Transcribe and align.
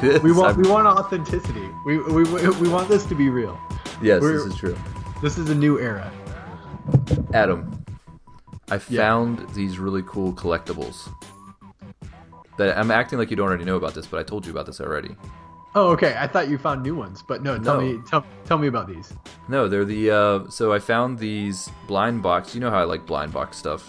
doctor. 0.00 0.20
We 0.22 0.32
want 0.32 0.56
we 0.56 0.68
want 0.68 0.86
authenticity. 0.86 1.68
We, 1.86 1.98
we 1.98 2.22
we 2.24 2.68
want 2.68 2.88
this 2.88 3.04
to 3.06 3.14
be 3.14 3.28
real. 3.30 3.58
Yes, 4.02 4.20
We're- 4.20 4.34
this 4.34 4.46
is 4.46 4.56
true. 4.56 4.76
This 5.22 5.36
is 5.38 5.50
a 5.50 5.54
new 5.54 5.78
era. 5.80 6.12
Adam, 7.34 7.84
I 8.70 8.78
found 8.78 9.48
these 9.54 9.78
really 9.78 10.02
cool 10.06 10.32
collectibles. 10.32 11.12
That 12.56 12.76
I'm 12.78 12.90
acting 12.90 13.18
like 13.18 13.30
you 13.30 13.36
don't 13.36 13.46
already 13.48 13.64
know 13.64 13.76
about 13.76 13.94
this, 13.94 14.06
but 14.06 14.18
I 14.18 14.22
told 14.22 14.44
you 14.46 14.52
about 14.52 14.66
this 14.66 14.80
already. 14.80 15.14
Oh, 15.74 15.90
okay. 15.90 16.16
I 16.18 16.26
thought 16.26 16.48
you 16.48 16.58
found 16.58 16.82
new 16.82 16.94
ones, 16.96 17.22
but 17.26 17.42
no. 17.42 17.56
Tell 17.58 17.80
No. 17.80 17.86
me, 17.86 18.00
tell, 18.08 18.24
tell 18.46 18.58
me 18.58 18.66
about 18.68 18.88
these. 18.88 19.12
No, 19.48 19.68
they're 19.68 19.84
the. 19.84 20.10
Uh, 20.10 20.50
so 20.50 20.72
I 20.72 20.78
found 20.78 21.18
these 21.18 21.70
blind 21.86 22.22
box. 22.22 22.54
You 22.54 22.60
know 22.60 22.70
how 22.70 22.78
I 22.80 22.84
like 22.84 23.06
blind 23.06 23.32
box 23.32 23.56
stuff. 23.56 23.88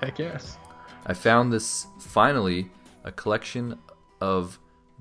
Heck 0.00 0.18
yes. 0.18 0.58
I 1.06 1.14
found 1.14 1.52
this 1.52 1.86
finally 1.98 2.70
a 3.04 3.10
collection 3.12 3.78
of 4.20 4.58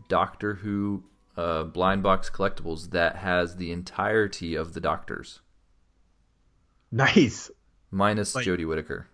Doctor 0.07 0.55
Who 0.55 1.03
uh, 1.37 1.63
blind 1.63 2.03
box 2.03 2.29
collectibles 2.29 2.91
that 2.91 3.17
has 3.17 3.55
the 3.55 3.71
entirety 3.71 4.55
of 4.55 4.73
the 4.73 4.79
Doctors, 4.79 5.39
Nice. 6.91 7.49
minus 7.91 8.35
Like- 8.35 8.45
Jodie 8.45 8.67
Whittaker. 8.67 9.07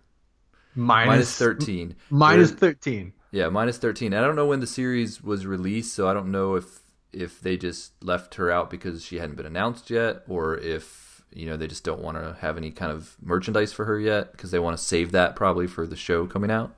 Minus, 0.74 1.08
Minus 1.08 1.36
thirteen. 1.38 1.96
Minus 2.10 2.50
There- 2.52 2.58
thirteen. 2.70 3.12
Yeah, 3.32 3.48
minus 3.48 3.78
thirteen. 3.78 4.14
I 4.14 4.20
don't 4.20 4.36
know 4.36 4.46
when 4.46 4.60
the 4.60 4.66
series 4.66 5.22
was 5.22 5.44
released, 5.46 5.94
so 5.94 6.08
I 6.08 6.14
don't 6.14 6.30
know 6.30 6.54
if 6.54 6.80
if 7.12 7.40
they 7.40 7.56
just 7.56 7.92
left 8.04 8.36
her 8.36 8.50
out 8.52 8.70
because 8.70 9.04
she 9.04 9.18
hadn't 9.18 9.34
been 9.36 9.46
announced 9.46 9.90
yet, 9.90 10.22
or 10.28 10.56
if 10.58 11.22
you 11.32 11.46
know 11.46 11.56
they 11.56 11.66
just 11.66 11.82
don't 11.84 12.00
want 12.02 12.16
to 12.18 12.36
have 12.40 12.56
any 12.56 12.70
kind 12.70 12.92
of 12.92 13.16
merchandise 13.20 13.72
for 13.72 13.84
her 13.84 13.98
yet 13.98 14.30
because 14.32 14.52
they 14.52 14.58
want 14.60 14.76
to 14.76 14.82
save 14.82 15.10
that 15.12 15.34
probably 15.34 15.66
for 15.66 15.86
the 15.88 15.96
show 15.96 16.26
coming 16.26 16.50
out. 16.52 16.72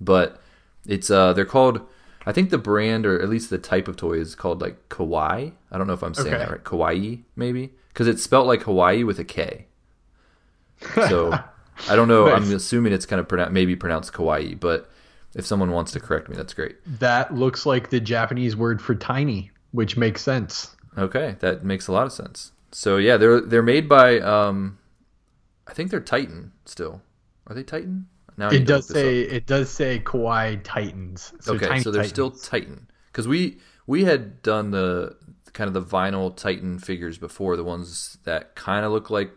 But 0.00 0.40
it's 0.86 1.10
uh 1.10 1.32
they're 1.32 1.44
called 1.44 1.80
I 2.26 2.32
think 2.32 2.50
the 2.50 2.58
brand 2.58 3.04
or 3.06 3.20
at 3.20 3.28
least 3.28 3.50
the 3.50 3.58
type 3.58 3.86
of 3.88 3.96
toy 3.96 4.14
is 4.14 4.34
called 4.34 4.60
like 4.60 4.88
kawaii. 4.88 5.52
I 5.70 5.78
don't 5.78 5.86
know 5.86 5.92
if 5.92 6.02
I'm 6.02 6.14
saying 6.14 6.28
Okay. 6.28 6.38
that 6.38 6.50
right. 6.50 6.64
Kawaii 6.64 7.22
maybe 7.36 7.72
because 7.88 8.06
it's 8.08 8.22
spelt 8.22 8.46
like 8.46 8.62
Hawaii 8.62 9.04
with 9.04 9.18
a 9.18 9.24
K. 9.24 9.66
So 11.08 11.32
I 11.88 11.96
don't 11.96 12.08
know. 12.08 12.28
I'm 12.30 12.50
assuming 12.52 12.92
it's 12.92 13.06
kind 13.06 13.20
of 13.20 13.28
pronoun- 13.28 13.52
maybe 13.52 13.76
pronounced 13.76 14.12
kawaii, 14.12 14.58
but 14.58 14.90
if 15.34 15.44
someone 15.46 15.70
wants 15.72 15.92
to 15.92 16.00
correct 16.00 16.28
me, 16.28 16.36
that's 16.36 16.54
great. 16.54 16.76
That 17.00 17.34
looks 17.34 17.66
like 17.66 17.90
the 17.90 18.00
Japanese 18.00 18.54
word 18.56 18.80
for 18.80 18.94
tiny, 18.94 19.50
which 19.72 19.96
makes 19.96 20.22
sense. 20.22 20.74
Okay, 20.96 21.36
that 21.40 21.64
makes 21.64 21.88
a 21.88 21.92
lot 21.92 22.06
of 22.06 22.12
sense. 22.12 22.52
So 22.72 22.96
yeah, 22.96 23.16
they're 23.16 23.40
they're 23.40 23.62
made 23.62 23.88
by 23.88 24.20
um, 24.20 24.78
I 25.66 25.72
think 25.74 25.90
they're 25.90 26.00
Titan 26.00 26.52
still. 26.64 27.02
Are 27.46 27.54
they 27.54 27.62
Titan? 27.64 28.06
Now 28.36 28.48
It 28.50 28.66
does 28.66 28.88
say 28.88 29.20
it 29.20 29.46
does 29.46 29.70
say 29.70 30.00
Kawaii 30.00 30.60
Titans. 30.64 31.32
So 31.40 31.54
okay, 31.54 31.68
Tiny 31.68 31.82
so 31.82 31.90
they're 31.90 32.02
Titans. 32.02 32.10
still 32.12 32.30
Titan 32.30 32.88
because 33.12 33.28
we 33.28 33.58
we 33.86 34.04
had 34.04 34.42
done 34.42 34.70
the 34.70 35.16
kind 35.52 35.68
of 35.68 35.74
the 35.74 35.82
vinyl 35.82 36.34
Titan 36.34 36.78
figures 36.78 37.16
before, 37.18 37.56
the 37.56 37.62
ones 37.64 38.18
that 38.24 38.54
kind 38.56 38.84
of 38.84 38.92
look 38.92 39.08
like 39.10 39.30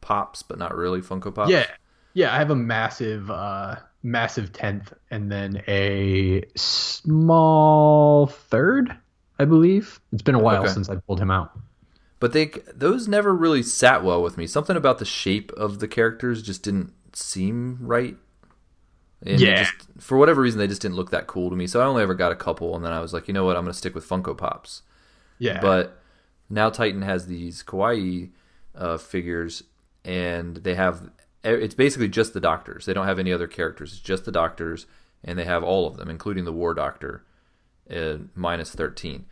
pops 0.00 0.42
but 0.42 0.58
not 0.58 0.74
really 0.76 1.00
Funko 1.00 1.34
Pops. 1.34 1.50
Yeah. 1.50 1.66
Yeah, 2.16 2.32
I 2.32 2.38
have 2.38 2.50
a 2.50 2.56
massive 2.56 3.28
uh 3.30 3.76
massive 4.04 4.52
tenth 4.52 4.92
and 5.10 5.32
then 5.32 5.62
a 5.66 6.44
small 6.54 8.26
third, 8.26 8.96
I 9.38 9.44
believe. 9.46 9.98
It's 10.12 10.22
been 10.22 10.34
a 10.34 10.38
while 10.38 10.62
Okay. 10.62 10.72
since 10.72 10.88
I 10.88 10.96
pulled 10.96 11.20
him 11.20 11.30
out. 11.30 11.58
But 12.20 12.32
they 12.32 12.52
those 12.74 13.08
never 13.08 13.34
really 13.34 13.62
sat 13.62 14.04
well 14.04 14.22
with 14.22 14.38
me. 14.38 14.46
Something 14.46 14.76
about 14.76 14.98
the 14.98 15.04
shape 15.04 15.50
of 15.52 15.80
the 15.80 15.88
characters 15.88 16.42
just 16.42 16.62
didn't 16.62 16.92
seem 17.14 17.78
right. 17.80 18.16
And 19.24 19.40
Yeah. 19.40 19.64
just, 19.64 19.72
for 19.98 20.18
whatever 20.18 20.42
reason, 20.42 20.58
they 20.58 20.66
just 20.66 20.82
didn't 20.82 20.96
look 20.96 21.10
that 21.10 21.26
cool 21.26 21.48
to 21.50 21.56
me. 21.56 21.66
So 21.66 21.80
I 21.80 21.84
only 21.84 22.02
ever 22.02 22.14
got 22.14 22.30
a 22.32 22.36
couple, 22.36 22.76
and 22.76 22.84
then 22.84 22.92
I 22.92 23.00
was 23.00 23.12
like, 23.12 23.26
you 23.26 23.34
know 23.34 23.44
what, 23.44 23.56
I'm 23.56 23.64
going 23.64 23.72
to 23.72 23.78
stick 23.78 23.94
with 23.94 24.08
Funko 24.08 24.36
Pops. 24.36 24.82
Yeah. 25.38 25.60
But 25.60 25.98
now 26.50 26.68
Titan 26.70 27.02
has 27.02 27.26
these 27.26 27.62
kawaii 27.62 28.30
uh, 28.74 28.98
figures, 28.98 29.62
and 30.04 30.58
they 30.58 30.74
have 30.74 31.10
it's 31.42 31.74
basically 31.74 32.08
just 32.08 32.32
the 32.32 32.40
doctors. 32.40 32.86
They 32.86 32.94
don't 32.94 33.06
have 33.06 33.18
any 33.18 33.32
other 33.32 33.46
characters. 33.46 33.92
It's 33.92 34.00
just 34.00 34.24
the 34.24 34.32
doctors, 34.32 34.86
and 35.22 35.38
they 35.38 35.44
have 35.44 35.62
all 35.62 35.86
of 35.86 35.96
them, 35.98 36.08
including 36.08 36.44
the 36.44 36.52
War 36.52 36.72
Doctor, 36.72 37.22
uh, 37.94 38.16
minus 38.34 38.70
thirteen. 38.70 39.26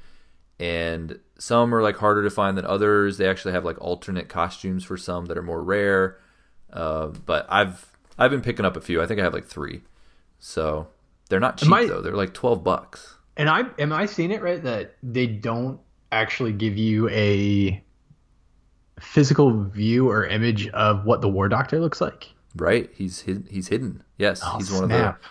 And 0.60 1.19
some 1.38 1.74
are 1.74 1.82
like 1.82 1.97
harder 1.97 2.22
to 2.22 2.30
find 2.30 2.56
than 2.56 2.66
others. 2.66 3.16
They 3.19 3.28
actually 3.28 3.53
have 3.53 3.64
like 3.64 3.80
alternate 3.80 4.28
costumes 4.28 4.84
for 4.84 4.97
some 4.97 5.26
that 5.26 5.38
are 5.38 5.42
more 5.42 5.62
rare. 5.62 6.19
Uh, 6.72 7.09
but 7.09 7.47
I've 7.48 7.91
I've 8.22 8.31
been 8.31 8.41
picking 8.43 8.65
up 8.65 8.77
a 8.77 8.81
few. 8.81 9.03
I 9.03 9.06
think 9.06 9.21
I 9.21 9.25
have 9.25 9.34
like 9.34 9.47
three. 9.47 9.83
So 10.38 10.88
they're 11.28 11.41
not 11.41 11.56
cheap 11.59 11.72
I- 11.72 11.87
though. 11.87 12.00
They're 12.00 12.15
like 12.16 12.34
twelve 12.34 12.62
bucks. 12.65 13.16
And 13.37 13.49
I 13.49 13.62
am 13.78 13.93
I 13.93 14.06
seeing 14.06 14.31
it 14.31 14.43
right 14.43 14.62
that 14.62 14.94
they 15.03 15.27
don't 15.27 15.81
actually 16.10 16.53
give 16.53 16.77
you 16.77 17.09
a 17.09 17.83
physical 19.00 19.65
view 19.65 20.10
or 20.10 20.27
image 20.27 20.69
of 20.69 21.05
what 21.05 21.21
the 21.22 21.28
War 21.28 21.49
Doctor 21.49 21.81
looks 21.81 22.00
like? 22.00 22.31
Right? 22.55 22.91
He's 22.94 23.22
hid, 23.22 23.49
he's 23.50 23.69
hidden. 23.69 24.03
Yes, 24.19 24.43
Oh, 24.44 24.59
he's 24.59 24.71
one 24.71 24.84
of 24.84 24.91
snap. 24.91 25.21
the 25.22 25.28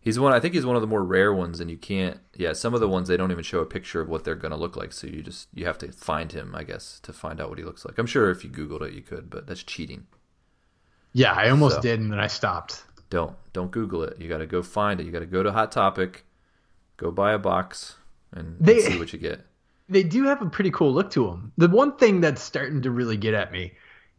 he's 0.00 0.18
one. 0.20 0.32
I 0.32 0.38
think 0.40 0.54
he's 0.54 0.64
one 0.64 0.76
of 0.76 0.82
the 0.82 0.86
more 0.88 1.02
rare 1.04 1.34
ones, 1.34 1.58
and 1.60 1.68
you 1.70 1.76
can't. 1.76 2.20
Yeah, 2.36 2.52
some 2.52 2.72
of 2.74 2.80
the 2.80 2.88
ones 2.88 3.08
they 3.08 3.16
don't 3.16 3.32
even 3.32 3.42
show 3.44 3.58
a 3.58 3.66
picture 3.66 4.00
of 4.00 4.08
what 4.08 4.22
they're 4.24 4.36
gonna 4.36 4.56
look 4.56 4.76
like. 4.76 4.92
So 4.92 5.08
you 5.08 5.22
just 5.22 5.48
you 5.52 5.66
have 5.66 5.78
to 5.78 5.90
find 5.90 6.30
him, 6.32 6.54
I 6.54 6.62
guess, 6.62 7.00
to 7.02 7.12
find 7.12 7.40
out 7.40 7.48
what 7.48 7.58
he 7.58 7.64
looks 7.64 7.84
like. 7.84 7.98
I'm 7.98 8.06
sure 8.06 8.30
if 8.30 8.44
you 8.44 8.50
googled 8.50 8.82
it, 8.82 8.94
you 8.94 9.02
could, 9.02 9.28
but 9.28 9.46
that's 9.48 9.64
cheating. 9.64 10.06
Yeah, 11.12 11.32
I 11.32 11.50
almost 11.50 11.76
So. 11.76 11.82
did 11.82 12.00
and 12.00 12.10
then 12.12 12.18
I 12.18 12.26
stopped. 12.26 12.82
Don't 13.10 13.34
don't 13.52 13.70
Google 13.70 14.02
it. 14.04 14.18
You 14.18 14.28
got 14.28 14.38
to 14.38 14.46
go 14.46 14.62
find 14.62 15.00
it. 15.00 15.06
You 15.06 15.12
got 15.12 15.20
to 15.20 15.26
go 15.26 15.42
to 15.42 15.52
Hot 15.52 15.70
Topic, 15.72 16.24
go 16.96 17.10
buy 17.10 17.32
a 17.32 17.38
box, 17.38 17.96
and, 18.32 18.56
and 18.66 18.80
see 18.80 18.98
what 18.98 19.12
you 19.12 19.18
get. 19.18 19.40
They 19.88 20.04
do 20.04 20.24
have 20.24 20.40
a 20.40 20.48
pretty 20.48 20.70
cool 20.70 20.94
look 20.94 21.10
to 21.10 21.26
them. 21.26 21.52
The 21.58 21.68
one 21.68 21.96
thing 21.96 22.22
that's 22.22 22.40
starting 22.40 22.80
to 22.82 22.90
really 22.90 23.18
get 23.18 23.34
at 23.34 23.52
me 23.52 23.72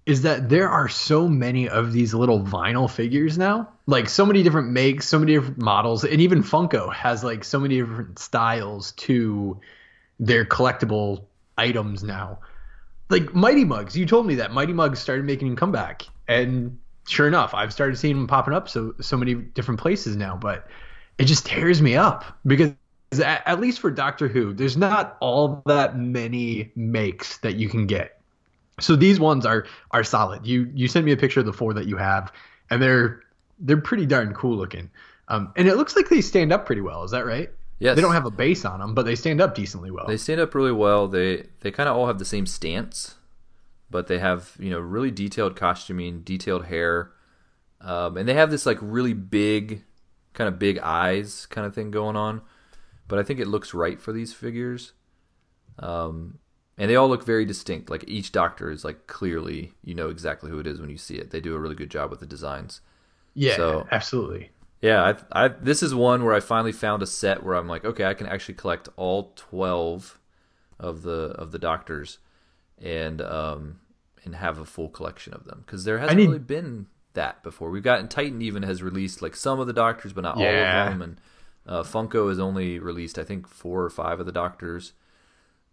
is 0.06 0.22
that 0.22 0.50
there 0.50 0.70
are 0.70 0.88
so 0.88 1.28
many 1.28 1.68
of 1.68 1.94
these 1.94 2.14
little 2.14 2.42
vinyl 2.42 2.92
figures 2.92 3.38
now. 3.40 3.70
Like 3.88 4.08
so 4.08 4.24
many 4.25 4.44
different 4.44 4.70
makes, 4.70 5.08
so 5.08 5.18
many 5.18 5.34
different 5.34 5.58
models, 5.58 6.04
and 6.04 6.22
even 6.22 6.44
Funko 6.44 6.94
has 6.94 7.24
like 7.24 7.44
so 7.44 7.60
many 7.60 7.78
different 7.80 8.20
styles 8.20 8.92
to 8.94 9.60
their 10.20 10.46
collectible 10.46 11.24
items 11.58 12.04
now. 12.04 12.40
Like 13.10 13.34
Mighty 13.34 13.66
Mugs, 13.66 13.98
you 13.98 14.06
told 14.06 14.28
me 14.28 14.36
that 14.36 14.52
Mighty 14.52 14.74
Mugs 14.74 15.00
started 15.00 15.25
making 15.25 15.54
a 15.54 15.56
comeback, 15.56 16.04
and 16.28 16.78
sure 17.08 17.28
enough, 17.28 17.53
I've 17.53 17.74
started 17.74 17.97
seeing 17.97 18.16
them 18.16 18.28
popping 18.28 18.53
up 18.53 18.69
so 18.69 18.94
so 19.02 19.18
many 19.18 19.36
different 19.36 19.80
places 19.80 20.16
now. 20.16 20.36
But 20.36 20.68
it 21.18 21.25
just 21.25 21.46
tears 21.46 21.81
me 21.81 21.96
up 21.96 22.25
because 22.46 22.74
at, 23.14 23.44
at 23.46 23.59
least 23.59 23.80
for 23.80 23.91
Doctor 23.91 24.28
Who, 24.28 24.53
there's 24.53 24.78
not 24.78 25.18
all 25.19 25.62
that 25.66 25.97
many 25.97 26.72
makes 26.75 27.38
that 27.40 27.56
you 27.56 27.69
can 27.69 27.86
get. 27.88 28.19
So 28.80 28.96
these 28.96 29.19
ones 29.19 29.46
are 29.46 29.66
are 29.92 30.03
solid. 30.03 30.46
You 30.46 30.69
you 30.74 30.88
sent 30.88 31.06
me 31.06 31.12
a 31.12 31.18
picture 31.18 31.40
of 31.40 31.46
the 31.46 31.53
four 31.53 31.74
that 31.74 31.86
you 31.86 31.97
have, 31.97 32.31
and 32.69 32.81
they're 32.81 33.22
they're 33.60 33.77
pretty 33.77 34.06
darn 34.06 34.33
cool 34.33 34.57
looking. 34.57 34.89
Um, 35.30 35.54
and 35.56 35.68
it 35.68 35.75
looks 35.77 35.95
like 35.95 36.10
they 36.10 36.22
stand 36.22 36.51
up 36.51 36.66
pretty 36.66 36.81
well. 36.81 37.04
Is 37.04 37.12
that 37.12 37.25
right? 37.25 37.50
Yes, 37.80 37.95
They 37.95 38.01
don't 38.01 38.13
have 38.13 38.25
a 38.25 38.31
base 38.31 38.66
on 38.66 38.80
them, 38.80 38.94
but 38.94 39.06
they 39.06 39.16
stand 39.16 39.42
up 39.42 39.56
decently 39.56 39.92
well. 39.92 40.06
They 40.07 40.18
stand 40.18 40.39
up 40.39 40.56
really 40.56 40.72
well. 40.72 41.07
They 41.07 41.48
they 41.62 41.72
kind 41.72 41.89
of 41.89 41.95
all 41.98 42.07
have 42.07 42.19
the 42.19 42.25
same 42.25 42.45
stance, 42.45 43.16
but 43.94 44.07
they 44.07 44.19
have 44.19 44.57
you 44.60 44.72
know 44.72 44.80
really 44.80 45.12
detailed 45.12 45.56
costuming, 45.56 46.22
detailed 46.24 46.66
hair, 46.66 47.12
um, 47.80 48.18
and 48.18 48.28
they 48.28 48.34
have 48.34 48.51
this 48.51 48.66
like 48.66 48.80
really 48.81 49.13
big, 49.13 49.84
kind 50.34 50.48
of 50.48 50.60
big 50.60 50.80
eyes 50.80 51.45
kind 51.45 51.68
of 51.68 51.75
thing 51.75 51.92
going 51.92 52.16
on. 52.18 52.42
But 53.07 53.19
I 53.19 53.24
think 53.24 53.40
it 53.40 53.48
looks 53.48 53.74
right 53.74 54.01
for 54.01 54.12
these 54.12 54.34
figures, 54.34 54.94
um, 55.80 56.40
and 56.78 56.90
they 56.90 56.95
all 56.95 57.07
look 57.07 57.25
very 57.25 57.45
distinct. 57.45 57.90
Like 57.92 58.04
each 58.07 58.31
Doctor 58.31 58.72
is 58.72 58.84
like 58.84 59.07
clearly 59.07 59.74
you 59.84 59.94
know 59.96 60.10
exactly 60.10 60.50
who 60.50 60.60
it 60.60 60.68
is 60.68 60.80
when 60.81 60.89
you 60.89 60.98
see 60.98 61.16
it. 61.18 61.30
They 61.31 61.39
do 61.39 61.56
a 61.56 61.60
really 61.60 61.75
good 61.75 61.92
job 61.92 62.10
with 62.10 62.19
the 62.19 62.25
designs. 62.25 62.81
yeah, 63.36 63.56
so- 63.57 63.88
absolutely. 63.92 64.51
Yeah, 64.81 65.16
I, 65.31 65.46
I 65.46 65.48
this 65.48 65.81
is 65.81 65.96
one 65.96 66.25
where 66.25 66.34
I 66.34 66.42
finally 66.42 66.74
found 66.74 67.01
a 67.01 67.07
set 67.07 67.44
where 67.44 67.56
I'm 67.56 67.69
like, 67.69 67.86
okay, 67.86 68.04
I 68.06 68.13
can 68.13 68.28
actually 68.28 68.56
collect 68.56 68.89
all 68.98 69.31
twelve 69.36 70.19
of 70.80 71.04
the 71.04 71.34
of 71.38 71.51
the 71.51 71.60
doctors, 71.60 72.19
and 72.81 73.22
um 73.22 73.80
and 74.25 74.36
have 74.36 74.60
a 74.60 74.66
full 74.66 74.90
collection 74.90 75.34
of 75.34 75.46
them 75.46 75.64
because 75.66 75.84
there 75.84 76.00
hasn't 76.00 76.18
need- 76.18 76.28
really 76.28 76.40
been 76.40 76.88
that 77.14 77.44
before. 77.44 77.70
We've 77.70 77.84
gotten 77.84 78.08
Titan 78.08 78.42
even 78.42 78.64
has 78.64 78.81
released 78.81 79.22
like 79.22 79.36
some 79.36 79.60
of 79.60 79.68
the 79.68 79.74
doctors, 79.74 80.14
but 80.14 80.22
not 80.22 80.36
all 80.38 80.44
of 80.44 80.50
them, 80.50 81.02
and 81.02 81.22
uh, 81.68 81.84
Funko 81.84 82.30
has 82.30 82.40
only 82.40 82.80
released 82.80 83.18
I 83.20 83.24
think 83.24 83.48
four 83.48 83.84
or 83.84 83.90
five 83.90 84.20
of 84.20 84.25
the 84.25 84.31
doctors. 84.31 84.94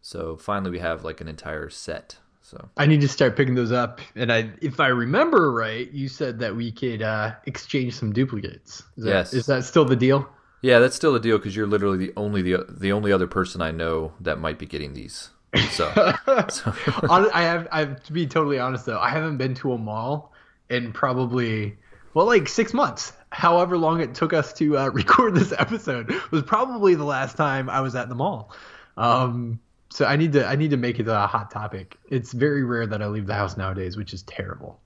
So 0.02 0.36
finally, 0.36 0.70
we 0.70 0.78
have 0.78 1.04
like 1.04 1.20
an 1.20 1.28
entire 1.28 1.68
set. 1.70 2.16
So 2.42 2.68
I 2.76 2.86
need 2.86 3.02
to 3.02 3.08
start 3.08 3.36
picking 3.36 3.54
those 3.54 3.70
up. 3.70 4.00
And 4.16 4.32
I, 4.32 4.50
if 4.60 4.80
I 4.80 4.88
remember 4.88 5.52
right, 5.52 5.90
you 5.92 6.08
said 6.08 6.38
that 6.40 6.56
we 6.56 6.72
could 6.72 7.00
uh, 7.02 7.32
exchange 7.44 7.94
some 7.94 8.12
duplicates. 8.12 8.82
Is 8.96 9.04
that, 9.04 9.10
Yes. 9.10 9.34
Is 9.34 9.46
that 9.46 9.64
still 9.64 9.84
the 9.84 9.94
deal? 9.96 10.28
yeah, 10.62 10.78
that's 10.78 10.96
still 10.96 11.14
a 11.14 11.20
deal 11.20 11.36
because 11.38 11.54
you're 11.54 11.66
literally 11.66 11.98
the 11.98 12.12
only 12.16 12.42
the 12.42 12.66
the 12.68 12.92
only 12.92 13.12
other 13.12 13.26
person 13.26 13.60
I 13.62 13.70
know 13.70 14.12
that 14.20 14.38
might 14.38 14.58
be 14.58 14.66
getting 14.66 14.94
these. 14.94 15.30
So, 15.70 15.90
so 16.48 16.74
I 17.10 17.42
have, 17.42 17.68
I 17.72 17.80
have 17.80 18.02
to 18.04 18.12
be 18.12 18.26
totally 18.26 18.58
honest 18.58 18.86
though. 18.86 18.98
I 18.98 19.10
haven't 19.10 19.36
been 19.36 19.54
to 19.56 19.72
a 19.72 19.78
mall 19.78 20.32
in 20.68 20.92
probably 20.92 21.76
well, 22.14 22.26
like 22.26 22.48
six 22.48 22.74
months. 22.74 23.12
However 23.30 23.78
long 23.78 24.00
it 24.00 24.14
took 24.14 24.32
us 24.32 24.52
to 24.54 24.76
uh, 24.76 24.88
record 24.92 25.34
this 25.34 25.52
episode 25.52 26.12
was 26.30 26.42
probably 26.42 26.94
the 26.94 27.04
last 27.04 27.36
time 27.36 27.70
I 27.70 27.80
was 27.80 27.94
at 27.94 28.08
the 28.08 28.14
mall. 28.14 28.52
Um, 28.96 29.60
so 29.90 30.04
I 30.04 30.16
need 30.16 30.32
to, 30.32 30.46
I 30.46 30.56
need 30.56 30.70
to 30.70 30.76
make 30.76 31.00
it 31.00 31.08
a 31.08 31.26
hot 31.26 31.50
topic. 31.50 31.96
It's 32.08 32.32
very 32.32 32.64
rare 32.64 32.86
that 32.86 33.02
I 33.02 33.06
leave 33.06 33.26
the 33.26 33.34
house 33.34 33.56
nowadays, 33.56 33.96
which 33.96 34.12
is 34.12 34.22
terrible. 34.22 34.80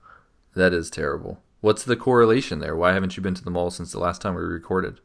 that 0.55 0.73
is 0.73 0.89
terrible. 0.89 1.41
What's 1.61 1.83
the 1.83 1.95
correlation 1.95 2.59
there? 2.59 2.75
Why 2.75 2.93
haven't 2.93 3.17
you 3.17 3.23
been 3.23 3.33
to 3.33 3.43
the 3.43 3.49
mall 3.49 3.71
since 3.71 3.91
the 3.91 3.99
last 3.99 4.21
time 4.21 4.35
we 4.35 4.41
recorded? 4.41 4.99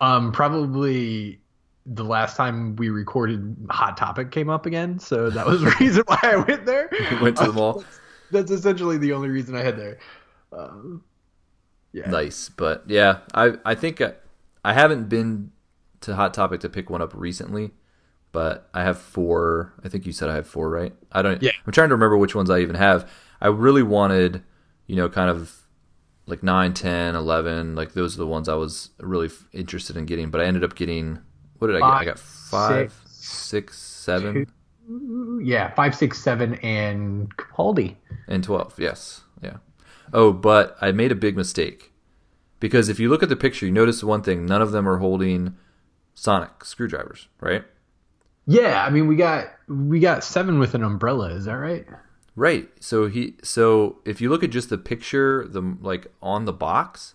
Um, 0.00 0.32
probably 0.32 1.40
the 1.86 2.04
last 2.04 2.36
time 2.36 2.76
we 2.76 2.90
recorded 2.90 3.56
Hot 3.70 3.96
Topic 3.96 4.30
came 4.30 4.48
up 4.48 4.66
again, 4.66 4.98
so 4.98 5.30
that 5.30 5.46
was 5.46 5.60
the 5.62 5.74
reason 5.80 6.04
why 6.06 6.18
I 6.22 6.36
went 6.36 6.66
there. 6.66 6.90
Went 7.20 7.36
to 7.38 7.46
the 7.46 7.52
mall. 7.52 7.84
That's 8.30 8.50
essentially 8.50 8.98
the 8.98 9.12
only 9.12 9.28
reason 9.28 9.54
I 9.54 9.62
had 9.62 9.76
there. 9.76 9.98
Um, 10.52 11.04
yeah. 11.92 12.08
Nice, 12.08 12.48
but 12.48 12.84
yeah, 12.86 13.18
I 13.34 13.54
I 13.64 13.74
think 13.74 14.00
I, 14.00 14.14
I 14.64 14.72
haven't 14.72 15.08
been 15.08 15.52
to 16.02 16.14
Hot 16.14 16.32
Topic 16.32 16.60
to 16.60 16.68
pick 16.68 16.88
one 16.88 17.02
up 17.02 17.12
recently, 17.14 17.72
but 18.32 18.68
I 18.72 18.82
have 18.82 18.98
four. 18.98 19.74
I 19.84 19.88
think 19.88 20.06
you 20.06 20.12
said 20.12 20.30
I 20.30 20.36
have 20.36 20.46
four, 20.46 20.70
right? 20.70 20.94
I 21.10 21.22
don't. 21.22 21.42
Yeah. 21.42 21.50
I'm 21.66 21.72
trying 21.72 21.90
to 21.90 21.94
remember 21.94 22.16
which 22.16 22.34
ones 22.34 22.48
I 22.50 22.60
even 22.60 22.76
have. 22.76 23.10
I 23.40 23.48
really 23.48 23.82
wanted, 23.82 24.42
you 24.86 24.96
know, 24.96 25.08
kind 25.08 25.28
of 25.28 25.62
like 26.26 26.42
9, 26.42 26.74
10, 26.74 27.16
11. 27.16 27.74
Like 27.74 27.92
those 27.92 28.14
are 28.14 28.18
the 28.18 28.26
ones 28.26 28.48
I 28.48 28.54
was 28.54 28.90
really 29.00 29.26
f- 29.26 29.48
interested 29.52 29.96
in 29.96 30.06
getting, 30.06 30.30
but 30.30 30.40
I 30.40 30.44
ended 30.44 30.64
up 30.64 30.74
getting. 30.74 31.18
What 31.62 31.68
did 31.68 31.76
I 31.76 31.78
get? 31.78 32.00
I 32.00 32.04
got 32.06 32.18
five, 32.18 32.92
six, 33.06 33.78
six, 33.78 33.78
seven, 33.78 34.50
Yeah, 35.40 35.72
five, 35.74 35.94
six, 35.94 36.20
seven, 36.20 36.54
and 36.56 37.34
Capaldi. 37.36 37.94
and 38.26 38.42
12. 38.42 38.80
Yes. 38.80 39.20
Yeah. 39.40 39.58
Oh, 40.12 40.32
but 40.32 40.76
I 40.80 40.90
made 40.90 41.12
a 41.12 41.14
big 41.14 41.36
mistake. 41.36 41.92
Because 42.58 42.88
if 42.88 42.98
you 42.98 43.08
look 43.08 43.22
at 43.22 43.28
the 43.28 43.36
picture, 43.36 43.64
you 43.64 43.70
notice 43.70 44.02
one 44.02 44.22
thing 44.22 44.44
none 44.44 44.60
of 44.60 44.72
them 44.72 44.88
are 44.88 44.98
holding 44.98 45.54
sonic 46.14 46.64
screwdrivers, 46.64 47.28
right? 47.40 47.62
Yeah, 48.44 48.84
I 48.84 48.90
mean 48.90 49.06
we 49.06 49.14
got 49.14 49.46
we 49.68 50.00
got 50.00 50.24
seven 50.24 50.58
with 50.58 50.74
an 50.74 50.82
umbrella. 50.82 51.30
Is 51.30 51.44
that 51.44 51.54
right? 51.54 51.86
Right. 52.34 52.68
So 52.80 53.06
he 53.06 53.36
so 53.44 53.98
if 54.04 54.20
you 54.20 54.30
look 54.30 54.42
at 54.42 54.50
just 54.50 54.68
the 54.68 54.78
picture, 54.78 55.46
the 55.48 55.76
like 55.80 56.08
on 56.20 56.44
the 56.44 56.52
box, 56.52 57.14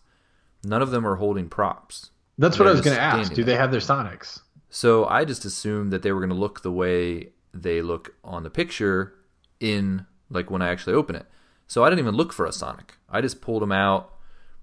none 0.64 0.82
of 0.82 0.92
them 0.92 1.06
are 1.06 1.16
holding 1.16 1.50
props. 1.50 2.12
That's 2.38 2.60
what 2.60 2.68
I 2.68 2.72
was 2.72 2.82
going 2.82 2.96
to 2.96 3.02
ask. 3.02 3.34
Do 3.34 3.44
they 3.44 3.56
have 3.56 3.72
their 3.72 3.80
Sonics? 3.80 4.42
So 4.70 5.06
I 5.06 5.26
just 5.26 5.46
assumed 5.46 5.92
that 5.94 6.04
they 6.04 6.12
were 6.12 6.20
going 6.20 6.30
to 6.30 6.36
look 6.36 6.62
the 6.62 6.72
way 6.72 7.30
they 7.54 7.82
look 7.82 8.16
on 8.24 8.44
the 8.44 8.50
picture 8.50 9.16
in 9.60 10.06
like 10.30 10.52
when 10.52 10.62
I 10.62 10.70
actually 10.70 10.94
open 10.94 11.16
it. 11.16 11.26
So 11.68 11.84
I 11.84 11.90
didn't 11.90 12.00
even 12.00 12.16
look 12.16 12.34
for 12.34 12.46
a 12.46 12.52
Sonic. 12.52 12.96
I 13.10 13.22
just 13.22 13.42
pulled 13.42 13.64
him 13.64 13.72
out. 13.72 14.14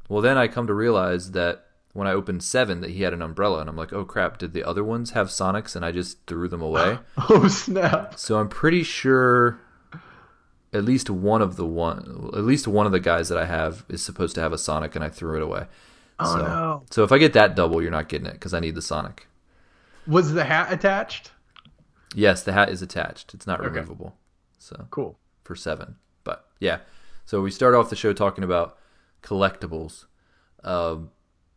Well, 0.09 0.23
then 0.23 0.38
I 0.38 0.49
come 0.49 0.67
to 0.67 0.75
realize 0.75 1.32
that 1.32 1.67
when 1.93 2.06
I 2.06 2.12
opened 2.12 2.43
7 2.43 2.81
that 2.81 2.91
he 2.91 3.03
had 3.03 3.12
an 3.12 3.23
umbrella 3.23 3.61
and 3.61 3.71
I'm 3.71 3.76
like, 3.76 3.93
"Oh 3.93 4.05
crap, 4.05 4.38
did 4.38 4.53
the 4.53 4.65
other 4.65 4.85
ones 4.85 5.12
have 5.12 5.29
Sonics 5.29 5.76
and 5.76 5.85
I 5.85 5.93
just 5.93 6.26
threw 6.26 6.49
them 6.49 6.62
away?" 6.62 6.99
Oh 7.31 7.49
snap! 7.49 8.19
so 8.19 8.38
I'm 8.38 8.49
pretty 8.49 8.82
sure 8.82 9.61
at 10.73 10.85
least 10.85 11.09
one 11.09 11.41
of 11.41 11.56
the 11.56 11.65
one 11.67 12.31
at 12.35 12.43
least 12.43 12.67
one 12.67 12.85
of 12.87 12.93
the 12.93 13.00
guys 13.00 13.29
that 13.29 13.38
I 13.38 13.47
have 13.47 13.85
is 13.88 14.03
supposed 14.03 14.35
to 14.35 14.41
have 14.41 14.53
a 14.53 14.59
Sonic 14.59 14.94
and 14.94 15.05
I 15.05 15.09
threw 15.09 15.37
it 15.37 15.43
away. 15.43 15.67
Oh 16.19 16.37
so, 16.37 16.43
no! 16.43 16.82
So 16.90 17.02
if 17.05 17.12
I 17.12 17.19
get 17.19 17.32
that 17.32 17.56
double, 17.56 17.82
you're 17.82 17.90
not 17.90 18.08
getting 18.08 18.26
it 18.26 18.40
cuz 18.40 18.55
I 18.55 18.61
need 18.61 18.75
the 18.75 18.82
Sonic. 18.82 19.26
Was 20.06 20.32
the 20.32 20.44
hat 20.44 20.72
attached? 20.72 21.32
Yes, 22.14 22.43
the 22.43 22.52
hat 22.52 22.69
is 22.69 22.82
attached. 22.82 23.34
It's 23.34 23.46
not 23.46 23.61
removable. 23.61 24.16
So 24.58 24.87
Cool. 24.90 25.19
for 25.43 25.56
seven, 25.56 25.96
but 26.22 26.46
yeah. 26.61 26.78
So 27.26 27.40
we 27.40 27.50
start 27.50 27.75
off 27.75 27.90
the 27.90 27.96
show 27.96 28.12
talking 28.12 28.44
about 28.44 28.78
collectibles, 29.22 30.05
um, 30.62 31.11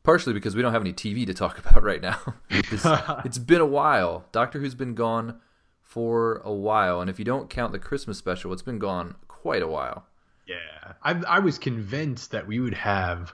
partially 0.04 0.34
because 0.34 0.56
we 0.56 0.62
don't 0.62 0.72
have 0.74 0.82
any 0.82 0.94
TV 0.94 1.26
to 1.28 1.34
talk 1.34 1.60
about 1.66 1.84
right 1.84 2.02
now. 2.02 2.20
it's, 2.50 2.86
it's 3.26 3.38
been 3.38 3.62
a 3.62 3.66
while. 3.66 4.26
Doctor 4.32 4.60
Who's 4.60 4.76
been 4.76 4.96
gone 4.96 5.40
for 5.84 6.42
a 6.44 6.54
while, 6.54 7.00
and 7.02 7.10
if 7.10 7.20
you 7.20 7.26
don't 7.26 7.50
count 7.50 7.72
the 7.72 7.80
Christmas 7.80 8.18
special, 8.18 8.52
it's 8.54 8.62
been 8.62 8.80
gone 8.80 9.16
quite 9.28 9.62
a 9.62 9.68
while. 9.68 10.06
Yeah, 10.48 10.94
I, 11.04 11.12
I 11.28 11.40
was 11.40 11.58
convinced 11.60 12.32
that 12.32 12.48
we 12.48 12.60
would 12.60 12.74
have 12.74 13.34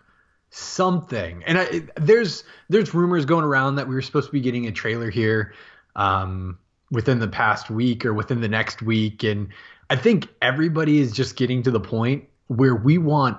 something, 0.56 1.44
and 1.46 1.58
I, 1.58 1.82
there's 1.96 2.44
there's 2.70 2.94
rumors 2.94 3.26
going 3.26 3.46
around 3.46 3.76
that 3.76 3.88
we 3.88 3.96
were 3.96 4.02
supposed 4.02 4.28
to 4.28 4.32
be 4.32 4.42
getting 4.42 4.68
a 4.68 4.72
trailer 4.72 5.10
here 5.10 5.54
um, 5.96 6.58
within 6.92 7.20
the 7.20 7.28
past 7.28 7.70
week 7.70 8.06
or 8.06 8.14
within 8.14 8.42
the 8.42 8.48
next 8.48 8.82
week, 8.82 9.24
and 9.24 9.50
I 9.90 9.96
think 9.96 10.28
everybody 10.42 11.00
is 11.00 11.12
just 11.12 11.36
getting 11.36 11.64
to 11.64 11.72
the 11.72 11.80
point 11.80 12.26
where 12.48 12.76
we 12.76 12.98
want 12.98 13.38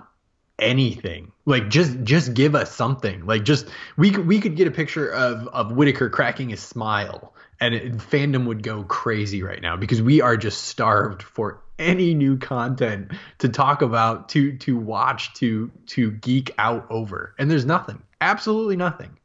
anything. 0.59 1.33
Like 1.47 1.69
just 1.69 2.03
just 2.05 2.35
give 2.35 2.55
us 2.55 2.75
something. 2.75 3.27
Like 3.27 3.45
just 3.45 3.69
we 3.97 4.11
could 4.11 4.27
we 4.27 4.41
could 4.41 4.57
get 4.57 4.67
a 4.67 4.71
picture 4.71 5.09
of 5.09 5.49
of 5.49 5.73
Whittaker 5.73 6.11
cracking 6.11 6.53
a 6.53 6.57
smile 6.57 7.35
and 7.61 7.75
it, 7.75 7.97
fandom 7.99 8.47
would 8.47 8.63
go 8.63 8.83
crazy 8.85 9.43
right 9.43 9.61
now 9.61 9.77
because 9.77 10.03
we 10.03 10.21
are 10.21 10.37
just 10.37 10.65
starved 10.65 11.23
for 11.23 11.61
any 11.79 12.15
new 12.15 12.37
content 12.39 13.11
to 13.39 13.49
talk 13.49 13.83
about 13.83 14.29
to 14.29 14.57
to 14.59 14.77
watch 14.77 15.33
to 15.35 15.71
to 15.87 16.13
geek 16.13 16.51
out 16.59 16.87
over 16.91 17.35
and 17.39 17.51
there's 17.51 17.65
nothing 17.67 18.03
absolutely 18.21 18.77
nothing 18.77 19.17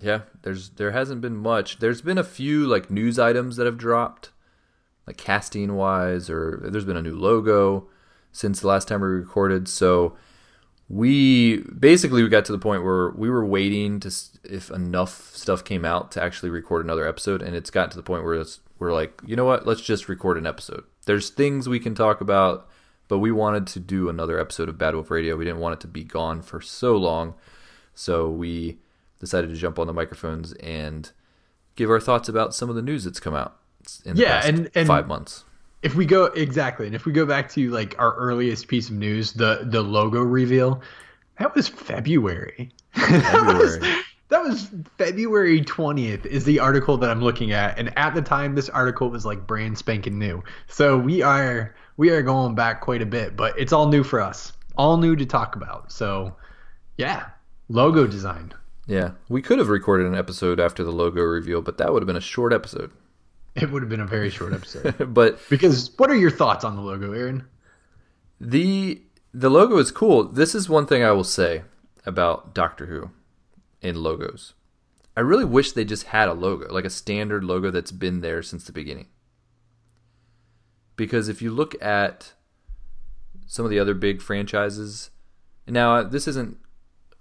Yeah, 0.00 0.22
there's 0.42 0.70
there 0.70 0.90
hasn't 0.90 1.20
been 1.20 1.36
much. 1.36 1.78
There's 1.78 2.02
been 2.02 2.18
a 2.18 2.24
few 2.24 2.66
like 2.66 2.90
news 2.90 3.18
items 3.18 3.56
that 3.56 3.66
have 3.66 3.78
dropped, 3.78 4.30
like 5.06 5.16
casting 5.16 5.74
wise, 5.76 6.28
or 6.28 6.60
there's 6.64 6.84
been 6.84 6.96
a 6.96 7.02
new 7.02 7.16
logo 7.16 7.88
since 8.32 8.60
the 8.60 8.66
last 8.66 8.88
time 8.88 9.00
we 9.00 9.06
recorded. 9.06 9.68
So 9.68 10.16
we 10.88 11.58
basically 11.78 12.22
we 12.22 12.28
got 12.28 12.44
to 12.46 12.52
the 12.52 12.58
point 12.58 12.82
where 12.82 13.10
we 13.10 13.30
were 13.30 13.46
waiting 13.46 14.00
to 14.00 14.10
if 14.44 14.70
enough 14.70 15.34
stuff 15.36 15.62
came 15.64 15.84
out 15.84 16.10
to 16.12 16.22
actually 16.22 16.50
record 16.50 16.84
another 16.84 17.06
episode, 17.06 17.40
and 17.40 17.54
it's 17.54 17.70
gotten 17.70 17.90
to 17.90 17.96
the 17.96 18.02
point 18.02 18.24
where 18.24 18.34
it's, 18.34 18.60
we're 18.78 18.92
like, 18.92 19.20
you 19.24 19.36
know 19.36 19.44
what, 19.44 19.66
let's 19.66 19.80
just 19.82 20.08
record 20.08 20.36
an 20.36 20.46
episode. 20.46 20.84
There's 21.06 21.30
things 21.30 21.68
we 21.68 21.80
can 21.80 21.94
talk 21.94 22.20
about, 22.20 22.68
but 23.08 23.18
we 23.18 23.32
wanted 23.32 23.66
to 23.68 23.80
do 23.80 24.08
another 24.08 24.38
episode 24.38 24.68
of 24.68 24.78
Bad 24.78 24.94
Wolf 24.94 25.10
Radio. 25.10 25.36
We 25.36 25.44
didn't 25.44 25.60
want 25.60 25.74
it 25.74 25.80
to 25.80 25.88
be 25.88 26.04
gone 26.04 26.42
for 26.42 26.60
so 26.60 26.96
long, 26.96 27.34
so 27.94 28.30
we 28.30 28.78
decided 29.20 29.50
to 29.50 29.56
jump 29.56 29.78
on 29.78 29.86
the 29.86 29.92
microphones 29.92 30.52
and 30.54 31.10
give 31.76 31.90
our 31.90 32.00
thoughts 32.00 32.28
about 32.28 32.54
some 32.54 32.68
of 32.68 32.76
the 32.76 32.82
news 32.82 33.04
that's 33.04 33.20
come 33.20 33.34
out 33.34 33.56
in 34.04 34.14
the 34.16 34.22
Yeah, 34.22 34.36
past 34.36 34.48
and- 34.48 34.70
and- 34.74 34.86
five 34.86 35.06
months. 35.08 35.44
if 35.82 35.94
we 35.96 36.06
go 36.06 36.26
exactly 36.26 36.86
and 36.86 36.94
if 36.94 37.04
we 37.06 37.12
go 37.12 37.26
back 37.26 37.50
to 37.50 37.68
like 37.70 37.96
our 37.98 38.14
earliest 38.14 38.68
piece 38.68 38.88
of 38.88 38.94
news 38.94 39.32
the 39.32 39.60
the 39.64 39.82
logo 39.82 40.20
reveal 40.22 40.80
that 41.40 41.52
was 41.56 41.66
february 41.66 42.70
that, 42.94 43.56
was, 43.58 43.74
February. 43.78 43.96
That 44.32 44.42
was 44.42 44.70
february 44.96 45.60
20th 45.60 46.24
is 46.24 46.44
the 46.44 46.58
article 46.58 46.96
that 46.96 47.10
i'm 47.10 47.20
looking 47.20 47.52
at 47.52 47.78
and 47.78 47.96
at 47.98 48.14
the 48.14 48.22
time 48.22 48.54
this 48.54 48.70
article 48.70 49.10
was 49.10 49.26
like 49.26 49.46
brand 49.46 49.76
spanking 49.76 50.18
new. 50.18 50.42
So 50.68 50.98
we 50.98 51.20
are 51.20 51.74
we 51.98 52.08
are 52.10 52.22
going 52.22 52.54
back 52.54 52.80
quite 52.80 53.02
a 53.02 53.06
bit 53.06 53.36
but 53.36 53.58
it's 53.58 53.72
all 53.72 53.88
new 53.88 54.02
for 54.02 54.20
us 54.20 54.52
all 54.78 54.96
new 54.96 55.14
to 55.16 55.26
talk 55.26 55.54
about. 55.54 55.92
So 55.92 56.34
yeah 56.96 57.26
logo 57.68 58.06
design. 58.06 58.52
Yeah, 58.86 59.12
we 59.28 59.42
could 59.42 59.58
have 59.58 59.68
recorded 59.68 60.06
an 60.06 60.14
episode 60.14 60.58
after 60.58 60.82
the 60.82 60.90
logo 60.90 61.22
reveal, 61.22 61.62
but 61.62 61.78
that 61.78 61.92
would 61.92 62.02
have 62.02 62.06
been 62.06 62.16
a 62.16 62.20
short 62.20 62.52
episode. 62.52 62.90
it 63.54 63.70
would 63.70 63.82
have 63.82 63.90
been 63.90 64.00
a 64.00 64.06
very 64.06 64.30
short 64.30 64.52
episode. 64.52 64.96
But 65.14 65.38
because 65.48 65.90
what 65.98 66.10
are 66.10 66.16
your 66.16 66.30
thoughts 66.30 66.64
on 66.64 66.74
the 66.74 66.82
logo 66.82 67.12
aaron? 67.12 67.44
The 68.40 69.02
the 69.34 69.50
logo 69.50 69.76
is 69.76 69.90
cool. 69.90 70.24
This 70.24 70.54
is 70.54 70.68
one 70.68 70.86
thing 70.86 71.04
I 71.04 71.12
will 71.12 71.24
say 71.24 71.62
about 72.06 72.54
Doctor 72.54 72.86
Who 72.86 73.10
in 73.82 73.96
logos. 74.02 74.54
I 75.16 75.20
really 75.20 75.44
wish 75.44 75.72
they 75.72 75.84
just 75.84 76.04
had 76.04 76.28
a 76.28 76.32
logo, 76.34 76.72
like 76.72 76.84
a 76.86 76.90
standard 76.90 77.44
logo 77.44 77.70
that's 77.70 77.92
been 77.92 78.20
there 78.20 78.42
since 78.42 78.64
the 78.64 78.72
beginning. 78.72 79.08
Because 80.96 81.28
if 81.28 81.40
you 81.42 81.50
look 81.50 81.80
at 81.82 82.32
some 83.46 83.64
of 83.64 83.70
the 83.70 83.78
other 83.78 83.94
big 83.94 84.20
franchises, 84.22 85.10
now 85.66 85.94
uh, 85.96 86.02
this 86.02 86.28
isn't 86.28 86.58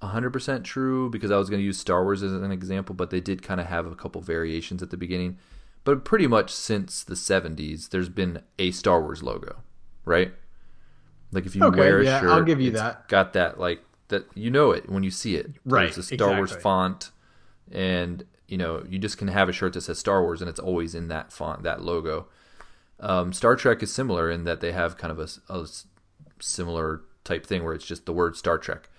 100% 0.01 0.63
true 0.63 1.09
because 1.09 1.31
I 1.31 1.37
was 1.37 1.49
going 1.49 1.59
to 1.59 1.65
use 1.65 1.77
Star 1.77 2.03
Wars 2.03 2.23
as 2.23 2.33
an 2.33 2.51
example, 2.51 2.95
but 2.95 3.09
they 3.09 3.21
did 3.21 3.41
kind 3.43 3.59
of 3.61 3.67
have 3.67 3.85
a 3.85 3.95
couple 3.95 4.21
variations 4.21 4.81
at 4.83 4.89
the 4.89 4.97
beginning. 4.97 5.37
But 5.83 6.05
pretty 6.05 6.27
much 6.27 6.51
since 6.53 7.03
the 7.03 7.15
70s, 7.15 7.87
there's 7.89 8.09
been 8.09 8.41
a 8.59 8.71
Star 8.71 9.01
Wars 9.01 9.23
logo, 9.23 9.63
right? 10.05 10.33
Like 11.31 11.45
if 11.45 11.55
you 11.55 11.67
Okay, 11.67 11.69
wear 11.69 12.01
a 12.01 12.05
yeah, 12.05 12.19
shirt, 12.19 12.29
I'll 12.29 12.43
give 12.43 12.59
you 12.61 12.71
it's 12.71 12.81
that. 12.81 13.07
Got 13.07 13.33
that 13.33 13.59
like 13.59 13.83
that 14.11 14.25
you 14.35 14.51
know 14.51 14.71
it 14.71 14.89
when 14.89 15.03
you 15.03 15.11
see 15.11 15.35
it. 15.35 15.51
Right, 15.65 15.93
There's 15.93 15.97
a 16.11 16.15
Star 16.15 16.35
Wars 16.37 16.55
font 16.55 17.11
and 17.71 18.23
you 18.47 18.57
know, 18.57 18.83
you 18.87 18.99
just 18.99 19.17
can 19.17 19.29
have 19.29 19.47
a 19.47 19.53
shirt 19.53 19.73
that 19.73 19.81
says 19.81 19.97
Star 19.97 20.21
Wars 20.21 20.41
and 20.41 20.49
it's 20.49 20.59
always 20.59 20.93
in 20.93 21.07
that 21.07 21.31
font, 21.31 21.63
that 21.63 21.81
logo. 21.81 22.27
Um, 22.99 23.31
Star 23.31 23.55
Trek 23.55 23.81
is 23.81 23.93
similar 23.93 24.29
in 24.29 24.43
that 24.43 24.59
they 24.59 24.73
have 24.73 24.97
kind 24.97 25.17
of 25.17 25.19
a 25.49 25.65
similar 26.39 27.01
type 27.23 27.45
thing 27.45 27.63
where 27.63 27.73
it's 27.73 27.85
just 27.85 28.05
the 28.05 28.13
word 28.13 28.35
Star 28.35 28.57
Trek. 28.57 28.89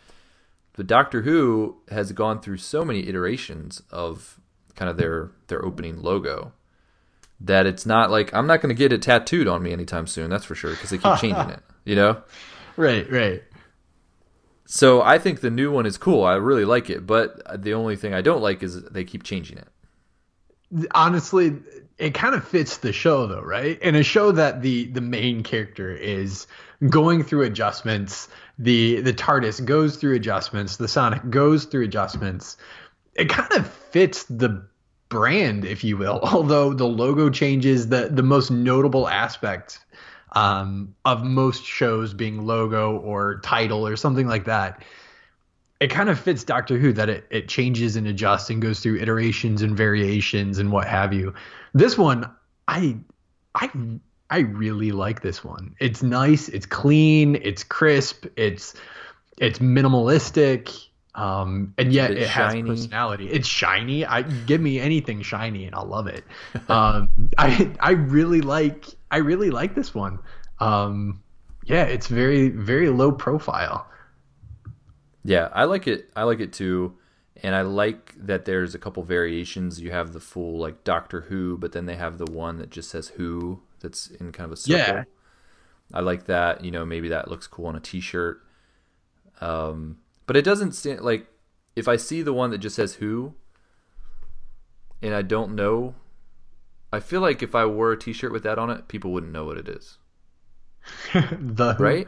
But 0.74 0.86
Doctor 0.86 1.22
Who 1.22 1.76
has 1.90 2.12
gone 2.12 2.40
through 2.40 2.56
so 2.56 2.82
many 2.82 3.06
iterations 3.06 3.82
of 3.90 4.40
kind 4.74 4.90
of 4.90 4.96
their 4.96 5.30
their 5.48 5.62
opening 5.62 6.00
logo 6.00 6.52
that 7.38 7.66
it's 7.66 7.84
not 7.84 8.10
like 8.10 8.32
I'm 8.32 8.46
not 8.46 8.62
going 8.62 8.74
to 8.74 8.78
get 8.78 8.92
it 8.92 9.02
tattooed 9.02 9.48
on 9.48 9.62
me 9.62 9.72
anytime 9.72 10.06
soon. 10.06 10.30
That's 10.30 10.46
for 10.46 10.54
sure 10.54 10.70
because 10.70 10.90
they 10.90 10.98
keep 10.98 11.16
changing 11.20 11.50
it. 11.50 11.60
You 11.84 11.96
know. 11.96 12.22
Right, 12.78 13.10
right. 13.10 13.42
So 14.74 15.02
I 15.02 15.18
think 15.18 15.42
the 15.42 15.50
new 15.50 15.70
one 15.70 15.84
is 15.84 15.98
cool. 15.98 16.24
I 16.24 16.36
really 16.36 16.64
like 16.64 16.88
it, 16.88 17.06
but 17.06 17.62
the 17.62 17.74
only 17.74 17.94
thing 17.94 18.14
I 18.14 18.22
don't 18.22 18.40
like 18.40 18.62
is 18.62 18.82
they 18.84 19.04
keep 19.04 19.22
changing 19.22 19.58
it. 19.58 19.68
honestly 20.94 21.52
it 21.98 22.14
kind 22.14 22.34
of 22.34 22.42
fits 22.48 22.78
the 22.78 22.90
show 22.90 23.26
though 23.26 23.42
right 23.42 23.78
in 23.82 23.94
a 23.94 24.02
show 24.02 24.32
that 24.32 24.62
the 24.62 24.86
the 24.86 25.02
main 25.02 25.42
character 25.42 25.92
is 25.94 26.46
going 26.88 27.22
through 27.22 27.42
adjustments 27.42 28.28
the 28.58 29.02
the 29.02 29.12
tardis 29.12 29.62
goes 29.62 29.96
through 29.96 30.14
adjustments 30.14 30.78
the 30.78 30.88
sonic 30.88 31.28
goes 31.28 31.66
through 31.66 31.84
adjustments 31.84 32.56
it 33.14 33.28
kind 33.28 33.52
of 33.52 33.70
fits 33.70 34.24
the 34.24 34.66
brand 35.10 35.66
if 35.66 35.84
you 35.84 35.98
will 35.98 36.20
although 36.32 36.72
the 36.72 36.86
logo 36.86 37.28
changes 37.28 37.88
the 37.88 38.08
the 38.10 38.22
most 38.22 38.50
notable 38.50 39.06
aspect 39.06 39.78
um, 40.32 40.94
of 41.04 41.24
most 41.24 41.64
shows 41.64 42.14
being 42.14 42.46
logo 42.46 42.96
or 42.98 43.40
title 43.40 43.86
or 43.86 43.96
something 43.96 44.26
like 44.26 44.44
that 44.44 44.82
it 45.82 45.90
kind 45.90 46.08
of 46.08 46.18
fits 46.18 46.44
Doctor 46.44 46.78
Who 46.78 46.92
that 46.92 47.08
it, 47.08 47.26
it 47.28 47.48
changes 47.48 47.96
and 47.96 48.06
adjusts 48.06 48.50
and 48.50 48.62
goes 48.62 48.78
through 48.78 49.00
iterations 49.00 49.62
and 49.62 49.76
variations 49.76 50.58
and 50.58 50.70
what 50.70 50.86
have 50.86 51.12
you. 51.12 51.34
This 51.74 51.98
one, 51.98 52.30
I 52.68 52.98
I 53.56 53.68
I 54.30 54.38
really 54.38 54.92
like 54.92 55.22
this 55.22 55.42
one. 55.42 55.74
It's 55.80 56.00
nice, 56.00 56.48
it's 56.48 56.66
clean, 56.66 57.34
it's 57.34 57.64
crisp, 57.64 58.26
it's 58.36 58.74
it's 59.38 59.58
minimalistic, 59.58 60.86
um, 61.16 61.74
and 61.76 61.92
yet 61.92 62.12
It's 62.12 62.22
it 62.22 62.28
has 62.28 62.54
personality. 62.54 63.28
It's 63.28 63.48
shiny. 63.48 64.06
I 64.06 64.22
give 64.22 64.60
me 64.60 64.78
anything 64.78 65.20
shiny 65.22 65.64
and 65.64 65.74
I'll 65.74 65.86
love 65.86 66.06
it. 66.06 66.22
Um, 66.68 67.10
I 67.36 67.72
I 67.80 67.90
really 67.90 68.40
like 68.40 68.86
I 69.12 69.18
really 69.18 69.50
like 69.50 69.74
this 69.74 69.94
one. 69.94 70.18
Um, 70.58 71.22
yeah, 71.64 71.84
it's 71.84 72.08
very 72.08 72.48
very 72.48 72.88
low 72.88 73.12
profile. 73.12 73.86
Yeah, 75.22 75.50
I 75.52 75.64
like 75.64 75.86
it. 75.86 76.10
I 76.16 76.24
like 76.24 76.40
it 76.40 76.52
too, 76.52 76.94
and 77.42 77.54
I 77.54 77.60
like 77.60 78.14
that 78.26 78.44
there's 78.46 78.74
a 78.74 78.78
couple 78.78 79.02
variations. 79.04 79.80
You 79.80 79.92
have 79.92 80.12
the 80.12 80.20
full 80.20 80.58
like 80.58 80.82
Doctor 80.82 81.20
Who, 81.20 81.56
but 81.58 81.72
then 81.72 81.86
they 81.86 81.94
have 81.94 82.18
the 82.18 82.30
one 82.30 82.56
that 82.58 82.70
just 82.70 82.90
says 82.90 83.08
Who 83.08 83.60
that's 83.80 84.08
in 84.08 84.32
kind 84.32 84.46
of 84.46 84.52
a 84.52 84.56
circle. 84.56 84.78
Yeah. 84.78 85.04
I 85.92 86.00
like 86.00 86.24
that. 86.24 86.64
You 86.64 86.70
know, 86.70 86.86
maybe 86.86 87.10
that 87.10 87.28
looks 87.28 87.46
cool 87.46 87.66
on 87.66 87.76
a 87.76 87.80
T-shirt. 87.80 88.40
Um, 89.40 89.98
but 90.26 90.36
it 90.36 90.42
doesn't 90.42 90.72
stand 90.72 91.00
like 91.02 91.26
if 91.76 91.86
I 91.86 91.96
see 91.96 92.22
the 92.22 92.32
one 92.32 92.50
that 92.50 92.58
just 92.58 92.76
says 92.76 92.94
Who, 92.94 93.34
and 95.02 95.14
I 95.14 95.22
don't 95.22 95.54
know. 95.54 95.94
I 96.92 97.00
feel 97.00 97.20
like 97.20 97.42
if 97.42 97.54
I 97.54 97.64
wore 97.66 97.92
a 97.92 97.98
T-shirt 97.98 98.32
with 98.32 98.42
that 98.42 98.58
on 98.58 98.70
it, 98.70 98.88
people 98.88 99.12
wouldn't 99.12 99.32
know 99.32 99.44
what 99.44 99.58
it 99.58 99.68
is, 99.68 99.98
the 101.14 101.76
right? 101.78 102.06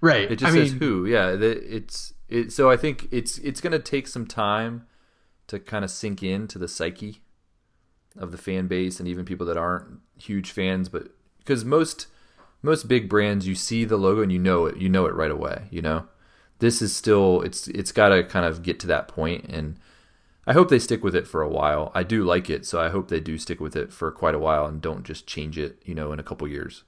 right. 0.00 0.30
It 0.30 0.36
just 0.36 0.52
I 0.52 0.56
says 0.56 0.72
mean, 0.72 0.80
who. 0.80 1.06
Yeah, 1.06 1.36
it's 1.38 2.14
it. 2.28 2.52
So 2.52 2.70
I 2.70 2.76
think 2.76 3.08
it's 3.10 3.38
it's 3.38 3.60
gonna 3.60 3.78
take 3.78 4.08
some 4.08 4.26
time 4.26 4.86
to 5.46 5.58
kind 5.60 5.84
of 5.84 5.90
sink 5.90 6.22
into 6.22 6.58
the 6.58 6.68
psyche 6.68 7.22
of 8.18 8.32
the 8.32 8.38
fan 8.38 8.66
base 8.66 8.98
and 8.98 9.08
even 9.08 9.24
people 9.24 9.46
that 9.46 9.56
aren't 9.56 10.00
huge 10.18 10.50
fans, 10.50 10.88
but 10.88 11.08
because 11.38 11.64
most 11.64 12.06
most 12.62 12.88
big 12.88 13.08
brands, 13.08 13.46
you 13.46 13.54
see 13.54 13.84
the 13.84 13.96
logo 13.96 14.22
and 14.22 14.32
you 14.32 14.38
know 14.38 14.66
it, 14.66 14.76
you 14.76 14.88
know 14.88 15.06
it 15.06 15.14
right 15.14 15.30
away. 15.30 15.68
You 15.70 15.82
know, 15.82 16.08
this 16.58 16.82
is 16.82 16.94
still 16.94 17.42
it's 17.42 17.68
it's 17.68 17.92
got 17.92 18.08
to 18.08 18.24
kind 18.24 18.44
of 18.46 18.62
get 18.62 18.80
to 18.80 18.86
that 18.88 19.08
point, 19.08 19.44
and 19.44 19.78
I 20.46 20.52
hope 20.52 20.68
they 20.68 20.78
stick 20.78 21.02
with 21.02 21.14
it 21.14 21.26
for 21.26 21.42
a 21.42 21.48
while. 21.48 21.90
I 21.94 22.02
do 22.02 22.24
like 22.24 22.48
it, 22.50 22.64
so 22.66 22.80
I 22.80 22.88
hope 22.88 23.08
they 23.08 23.20
do 23.20 23.36
stick 23.38 23.60
with 23.60 23.74
it 23.76 23.92
for 23.92 24.10
quite 24.12 24.34
a 24.34 24.38
while 24.38 24.66
and 24.66 24.80
don't 24.80 25.04
just 25.04 25.26
change 25.26 25.58
it. 25.58 25.82
You 25.84 25.94
know, 25.94 26.12
in 26.12 26.20
a 26.20 26.22
couple 26.22 26.46
years. 26.48 26.84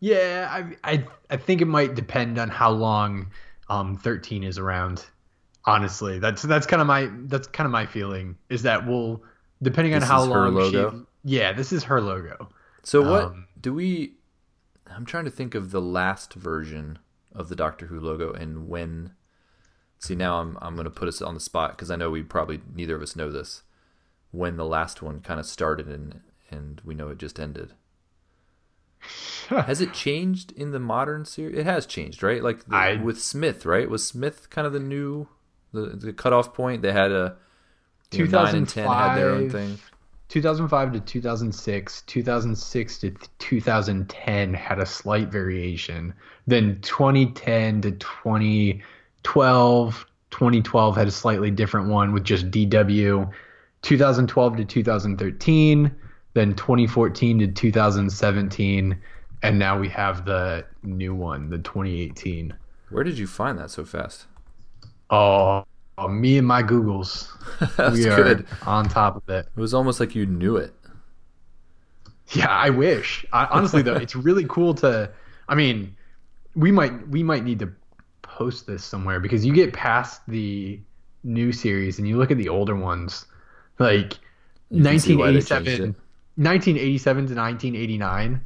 Yeah, 0.00 0.48
I, 0.50 0.92
I 0.92 1.04
I 1.30 1.36
think 1.36 1.60
it 1.62 1.66
might 1.66 1.94
depend 1.94 2.38
on 2.38 2.48
how 2.48 2.70
long 2.70 3.30
um 3.68 3.96
13 3.96 4.44
is 4.44 4.58
around. 4.58 5.06
Honestly, 5.64 6.18
that's 6.18 6.42
that's 6.42 6.66
kind 6.66 6.82
of 6.82 6.86
my 6.88 7.10
that's 7.26 7.46
kind 7.48 7.64
of 7.66 7.72
my 7.72 7.86
feeling 7.86 8.36
is 8.50 8.62
that 8.62 8.86
we'll 8.86 9.22
depending 9.62 9.94
on 9.94 10.00
This 10.00 10.08
how 10.08 10.24
is 10.24 10.28
her 10.28 10.50
long 10.50 10.56
she 10.60 10.90
Yeah, 11.24 11.52
this 11.52 11.72
is 11.72 11.84
her 11.84 12.00
logo. 12.00 12.50
So 12.82 13.02
what 13.02 13.24
Um, 13.24 13.46
do 13.60 13.72
we? 13.72 14.14
I'm 14.86 15.06
trying 15.06 15.24
to 15.24 15.30
think 15.30 15.54
of 15.54 15.70
the 15.70 15.80
last 15.80 16.34
version 16.34 16.98
of 17.32 17.48
the 17.48 17.56
Doctor 17.56 17.86
Who 17.86 17.98
logo 18.00 18.32
and 18.32 18.68
when. 18.68 19.12
See 20.04 20.14
now 20.14 20.38
I'm 20.40 20.58
I'm 20.60 20.74
going 20.74 20.84
to 20.84 20.90
put 20.90 21.08
us 21.08 21.22
on 21.22 21.32
the 21.32 21.40
spot 21.40 21.70
because 21.70 21.90
I 21.90 21.96
know 21.96 22.10
we 22.10 22.22
probably 22.22 22.60
neither 22.74 22.94
of 22.94 23.00
us 23.00 23.16
know 23.16 23.30
this. 23.30 23.62
When 24.32 24.56
the 24.58 24.66
last 24.66 25.00
one 25.00 25.20
kind 25.20 25.40
of 25.40 25.46
started 25.46 25.88
and 25.88 26.20
and 26.50 26.82
we 26.84 26.94
know 26.94 27.08
it 27.08 27.16
just 27.16 27.40
ended. 27.40 27.72
has 29.48 29.80
it 29.80 29.94
changed 29.94 30.52
in 30.52 30.72
the 30.72 30.78
modern 30.78 31.24
series? 31.24 31.56
It 31.56 31.64
has 31.64 31.86
changed, 31.86 32.22
right? 32.22 32.42
Like 32.42 32.66
the, 32.66 32.76
I- 32.76 33.02
with 33.02 33.18
Smith, 33.18 33.64
right? 33.64 33.88
Was 33.88 34.06
Smith 34.06 34.50
kind 34.50 34.66
of 34.66 34.74
the 34.74 34.78
new 34.78 35.26
the 35.72 35.86
the 35.96 36.12
cutoff 36.12 36.52
point? 36.52 36.82
They 36.82 36.92
had 36.92 37.10
a 37.10 37.36
know, 38.12 38.24
nine 38.26 38.54
and 38.56 38.68
ten 38.68 38.86
had 38.86 39.16
their 39.16 39.30
own 39.30 39.48
thing. 39.48 39.78
2005 40.28 40.92
to 40.92 41.00
2006, 41.00 42.02
2006 42.02 42.98
to 42.98 43.10
2010 43.38 44.52
had 44.54 44.80
a 44.80 44.86
slight 44.86 45.28
variation. 45.28 46.12
Then 46.46 46.78
2010 46.82 47.80
to 47.82 47.92
2012, 49.24 50.06
2012 50.30 50.96
had 50.96 51.08
a 51.08 51.10
slightly 51.10 51.50
different 51.50 51.88
one 51.88 52.12
with 52.12 52.24
just 52.24 52.50
DW. 52.50 53.30
2012 53.82 54.56
to 54.56 54.64
2013, 54.64 55.94
then 56.32 56.54
2014 56.54 57.38
to 57.40 57.46
2017, 57.48 58.98
and 59.42 59.58
now 59.58 59.78
we 59.78 59.88
have 59.88 60.24
the 60.24 60.64
new 60.82 61.14
one, 61.14 61.50
the 61.50 61.58
2018. 61.58 62.54
Where 62.88 63.04
did 63.04 63.18
you 63.18 63.26
find 63.26 63.58
that 63.58 63.70
so 63.70 63.84
fast? 63.84 64.26
Oh, 65.10 65.64
oh, 65.98 66.08
me 66.08 66.38
and 66.38 66.46
my 66.46 66.62
Googles. 66.62 67.28
That's 67.76 67.96
we 67.96 68.08
are 68.08 68.16
good. 68.16 68.46
on 68.66 68.88
top 68.88 69.16
of 69.16 69.28
it. 69.28 69.46
It 69.54 69.60
was 69.60 69.74
almost 69.74 70.00
like 70.00 70.14
you 70.14 70.24
knew 70.24 70.56
it. 70.56 70.72
Yeah, 72.32 72.48
I 72.48 72.70
wish. 72.70 73.26
I, 73.32 73.44
honestly, 73.46 73.82
though, 73.82 73.96
it's 73.96 74.16
really 74.16 74.46
cool 74.48 74.74
to. 74.76 75.10
I 75.46 75.54
mean, 75.54 75.94
we 76.56 76.72
might 76.72 77.06
we 77.08 77.22
might 77.22 77.44
need 77.44 77.58
to 77.58 77.70
post 78.36 78.66
this 78.66 78.84
somewhere 78.84 79.20
because 79.20 79.44
you 79.46 79.52
get 79.52 79.72
past 79.72 80.22
the 80.28 80.80
new 81.22 81.52
series 81.52 81.98
and 81.98 82.08
you 82.08 82.16
look 82.16 82.30
at 82.30 82.36
the 82.36 82.48
older 82.48 82.74
ones, 82.76 83.26
like 83.78 84.18
can 84.70 84.98
see 84.98 85.16
why 85.16 85.32
they 85.32 85.40
changed 85.40 85.94
1987, 86.36 87.26
1987 87.26 87.26
to 87.26 87.34
1989. 87.34 88.44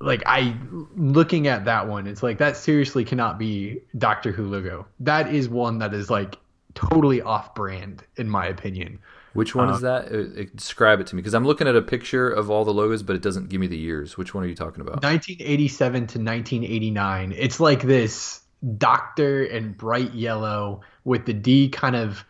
Like 0.00 0.22
I 0.26 0.56
looking 0.96 1.48
at 1.48 1.64
that 1.64 1.88
one, 1.88 2.06
it's 2.06 2.22
like 2.22 2.38
that 2.38 2.56
seriously 2.56 3.04
cannot 3.04 3.38
be 3.38 3.80
Doctor 3.98 4.32
Who 4.32 4.46
logo. 4.46 4.86
That 5.00 5.32
is 5.32 5.48
one 5.48 5.78
that 5.78 5.92
is 5.92 6.08
like 6.08 6.36
totally 6.74 7.20
off 7.20 7.54
brand 7.54 8.04
in 8.16 8.28
my 8.28 8.46
opinion. 8.46 9.00
Which 9.34 9.54
one 9.54 9.68
Uh, 9.68 9.74
is 9.74 9.80
that? 9.82 10.12
Uh, 10.12 10.40
uh, 10.40 10.44
describe 10.54 11.00
it 11.00 11.06
to 11.08 11.16
me 11.16 11.20
because 11.20 11.34
I'm 11.34 11.44
looking 11.44 11.68
at 11.68 11.76
a 11.76 11.82
picture 11.82 12.30
of 12.30 12.50
all 12.50 12.64
the 12.64 12.72
logos, 12.72 13.02
but 13.02 13.14
it 13.14 13.22
doesn't 13.22 13.48
give 13.50 13.60
me 13.60 13.66
the 13.66 13.76
years. 13.76 14.16
Which 14.16 14.34
one 14.34 14.42
are 14.44 14.46
you 14.46 14.54
talking 14.54 14.80
about? 14.80 15.02
1987 15.02 15.92
to 15.92 16.18
1989. 16.18 17.32
It's 17.36 17.60
like 17.60 17.82
this 17.82 18.40
doctor 18.76 19.44
and 19.44 19.76
bright 19.76 20.12
yellow 20.14 20.80
with 21.04 21.26
the 21.26 21.32
D 21.32 21.68
kind 21.68 21.96
of 21.96 22.24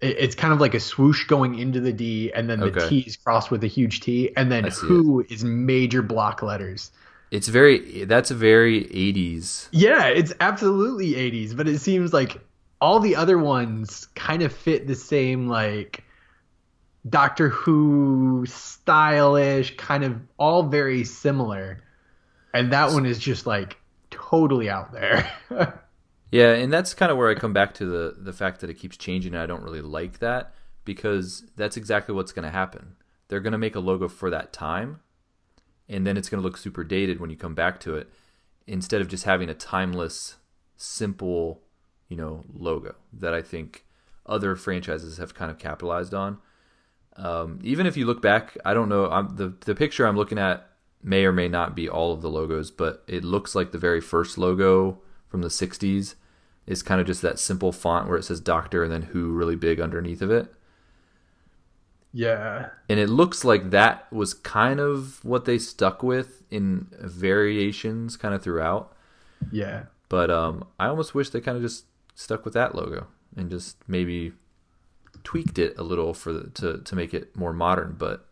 it's 0.00 0.36
kind 0.36 0.52
of 0.52 0.60
like 0.60 0.74
a 0.74 0.80
swoosh 0.80 1.26
going 1.26 1.58
into 1.58 1.80
the 1.80 1.92
D 1.92 2.32
and 2.32 2.48
then 2.48 2.60
the 2.60 2.66
Okay. 2.66 2.88
T 2.88 2.98
is 3.00 3.16
crossed 3.16 3.50
with 3.50 3.64
a 3.64 3.66
huge 3.66 4.00
T 4.00 4.30
and 4.36 4.50
then 4.50 4.64
who 4.64 5.24
is 5.28 5.42
major 5.42 6.02
block 6.02 6.42
letters. 6.42 6.92
It's 7.30 7.48
very. 7.48 8.04
That's 8.04 8.30
a 8.30 8.34
very 8.34 8.84
80s. 8.84 9.68
Yeah, 9.70 10.06
it's 10.06 10.32
absolutely 10.40 11.12
80s, 11.12 11.56
but 11.56 11.68
it 11.68 11.80
seems 11.80 12.12
like 12.12 12.40
all 12.80 13.00
the 13.00 13.16
other 13.16 13.38
ones 13.38 14.08
kind 14.14 14.42
of 14.42 14.52
fit 14.52 14.86
the 14.86 14.94
same 14.94 15.48
like 15.48 16.04
Doctor 17.08 17.48
Who 17.48 18.44
stylish, 18.46 19.76
kind 19.76 20.04
of 20.04 20.20
all 20.38 20.62
very 20.64 21.04
similar. 21.04 21.82
And 22.54 22.72
that 22.72 22.92
one 22.92 23.04
is 23.04 23.18
just 23.18 23.46
like 23.46 23.76
totally 24.28 24.68
out 24.68 24.92
there. 24.92 25.30
Yeah, 26.30 26.52
and 26.52 26.72
that's 26.72 26.94
kind 26.94 27.10
of 27.10 27.16
where 27.16 27.30
I 27.30 27.34
come 27.34 27.52
back 27.52 27.74
to 27.74 27.86
the 27.86 28.16
the 28.18 28.32
fact 28.32 28.60
that 28.60 28.70
it 28.70 28.74
keeps 28.74 28.96
changing, 28.96 29.34
and 29.34 29.42
I 29.42 29.46
don't 29.46 29.62
really 29.62 29.80
like 29.80 30.18
that 30.18 30.54
because 30.84 31.44
that's 31.56 31.76
exactly 31.76 32.14
what's 32.14 32.32
going 32.32 32.44
to 32.44 32.50
happen. 32.50 32.96
They're 33.28 33.40
going 33.40 33.52
to 33.52 33.58
make 33.58 33.74
a 33.74 33.80
logo 33.80 34.08
for 34.08 34.30
that 34.30 34.52
time, 34.52 35.00
and 35.88 36.06
then 36.06 36.16
it's 36.16 36.28
going 36.28 36.42
to 36.42 36.46
look 36.46 36.56
super 36.56 36.84
dated 36.84 37.20
when 37.20 37.30
you 37.30 37.36
come 37.36 37.54
back 37.54 37.80
to 37.80 37.96
it, 37.96 38.10
instead 38.66 39.00
of 39.00 39.08
just 39.08 39.24
having 39.24 39.48
a 39.48 39.54
timeless, 39.54 40.36
simple, 40.76 41.62
you 42.08 42.16
know, 42.16 42.44
logo 42.52 42.94
that 43.12 43.32
I 43.32 43.40
think 43.40 43.84
other 44.26 44.54
franchises 44.54 45.16
have 45.16 45.34
kind 45.34 45.50
of 45.50 45.58
capitalized 45.58 46.12
on. 46.12 46.38
Um, 47.16 47.58
even 47.62 47.86
if 47.86 47.96
you 47.96 48.04
look 48.04 48.20
back, 48.20 48.56
I 48.64 48.74
don't 48.74 48.90
know. 48.90 49.10
I'm, 49.10 49.36
the 49.36 49.54
the 49.60 49.74
picture 49.74 50.06
I'm 50.06 50.16
looking 50.16 50.38
at 50.38 50.67
may 51.02 51.24
or 51.24 51.32
may 51.32 51.48
not 51.48 51.74
be 51.76 51.88
all 51.88 52.12
of 52.12 52.22
the 52.22 52.30
logos, 52.30 52.70
but 52.70 53.04
it 53.06 53.24
looks 53.24 53.54
like 53.54 53.72
the 53.72 53.78
very 53.78 54.00
first 54.00 54.36
logo 54.38 54.98
from 55.28 55.42
the 55.42 55.48
60s 55.48 56.14
is 56.66 56.82
kind 56.82 57.00
of 57.00 57.06
just 57.06 57.22
that 57.22 57.38
simple 57.38 57.72
font 57.72 58.08
where 58.08 58.18
it 58.18 58.24
says 58.24 58.40
doctor 58.40 58.82
and 58.82 58.92
then 58.92 59.02
who 59.02 59.32
really 59.32 59.56
big 59.56 59.80
underneath 59.80 60.20
of 60.22 60.30
it. 60.30 60.52
Yeah. 62.12 62.70
And 62.88 62.98
it 62.98 63.08
looks 63.08 63.44
like 63.44 63.70
that 63.70 64.10
was 64.12 64.34
kind 64.34 64.80
of 64.80 65.22
what 65.24 65.44
they 65.44 65.58
stuck 65.58 66.02
with 66.02 66.42
in 66.50 66.88
variations 67.00 68.16
kind 68.16 68.34
of 68.34 68.42
throughout. 68.42 68.94
Yeah. 69.50 69.84
But 70.08 70.30
um, 70.30 70.64
I 70.80 70.86
almost 70.86 71.14
wish 71.14 71.30
they 71.30 71.40
kind 71.40 71.56
of 71.56 71.62
just 71.62 71.84
stuck 72.14 72.44
with 72.44 72.54
that 72.54 72.74
logo 72.74 73.06
and 73.36 73.50
just 73.50 73.76
maybe 73.86 74.32
tweaked 75.22 75.58
it 75.58 75.76
a 75.78 75.82
little 75.82 76.14
for 76.14 76.32
the, 76.32 76.50
to 76.50 76.78
to 76.78 76.96
make 76.96 77.12
it 77.12 77.36
more 77.36 77.52
modern. 77.52 77.94
But 77.98 78.26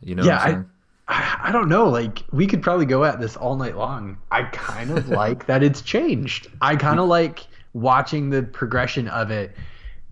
you 0.00 0.14
know, 0.14 0.24
Yeah, 0.24 0.36
what 0.36 0.42
I'm 0.42 0.48
saying? 0.50 0.70
I, 1.10 1.48
I 1.48 1.52
don't 1.52 1.68
know. 1.68 1.88
Like 1.88 2.22
we 2.32 2.46
could 2.46 2.62
probably 2.62 2.86
go 2.86 3.04
at 3.04 3.20
this 3.20 3.36
all 3.36 3.56
night 3.56 3.76
long. 3.76 4.16
I 4.30 4.44
kind 4.44 4.90
of 4.90 5.08
like 5.20 5.46
that 5.46 5.62
it's 5.62 5.82
changed. 5.82 6.48
I 6.60 6.76
kind 6.76 6.98
of 6.98 7.04
mm-hmm. 7.04 7.10
like 7.10 7.46
watching 7.72 8.30
the 8.30 8.42
progression 8.42 9.08
of 9.08 9.30
it. 9.30 9.56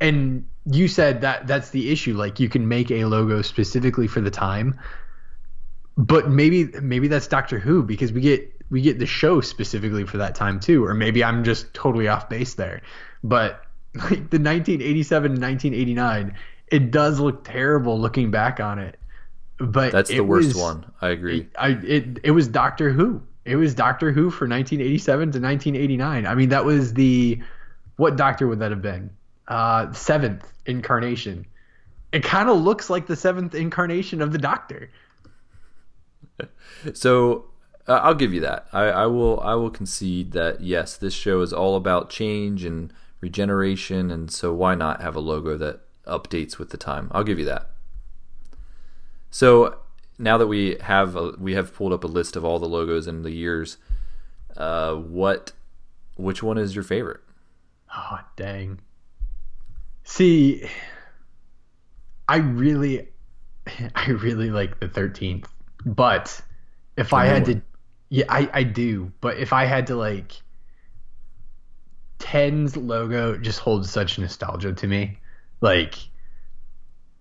And 0.01 0.47
you 0.67 0.89
said 0.89 1.23
that 1.23 1.47
that's 1.47 1.71
the 1.71 1.91
issue. 1.91 2.17
Like 2.17 2.41
you 2.41 2.49
can 2.49 2.69
make 2.69 2.91
a 2.91 3.05
logo 3.05 3.43
specifically 3.43 4.09
for 4.09 4.21
the 4.21 4.31
time, 4.31 4.79
but 5.97 6.29
maybe 6.29 6.67
maybe 6.81 7.09
that's 7.09 7.29
Doctor 7.29 7.59
Who 7.59 7.83
because 7.83 8.13
we 8.13 8.21
get 8.21 8.53
we 8.71 8.83
get 8.83 8.99
the 8.99 9.07
show 9.07 9.41
specifically 9.41 10.05
for 10.05 10.19
that 10.19 10.35
time 10.35 10.61
too. 10.61 10.85
Or 10.85 10.95
maybe 10.95 11.23
I'm 11.23 11.45
just 11.45 11.73
totally 11.75 12.09
off 12.09 12.29
base 12.29 12.55
there. 12.55 12.83
But 13.23 13.65
like 13.95 14.31
the 14.31 14.39
1987 14.39 15.33
and 15.33 15.43
1989, 15.43 16.35
it 16.71 16.91
does 16.91 17.21
look 17.21 17.45
terrible 17.45 17.99
looking 18.01 18.31
back 18.31 18.61
on 18.61 18.79
it. 18.79 18.99
But 19.59 19.93
that's 19.93 20.11
the 20.11 20.21
worst 20.21 20.49
was- 20.49 20.57
one. 20.57 20.93
I 21.01 21.09
agree. 21.09 21.49
I 21.59 21.71
it 21.71 22.19
it 22.23 22.31
was 22.31 22.49
Doctor 22.49 22.91
Who. 22.91 23.21
It 23.45 23.57
was 23.57 23.75
Doctor 23.75 24.13
Who 24.13 24.31
for 24.31 24.47
1987 24.47 25.33
to 25.33 25.41
1989. 25.41 26.27
I 26.27 26.35
mean, 26.35 26.51
that 26.51 26.65
was 26.65 26.95
the 26.95 27.41
what 27.97 28.17
Doctor 28.17 28.47
would 28.47 28.61
that 28.61 28.71
have 28.71 28.83
been? 28.83 29.11
Uh, 29.49 29.93
seventh 29.93 30.53
incarnation. 30.67 31.47
It 32.13 32.23
kind 32.23 32.49
of 32.49 32.59
looks 32.59 32.89
like 32.89 33.07
the 33.07 33.17
seventh 33.17 33.55
incarnation 33.55 34.23
of 34.23 34.33
the 34.33 34.39
Doctor. 34.39 34.91
So 36.95 37.47
uh, 37.89 38.01
I'll 38.03 38.15
give 38.15 38.33
you 38.33 38.41
that. 38.43 38.67
I, 38.73 38.85
I 38.85 39.07
will. 39.07 39.41
I 39.41 39.55
will 39.55 39.71
concede 39.71 40.33
that 40.33 40.61
yes, 40.61 40.97
this 40.97 41.15
show 41.15 41.41
is 41.41 41.53
all 41.53 41.75
about 41.75 42.11
change 42.11 42.65
and 42.65 42.93
regeneration, 43.21 44.11
and 44.11 44.31
so 44.31 44.53
why 44.53 44.75
not 44.75 45.01
have 45.01 45.17
a 45.17 45.21
logo 45.21 45.57
that 45.57 45.81
updates 46.07 46.59
with 46.59 46.71
the 46.71 46.77
time? 46.77 47.09
I'll 47.13 47.25
give 47.25 47.39
you 47.39 47.45
that. 47.47 47.71
So 49.31 49.79
now 50.19 50.39
that 50.39 50.47
we 50.47 50.77
have 50.81 51.17
a, 51.17 51.33
we 51.39 51.55
have 51.55 51.75
pulled 51.75 51.93
up 51.93 52.05
a 52.05 52.09
list 52.09 52.37
of 52.37 52.45
all 52.45 52.59
the 52.59 52.69
logos 52.69 53.07
in 53.07 53.23
the 53.23 53.31
years, 53.31 53.79
uh, 54.57 54.95
what 54.95 55.53
which 56.17 56.43
one 56.43 56.59
is 56.59 56.75
your 56.75 56.85
favorite? 56.85 57.21
Oh 57.95 58.19
dang. 58.37 58.81
See, 60.05 60.69
I 62.29 62.39
really, 62.39 63.09
I 63.95 64.11
really 64.11 64.51
like 64.51 64.81
the 64.81 64.89
13th, 64.89 65.47
but 65.85 66.41
if 66.97 67.13
I 67.13 67.27
new 67.27 67.35
had 67.35 67.45
to, 67.47 67.63
yeah, 68.09 68.25
I 68.29 68.51
I 68.53 68.63
do. 68.63 69.13
But 69.21 69.39
if 69.39 69.53
I 69.53 69.65
had 69.67 69.87
to 69.89 69.97
like, 69.97 70.33
10's 72.19 72.77
logo 72.77 73.37
just 73.37 73.61
holds 73.61 73.91
such 73.91 74.19
nostalgia 74.19 74.73
to 74.73 74.87
me. 74.87 75.19
Like, 75.61 75.95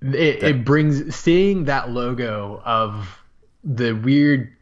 it, 0.01 0.43
it 0.43 0.65
brings 0.65 1.15
seeing 1.15 1.65
that 1.65 1.89
logo 1.89 2.61
of 2.63 3.19
the 3.63 3.93
weird 3.93 4.53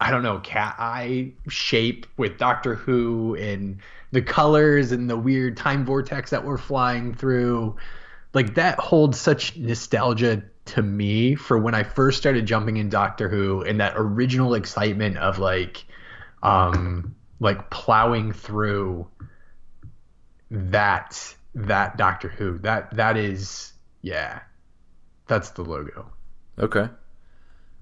I 0.00 0.12
don't 0.12 0.22
know, 0.22 0.38
cat 0.38 0.76
eye 0.78 1.32
shape 1.48 2.06
with 2.16 2.38
Doctor 2.38 2.76
Who 2.76 3.34
and 3.34 3.80
the 4.12 4.22
colors 4.22 4.92
and 4.92 5.10
the 5.10 5.16
weird 5.16 5.56
time 5.56 5.84
vortex 5.84 6.30
that 6.30 6.44
we're 6.44 6.56
flying 6.56 7.14
through. 7.14 7.76
Like 8.32 8.54
that 8.54 8.78
holds 8.78 9.18
such 9.18 9.56
nostalgia 9.56 10.44
to 10.66 10.82
me 10.82 11.34
for 11.34 11.58
when 11.58 11.74
I 11.74 11.82
first 11.82 12.18
started 12.18 12.46
jumping 12.46 12.76
in 12.76 12.90
Doctor 12.90 13.28
Who 13.28 13.62
and 13.62 13.80
that 13.80 13.94
original 13.96 14.54
excitement 14.54 15.16
of 15.18 15.38
like 15.38 15.84
um 16.42 17.16
like 17.40 17.70
plowing 17.70 18.32
through 18.32 19.08
that 20.50 21.34
that 21.54 21.96
Doctor 21.96 22.28
Who. 22.28 22.58
That 22.58 22.94
that 22.94 23.16
is 23.16 23.72
yeah. 24.02 24.40
That's 25.28 25.50
the 25.50 25.62
logo. 25.62 26.10
Okay. 26.58 26.88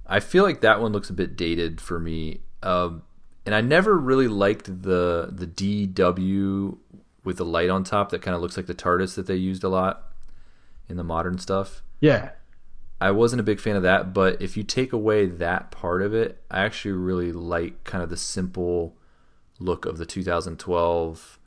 I 0.07 0.21
feel 0.21 0.45
like 0.45 0.61
that 0.61 0.81
one 0.81 0.93
looks 0.93 1.11
a 1.11 1.15
bit 1.15 1.37
dated 1.37 1.81
for 1.81 1.99
me. 1.99 2.41
Um, 2.63 3.03
and 3.45 3.55
I 3.55 3.61
never 3.61 3.97
really 3.97 4.29
liked 4.29 4.83
the 4.83 5.31
the 5.33 5.47
DW 5.47 6.77
with 7.25 7.39
the 7.39 7.45
light 7.45 7.71
on 7.71 7.83
top 7.83 8.11
that 8.11 8.23
kind 8.23 8.35
of 8.35 8.43
looks 8.43 8.57
like 8.57 8.67
the 8.67 8.75
TARDIS 8.75 9.15
that 9.15 9.27
they 9.27 9.37
used 9.37 9.65
a 9.65 9.69
lot 9.69 10.13
in 10.89 10.97
the 10.97 11.05
modern 11.05 11.39
stuff. 11.39 11.83
Yeah. 12.01 12.31
I 13.01 13.11
wasn't 13.11 13.41
a 13.41 13.45
big 13.45 13.61
fan 13.61 13.77
of 13.77 13.83
that, 13.83 14.15
but 14.15 14.41
if 14.41 14.57
you 14.57 14.63
take 14.63 14.93
away 14.93 15.27
that 15.27 15.71
part 15.71 16.03
of 16.03 16.15
it, 16.15 16.43
I 16.51 16.65
actually 16.65 16.93
really 16.93 17.33
like 17.33 17.85
kind 17.85 18.03
of 18.03 18.11
the 18.11 18.17
simple 18.17 18.97
look 19.59 19.85
of 19.85 19.99
the 19.99 20.07
2012 20.07 21.39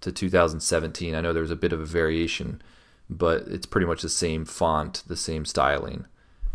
to 0.00 0.12
2017. 0.12 1.14
I 1.14 1.20
know 1.20 1.32
there 1.32 1.42
was 1.42 1.50
a 1.50 1.56
bit 1.56 1.72
of 1.72 1.80
a 1.80 1.86
variation, 1.86 2.62
but 3.08 3.42
it's 3.48 3.66
pretty 3.66 3.86
much 3.86 4.02
the 4.02 4.08
same 4.08 4.44
font, 4.44 5.02
the 5.06 5.16
same 5.16 5.44
styling. 5.44 6.06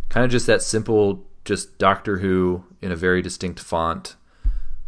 Kind 0.10 0.26
of 0.26 0.32
just 0.32 0.48
that 0.48 0.62
simple, 0.62 1.26
just 1.46 1.78
Doctor 1.78 2.18
Who 2.18 2.66
in 2.82 2.92
a 2.92 2.96
very 2.96 3.22
distinct 3.22 3.60
font. 3.60 4.16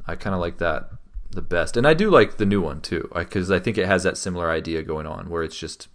I 0.07 0.15
kind 0.15 0.35
of 0.35 0.41
like 0.41 0.59
that 0.59 0.89
the 1.31 1.41
best, 1.41 1.75
and 1.75 1.87
I 1.87 1.93
do 1.93 2.09
like 2.09 2.37
the 2.37 2.45
new 2.45 2.61
one 2.61 2.81
too, 2.81 3.09
because 3.13 3.51
I 3.51 3.59
think 3.59 3.77
it 3.77 3.87
has 3.87 4.03
that 4.03 4.17
similar 4.17 4.49
idea 4.49 4.83
going 4.83 5.07
on, 5.07 5.29
where 5.29 5.43
it's 5.43 5.57
just 5.57 5.87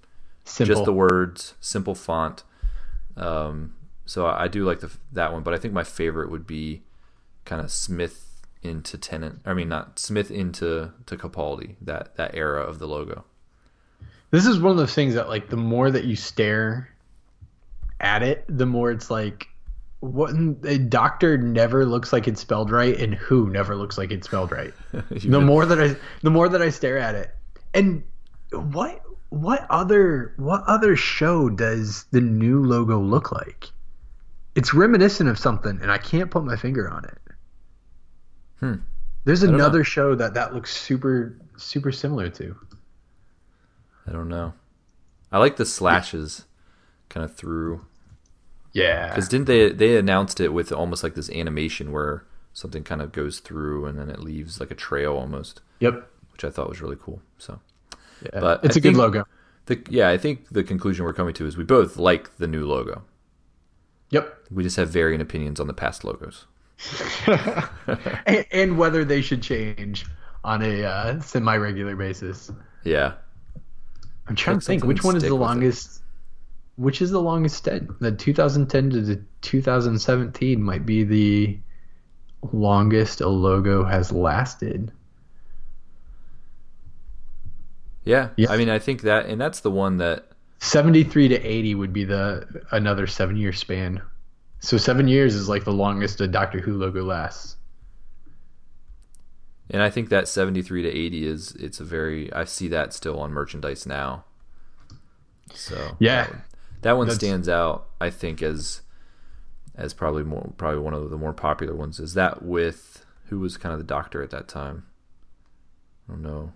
Simple. 0.45 0.75
just 0.75 0.85
the 0.85 0.93
words, 0.93 1.55
simple 1.61 1.95
font. 1.95 2.43
Um, 3.17 3.75
so 4.05 4.27
I, 4.27 4.45
I 4.45 4.49
do 4.49 4.65
like 4.65 4.81
the, 4.81 4.91
that 5.13 5.33
one, 5.33 5.43
but 5.43 5.55
I 5.55 5.59
think 5.59 5.73
my 5.73 5.85
favorite 5.85 6.31
would 6.31 6.47
be 6.47 6.83
kind 7.45 7.63
of 7.63 7.71
Smith 7.71 8.43
into 8.63 8.99
Tennant. 8.99 9.41
I 9.45 9.55
mean, 9.55 9.69
not 9.69 9.99
Smith 9.99 10.31
into 10.31 10.93
to 11.07 11.17
Capaldi. 11.17 11.77
That 11.81 12.17
that 12.17 12.35
era 12.35 12.63
of 12.63 12.79
the 12.79 12.89
logo. 12.89 13.25
This 14.31 14.47
is 14.47 14.61
one 14.61 14.71
of 14.71 14.77
those 14.77 14.95
things 14.95 15.15
that 15.15 15.29
like 15.29 15.49
the 15.49 15.57
more 15.57 15.91
that 15.91 16.05
you 16.05 16.17
stare 16.17 16.89
at 18.01 18.23
it, 18.23 18.45
the 18.49 18.67
more 18.67 18.91
it's 18.91 19.11
like 19.11 19.49
what 20.01 20.35
a 20.65 20.79
doctor 20.79 21.37
never 21.37 21.85
looks 21.85 22.13
like 22.13 22.27
it's 22.27 22.41
spelled 22.41 22.71
right 22.71 22.99
and 22.99 23.15
who 23.15 23.51
never 23.51 23.77
looks 23.77 23.99
like 23.99 24.11
it's 24.11 24.27
spelled 24.27 24.51
right. 24.51 24.73
the 25.11 25.41
more 25.41 25.67
that 25.67 25.81
I 25.81 25.97
the 26.23 26.31
more 26.31 26.49
that 26.49 26.63
I 26.63 26.71
stare 26.71 26.99
at 26.99 27.15
it. 27.15 27.35
And 27.75 28.03
what 28.51 29.03
what 29.29 29.67
other 29.69 30.35
what 30.37 30.65
other 30.67 30.97
show 30.97 31.49
does 31.49 32.05
the 32.13 32.21
new 32.21 32.65
logo 32.65 32.99
look 32.99 33.31
like? 33.31 33.71
It's 34.55 34.75
reminiscent 34.75 35.29
of 35.29 35.39
something 35.39 35.79
and 35.83 35.93
I 35.93 35.99
can't 35.99 36.31
put 36.31 36.45
my 36.45 36.57
finger 36.57 36.89
on 36.89 37.05
it. 37.05 37.19
Hmm. 38.59 38.75
There's 39.25 39.43
know. 39.43 39.55
another 39.55 39.85
show 39.85 40.15
that 40.15 40.35
that 40.35 40.55
looks 40.55 40.75
super 40.75 41.37
super 41.57 41.93
similar 41.93 42.31
to. 42.31 42.57
I 44.11 44.13
don't 44.13 44.29
know. 44.29 44.55
I 45.33 45.39
like 45.39 45.57
the 45.57 45.65
slashes 45.65 46.45
kind 47.09 47.25
of 47.25 47.35
through 47.37 47.87
Yeah. 48.73 49.09
because 49.09 49.29
didn't 49.29 49.47
they 49.47 49.71
they 49.71 49.97
announced 49.97 50.41
it 50.41 50.53
with 50.53 50.73
almost 50.73 51.03
like 51.05 51.15
this 51.15 51.31
animation 51.31 51.93
where 51.93 52.25
something 52.53 52.83
kind 52.83 53.01
of 53.01 53.13
goes 53.13 53.39
through 53.39 53.87
and 53.87 53.97
then 53.99 54.11
it 54.11 54.19
leaves 54.21 54.59
like 54.61 54.71
a 54.73 54.75
trail 54.75 55.17
almost, 55.17 55.61
Yep. 55.79 56.09
which 56.33 56.45
I 56.45 56.51
thought 56.51 56.69
was 56.69 56.81
really 56.83 56.97
cool. 57.01 57.23
So 57.39 57.61
Yeah. 58.23 58.41
But 58.41 58.65
it's 58.65 58.77
I 58.77 58.79
a 58.79 58.83
good 58.83 58.97
logo. 58.97 59.25
the 59.67 59.81
yeah, 59.89 60.09
I 60.11 60.19
think 60.19 60.49
the 60.51 60.65
conclusion 60.65 61.05
we're 61.05 61.13
coming 61.13 61.35
to 61.35 61.47
is 61.47 61.57
we 61.57 61.65
both 61.65 61.97
like 61.97 62.37
the 62.39 62.49
new 62.49 62.67
logo. 62.67 63.05
Yep. 64.11 64.47
We 64.51 64.65
just 64.65 64.77
have 64.77 64.89
varying 64.91 65.21
opinions 65.21 65.61
on 65.61 65.69
the 65.69 65.73
past 65.75 66.03
logos. 66.03 66.47
and, 68.27 68.47
and 68.51 68.79
whether 68.79 69.05
they 69.05 69.21
should 69.23 69.43
change 69.43 70.07
on 70.43 70.63
a 70.63 70.83
uh, 70.85 71.21
semi-regular 71.21 71.95
basis. 71.95 72.51
Yeah. 72.83 73.13
I'm 74.31 74.37
trying 74.37 74.57
Pick 74.59 74.63
to 74.63 74.67
think 74.67 74.85
which 74.85 75.03
one 75.03 75.17
is 75.17 75.25
the 75.25 75.35
longest. 75.35 76.03
Which 76.77 77.03
is 77.03 77.11
the 77.11 77.21
longest 77.21 77.57
stint? 77.57 77.99
The 77.99 78.13
2010 78.13 78.91
to 78.91 79.01
the 79.01 79.23
2017 79.43 80.63
might 80.63 80.87
be 80.87 81.03
the 81.03 81.59
longest 82.53 83.21
a 83.21 83.29
logo 83.29 83.85
has 83.85 84.13
lasted. 84.13 84.93
Yeah. 88.05 88.29
Yeah. 88.37 88.53
I 88.53 88.57
mean, 88.57 88.71
I 88.71 88.79
think 88.79 89.03
that, 89.03 89.27
and 89.27 89.41
that's 89.41 89.61
the 89.61 89.71
one 89.71 89.97
that, 89.99 90.29
73 90.61 91.29
to 91.29 91.43
80 91.43 91.75
would 91.75 91.93
be 91.93 92.05
the 92.05 92.65
another 92.71 93.09
seven 93.09 93.37
year 93.37 93.53
span. 93.53 94.01
So 94.61 94.77
seven 94.77 95.09
years 95.09 95.35
is 95.35 95.49
like 95.49 95.65
the 95.65 95.73
longest 95.73 96.21
a 96.21 96.29
Doctor 96.29 96.61
Who 96.61 96.79
logo 96.79 97.03
lasts. 97.03 97.57
And 99.71 99.83
I 99.83 99.89
think 99.91 100.09
that 100.11 100.29
73 100.29 100.83
to 100.83 100.89
80 100.89 101.27
is, 101.27 101.53
it's 101.53 101.81
a 101.81 101.85
very, 101.85 102.33
I 102.33 102.45
see 102.45 102.69
that 102.69 102.93
still 102.93 103.19
on 103.21 103.33
merchandise 103.33 103.87
now. 103.87 104.25
So 105.55 105.97
Yeah. 105.99 106.25
that 106.25 106.31
one, 106.31 106.43
that 106.83 106.97
one 106.97 107.11
stands 107.11 107.49
out, 107.49 107.89
I 108.01 108.11
think, 108.11 108.43
as, 108.43 108.83
as 109.75 109.95
probably 109.95 110.25
more 110.25 110.53
probably 110.59 110.81
one 110.81 110.95
of 110.95 111.09
the 111.11 111.17
more 111.17 111.33
popular 111.33 111.75
ones. 111.75 111.99
Is 112.01 112.15
that 112.15 112.43
with 112.43 113.05
who 113.27 113.39
was 113.39 113.57
kind 113.57 113.73
of 113.73 113.79
the 113.79 113.85
doctor 113.85 114.23
at 114.23 114.31
that 114.31 114.47
time? 114.49 114.85
I 116.09 116.13
don't 116.13 116.23
know. 116.23 116.53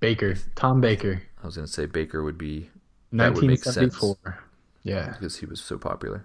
Baker, 0.00 0.34
Tom 0.54 0.80
Baker, 0.80 1.22
I 1.42 1.46
was 1.46 1.56
gonna 1.56 1.66
say 1.68 1.86
Baker 1.86 2.22
would 2.22 2.38
be 2.38 2.70
that 3.12 3.34
would 3.34 3.44
1974. 3.44 4.38
Yeah. 4.82 5.10
because 5.12 5.36
he 5.38 5.46
was 5.46 5.60
so 5.60 5.76
popular. 5.78 6.24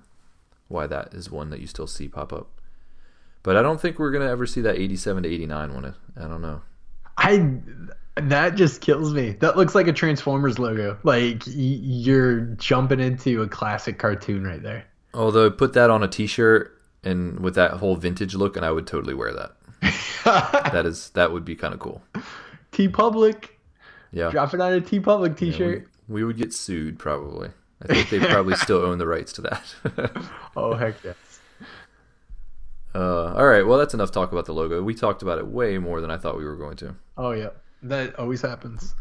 Why 0.67 0.87
that 0.87 1.13
is 1.13 1.29
one 1.29 1.49
that 1.49 1.59
you 1.59 1.67
still 1.67 1.87
see 1.87 2.07
pop 2.07 2.31
up. 2.31 2.47
But 3.43 3.57
I 3.57 3.61
don't 3.61 3.79
think 3.79 3.99
we're 3.99 4.11
gonna 4.11 4.29
ever 4.29 4.45
see 4.45 4.61
that 4.61 4.77
eighty-seven 4.77 5.23
to 5.23 5.29
eighty-nine 5.29 5.73
one. 5.73 5.93
I 6.17 6.21
don't 6.21 6.41
know. 6.41 6.61
I 7.17 7.55
that 8.15 8.55
just 8.55 8.81
kills 8.81 9.13
me. 9.13 9.31
That 9.39 9.57
looks 9.57 9.75
like 9.75 9.87
a 9.87 9.93
Transformers 9.93 10.59
logo. 10.59 10.97
Like 11.03 11.43
you're 11.45 12.41
jumping 12.41 12.99
into 12.99 13.41
a 13.41 13.47
classic 13.47 13.99
cartoon 13.99 14.45
right 14.45 14.61
there. 14.61 14.85
Although 15.13 15.51
put 15.51 15.73
that 15.73 15.89
on 15.89 16.03
a 16.03 16.07
T-shirt 16.07 16.79
and 17.03 17.39
with 17.39 17.55
that 17.55 17.71
whole 17.71 17.95
vintage 17.95 18.33
look, 18.33 18.55
and 18.55 18.65
I 18.65 18.71
would 18.71 18.87
totally 18.87 19.13
wear 19.13 19.33
that. 19.33 19.51
that 20.73 20.85
is 20.85 21.09
that 21.11 21.31
would 21.33 21.43
be 21.43 21.55
kind 21.55 21.73
of 21.73 21.79
cool. 21.79 22.01
TeePublic, 22.71 23.49
Yeah, 24.11 24.31
drop 24.31 24.53
it 24.53 24.61
on 24.61 24.73
a 24.73 24.81
TeePublic 24.81 25.37
T-shirt. 25.37 25.87
we, 26.07 26.15
we 26.15 26.23
would 26.23 26.37
get 26.37 26.53
sued 26.53 26.97
probably. 26.97 27.49
I 27.81 27.87
think 27.93 28.09
they 28.09 28.19
probably 28.19 28.55
still 28.57 28.77
own 28.79 28.97
the 28.97 29.07
rights 29.07 29.33
to 29.33 29.41
that. 29.41 30.21
Oh 30.55 30.73
heck 30.75 30.95
yes. 31.03 31.15
Uh, 32.95 33.33
all 33.33 33.45
right, 33.47 33.65
well 33.65 33.77
that's 33.77 33.93
enough 33.93 34.11
talk 34.11 34.31
about 34.31 34.45
the 34.45 34.53
logo. 34.53 34.81
We 34.83 34.93
talked 34.93 35.21
about 35.21 35.39
it 35.39 35.47
way 35.47 35.77
more 35.77 36.01
than 36.01 36.11
I 36.11 36.17
thought 36.17 36.37
we 36.37 36.45
were 36.45 36.55
going 36.55 36.77
to. 36.77 36.95
Oh 37.17 37.31
yeah, 37.31 37.49
that 37.81 38.15
always 38.19 38.41
happens. 38.41 38.93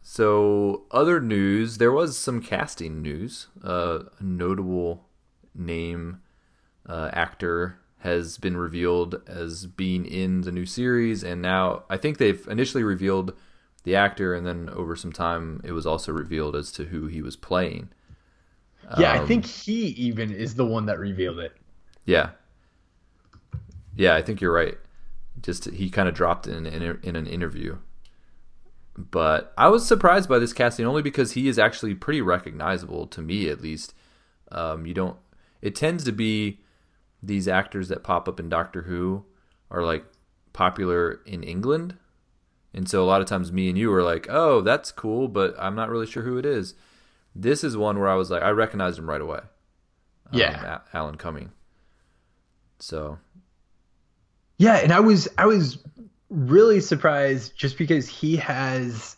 So, 0.00 0.84
other 0.90 1.20
news, 1.20 1.78
there 1.78 1.92
was 1.92 2.16
some 2.16 2.40
casting 2.40 3.02
news. 3.02 3.48
Uh, 3.62 4.04
a 4.18 4.22
notable 4.22 5.06
name 5.54 6.20
uh, 6.86 7.10
actor 7.12 7.78
has 7.98 8.38
been 8.38 8.56
revealed 8.56 9.20
as 9.26 9.66
being 9.66 10.06
in 10.06 10.42
the 10.42 10.52
new 10.52 10.64
series, 10.66 11.22
and 11.24 11.42
now 11.42 11.84
I 11.90 11.96
think 11.96 12.18
they've 12.18 12.46
initially 12.48 12.84
revealed 12.84 13.34
the 13.84 13.96
actor, 13.96 14.34
and 14.34 14.46
then 14.46 14.68
over 14.70 14.96
some 14.96 15.12
time, 15.12 15.60
it 15.64 15.72
was 15.72 15.86
also 15.86 16.12
revealed 16.12 16.56
as 16.56 16.72
to 16.72 16.86
who 16.86 17.06
he 17.06 17.20
was 17.22 17.36
playing. 17.36 17.90
Yeah, 18.96 19.12
I 19.12 19.18
Um, 19.18 19.26
think 19.26 19.46
he 19.46 19.88
even 19.88 20.32
is 20.32 20.54
the 20.54 20.66
one 20.66 20.86
that 20.86 20.98
revealed 20.98 21.38
it. 21.40 21.52
Yeah, 22.04 22.30
yeah, 23.98 24.14
I 24.14 24.22
think 24.22 24.40
you're 24.40 24.52
right. 24.52 24.78
Just 25.42 25.66
he 25.70 25.90
kind 25.90 26.08
of 26.08 26.14
dropped 26.14 26.46
in 26.46 26.64
in, 26.66 26.98
in 27.02 27.16
an 27.16 27.26
interview, 27.26 27.76
but 28.96 29.52
I 29.58 29.68
was 29.68 29.86
surprised 29.86 30.28
by 30.28 30.38
this 30.38 30.52
casting 30.52 30.86
only 30.86 31.02
because 31.02 31.32
he 31.32 31.48
is 31.48 31.58
actually 31.58 31.94
pretty 31.94 32.22
recognizable 32.22 33.06
to 33.08 33.20
me, 33.20 33.48
at 33.48 33.60
least. 33.60 33.94
Um, 34.50 34.86
you 34.86 34.94
don't. 34.94 35.16
It 35.60 35.74
tends 35.74 36.04
to 36.04 36.12
be 36.12 36.60
these 37.22 37.46
actors 37.48 37.88
that 37.88 38.02
pop 38.02 38.28
up 38.28 38.40
in 38.40 38.48
Doctor 38.48 38.82
Who 38.82 39.24
are 39.70 39.84
like 39.84 40.04
popular 40.52 41.20
in 41.26 41.42
England, 41.42 41.96
and 42.72 42.88
so 42.88 43.02
a 43.02 43.06
lot 43.06 43.20
of 43.20 43.26
times 43.28 43.52
me 43.52 43.68
and 43.68 43.76
you 43.78 43.92
are 43.92 44.02
like, 44.02 44.26
"Oh, 44.30 44.60
that's 44.60 44.90
cool," 44.90 45.28
but 45.28 45.54
I'm 45.58 45.74
not 45.74 45.90
really 45.90 46.06
sure 46.06 46.22
who 46.22 46.38
it 46.38 46.46
is. 46.46 46.74
This 47.34 47.62
is 47.62 47.76
one 47.76 47.98
where 48.00 48.08
I 48.08 48.14
was 48.16 48.30
like, 48.32 48.42
I 48.42 48.50
recognized 48.50 48.98
him 48.98 49.08
right 49.08 49.20
away. 49.20 49.38
Um, 49.38 50.38
Yeah. 50.38 50.78
Alan 50.92 51.16
Cumming. 51.16 51.52
So 52.80 53.18
Yeah, 54.58 54.74
and 54.76 54.92
I 54.92 55.00
was 55.00 55.28
I 55.38 55.46
was 55.46 55.78
really 56.28 56.80
surprised 56.80 57.56
just 57.56 57.78
because 57.78 58.08
he 58.08 58.36
has 58.36 59.16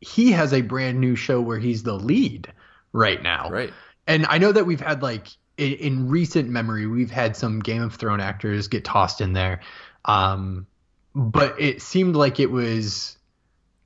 he 0.00 0.30
has 0.32 0.52
a 0.52 0.60
brand 0.60 1.00
new 1.00 1.16
show 1.16 1.40
where 1.40 1.58
he's 1.58 1.82
the 1.82 1.94
lead 1.94 2.52
right 2.92 3.22
now. 3.22 3.50
right. 3.50 3.72
And 4.06 4.26
I 4.28 4.36
know 4.36 4.52
that 4.52 4.66
we've 4.66 4.80
had 4.80 5.02
like 5.02 5.28
in, 5.56 5.72
in 5.72 6.08
recent 6.08 6.50
memory 6.50 6.86
we've 6.86 7.10
had 7.10 7.34
some 7.36 7.60
Game 7.60 7.82
of 7.82 7.94
Thrones 7.94 8.22
actors 8.22 8.68
get 8.68 8.84
tossed 8.84 9.20
in 9.20 9.32
there. 9.32 9.60
Um 10.04 10.66
but 11.14 11.58
it 11.60 11.80
seemed 11.80 12.16
like 12.16 12.38
it 12.38 12.50
was 12.50 13.16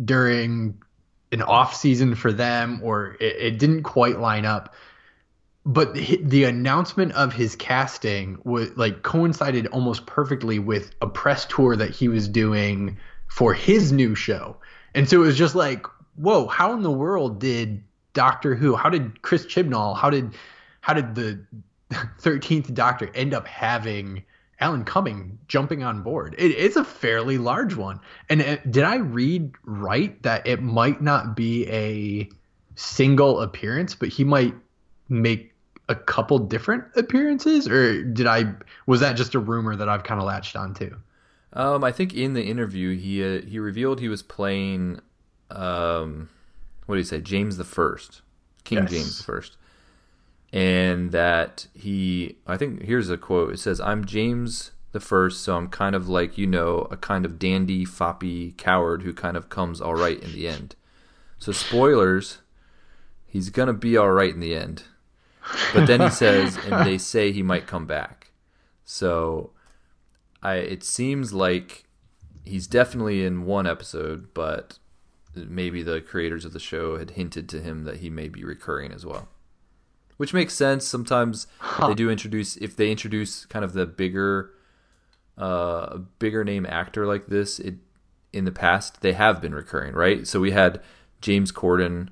during 0.05 0.83
an 1.31 1.43
off 1.43 1.75
season 1.75 2.15
for 2.15 2.33
them 2.33 2.81
or 2.83 3.17
it, 3.21 3.37
it 3.37 3.59
didn't 3.59 3.85
quite 3.85 4.19
line 4.19 4.45
up 4.45 4.75
but 5.69 5.93
the, 5.93 6.45
announcement 6.45 7.13
of 7.13 7.35
his 7.35 7.55
casting 7.55 8.41
was 8.43 8.75
like 8.79 9.03
coincided 9.03 9.67
almost 9.67 10.07
perfectly 10.07 10.59
with 10.59 10.95
a 11.03 11.07
press 11.07 11.45
tour 11.45 11.77
that 11.77 11.91
he 11.91 12.09
was 12.09 12.27
doing 12.27 12.97
for 13.27 13.53
his 13.53 13.93
new 13.93 14.15
show. 14.15 14.57
And 14.95 15.07
so 15.07 15.23
it 15.23 15.27
was 15.27 15.37
just 15.37 15.55
like 15.55 15.87
whoa 16.17 16.47
how 16.47 16.73
in 16.73 16.83
the 16.83 16.91
world 16.91 17.39
did 17.39 17.85
doctor 18.15 18.55
who 18.55 18.75
how 18.75 18.89
did 18.89 19.21
chris 19.21 19.45
chibnall 19.45 19.95
how 19.97 20.11
did 20.11 20.35
how 20.81 20.95
did 20.95 21.15
the 21.15 21.39
13th 21.93 22.73
doctor 22.73 23.11
end 23.15 23.35
up 23.35 23.47
having 23.47 24.25
alan 24.61 24.85
cumming 24.85 25.39
jumping 25.49 25.83
on 25.85 26.03
board? 26.03 26.35
It, 26.39 26.53
it's 26.53 26.77
a 26.77 26.85
fairly 26.85 27.37
large 27.37 27.77
one. 27.77 28.01
And 28.31 28.41
uh, 28.41 28.57
did 28.71 28.85
i 28.85 28.97
read 28.97 29.53
right 29.65 30.21
that 30.23 30.47
it 30.47 30.63
might 30.63 31.03
not 31.03 31.37
be 31.37 31.69
a 31.69 32.31
single 32.75 33.43
appearance 33.43 33.95
but 33.95 34.09
he 34.09 34.25
might 34.25 34.55
make 35.11 35.48
a 35.89 35.95
couple 35.95 36.39
different 36.39 36.85
appearances 36.97 37.67
or 37.69 38.03
did 38.05 38.27
i 38.27 38.45
was 38.87 39.01
that 39.01 39.17
just 39.17 39.35
a 39.35 39.39
rumor 39.39 39.75
that 39.77 39.89
i've 39.89 40.05
kind 40.05 40.21
of 40.21 40.27
latched 40.27 40.57
onto 40.57 40.95
Um, 41.53 41.83
I 41.83 41.93
think 41.93 42.13
in 42.15 42.35
the 42.35 42.45
interview 42.45 42.97
he 42.97 43.23
uh, 43.25 43.41
he 43.43 43.59
revealed 43.59 44.01
he 44.01 44.09
was 44.09 44.23
playing, 44.23 45.01
um, 45.51 46.29
what 46.87 46.97
do 46.97 46.99
you 46.99 47.05
say, 47.05 47.21
James 47.23 47.57
the 47.57 47.65
First, 47.65 48.21
King 48.65 48.83
Yes. 48.83 48.91
James 48.91 49.17
the 49.19 49.25
First, 49.25 49.57
and 50.53 51.11
that 51.13 51.67
he, 51.75 52.37
I 52.47 52.57
think 52.57 52.83
here's 52.83 53.11
a 53.11 53.17
quote. 53.17 53.53
It 53.55 53.59
says, 53.59 53.81
"I'm 53.81 54.05
James 54.05 54.73
the 54.93 55.01
First, 55.01 55.43
so 55.43 55.57
I'm 55.57 55.69
kind 55.69 55.95
of 55.95 56.09
like 56.09 56.39
you 56.39 56.47
know 56.47 56.87
a 56.91 56.97
kind 56.97 57.25
of 57.25 57.39
dandy, 57.39 57.85
foppy 57.85 58.53
coward 58.57 59.03
who 59.03 59.13
kind 59.13 59.37
of 59.37 59.49
comes 59.49 59.81
all 59.81 59.95
right 59.95 60.21
in 60.23 60.33
the 60.33 60.49
end." 60.49 60.75
So 61.39 61.53
spoilers, 61.53 62.39
he's 63.27 63.51
gonna 63.51 63.73
be 63.75 63.97
all 63.97 64.11
right 64.11 64.33
in 64.35 64.41
the 64.41 64.55
end. 64.55 64.83
But 65.75 65.87
then 65.87 66.01
he 66.01 66.11
says, 66.25 66.57
and 66.57 66.87
they 66.87 66.99
say 66.99 67.33
he 67.33 67.43
might 67.43 67.67
come 67.67 67.87
back. 67.87 68.33
So 68.85 69.51
I 70.43 70.55
it 70.55 70.83
seems 70.83 71.33
like 71.33 71.85
he's 72.45 72.67
definitely 72.67 73.25
in 73.25 73.45
one 73.45 73.67
episode, 73.67 74.33
but 74.35 74.79
maybe 75.35 75.83
the 75.83 76.01
creators 76.01 76.45
of 76.45 76.53
the 76.53 76.59
show 76.59 76.99
had 76.99 77.11
hinted 77.11 77.49
to 77.51 77.61
him 77.61 77.85
that 77.85 77.99
he 77.99 78.11
may 78.11 78.29
be 78.29 78.45
recurring 78.45 78.93
as 78.93 79.05
well. 79.05 79.29
Which 80.17 80.35
makes 80.35 80.55
sense. 80.55 80.85
Sometimes 80.85 81.47
they 81.87 81.95
do 81.95 82.11
introduce 82.11 82.57
if 82.57 82.75
they 82.75 82.91
introduce 82.91 83.47
kind 83.47 83.65
of 83.65 83.73
the 83.73 83.87
bigger 83.87 84.51
uh 85.39 85.89
a 85.93 85.99
bigger 85.99 86.45
name 86.45 86.67
actor 86.67 87.07
like 87.07 87.27
this, 87.27 87.61
it 87.61 87.77
in 88.33 88.45
the 88.45 88.53
past 88.53 89.01
they 89.01 89.13
have 89.13 89.41
been 89.41 89.55
recurring, 89.55 89.95
right? 89.95 90.27
So 90.27 90.41
we 90.41 90.51
had 90.51 90.81
James 91.21 91.53
Corden 91.53 92.09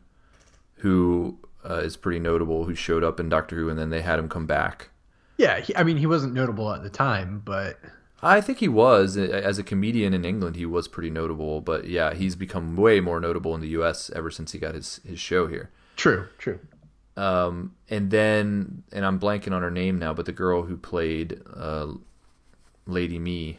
who 0.81 1.39
uh, 1.69 1.77
is 1.77 1.97
pretty 1.97 2.19
notable 2.19 2.65
who 2.65 2.75
showed 2.75 3.05
up 3.05 3.19
in 3.21 3.29
Doctor 3.29 3.57
Who 3.57 3.69
and 3.69 3.79
then 3.79 3.91
they 3.91 4.03
had 4.03 4.19
him 4.19 4.29
come 4.29 4.47
back. 4.47 4.91
yeah 5.37 5.61
he, 5.61 5.77
i 5.77 5.83
mean 5.83 5.97
he 5.97 6.07
wasn't 6.07 6.33
notable 6.33 6.73
at 6.73 6.83
the 6.83 6.91
time 6.91 7.43
but 7.45 7.79
I 8.23 8.41
think 8.41 8.59
he 8.59 8.69
was 8.69 9.17
as 9.17 9.59
a 9.59 9.63
comedian 9.63 10.15
in 10.15 10.25
England. 10.25 10.57
He 10.57 10.65
was 10.65 10.89
pretty 10.89 11.11
notable, 11.11 11.61
but 11.61 11.87
yeah, 11.87 12.15
he's 12.15 12.35
become 12.35 12.75
way 12.75 12.99
more 12.99 13.21
notable 13.21 13.55
in 13.55 13.61
the 13.61 13.69
U.S. 13.69 14.11
ever 14.17 14.31
since 14.31 14.53
he 14.53 14.59
got 14.59 14.75
his 14.75 15.01
his 15.07 15.21
show 15.21 15.47
here. 15.47 15.71
true 15.97 16.27
true 16.39 16.59
Um, 17.17 17.75
and 17.91 18.11
then, 18.11 18.85
and 18.91 19.05
I'm 19.05 19.21
blanking 19.21 19.53
on 19.53 19.63
her 19.63 19.71
name 19.71 19.99
now, 19.99 20.15
but 20.15 20.25
the 20.27 20.33
girl 20.33 20.63
who 20.63 20.77
played 20.77 21.41
uh, 21.55 21.89
Lady 22.87 23.19
Me. 23.19 23.59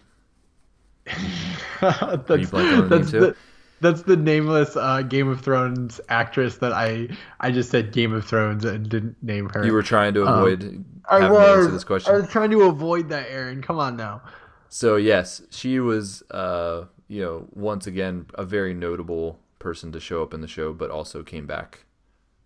that's, 1.05 2.49
blanking 2.49 2.81
on 2.81 2.89
the 2.89 2.97
that's 2.97 3.13
name 3.13 3.21
too? 3.21 3.27
the 3.27 3.35
that's 3.79 4.01
the 4.03 4.15
nameless 4.17 4.75
uh, 4.75 5.01
Game 5.03 5.27
of 5.27 5.41
Thrones 5.41 5.99
actress 6.09 6.57
that 6.57 6.73
I 6.73 7.09
I 7.39 7.51
just 7.51 7.69
said 7.69 7.91
Game 7.91 8.13
of 8.13 8.25
Thrones 8.25 8.65
and 8.65 8.89
didn't 8.89 9.21
name 9.21 9.49
her. 9.49 9.65
You 9.65 9.73
were 9.73 9.83
trying 9.83 10.13
to 10.15 10.23
avoid 10.23 10.85
I 11.09 11.21
having 11.21 11.37
to 11.37 11.43
answer 11.43 11.71
was 11.71 11.85
this 11.85 12.07
I 12.07 12.11
was 12.13 12.29
trying 12.29 12.51
to 12.51 12.63
avoid 12.63 13.09
that, 13.09 13.27
Aaron. 13.29 13.61
Come 13.61 13.79
on 13.79 13.95
now. 13.95 14.21
So 14.69 14.95
yes, 14.97 15.41
she 15.49 15.79
was, 15.79 16.23
uh, 16.31 16.85
you 17.07 17.21
know, 17.21 17.47
once 17.53 17.87
again 17.87 18.25
a 18.33 18.43
very 18.43 18.73
notable 18.73 19.39
person 19.59 19.91
to 19.93 19.99
show 19.99 20.21
up 20.23 20.33
in 20.33 20.41
the 20.41 20.47
show, 20.47 20.73
but 20.73 20.91
also 20.91 21.23
came 21.23 21.47
back 21.47 21.85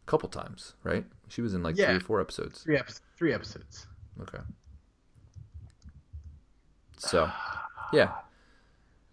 a 0.06 0.10
couple 0.10 0.30
times, 0.30 0.76
right? 0.84 1.06
She 1.30 1.41
was 1.41 1.54
in 1.54 1.63
like 1.63 1.78
Yeah. 1.78 1.88
three 1.88 1.98
or 1.98 2.02
four 2.02 2.22
episodes. 2.22 2.63
Three 2.63 2.78
episodes. 2.78 3.02
Three 3.17 3.34
episodes. 3.34 3.88
Okay. 4.22 4.39
So, 6.98 7.30
yeah. 7.94 8.12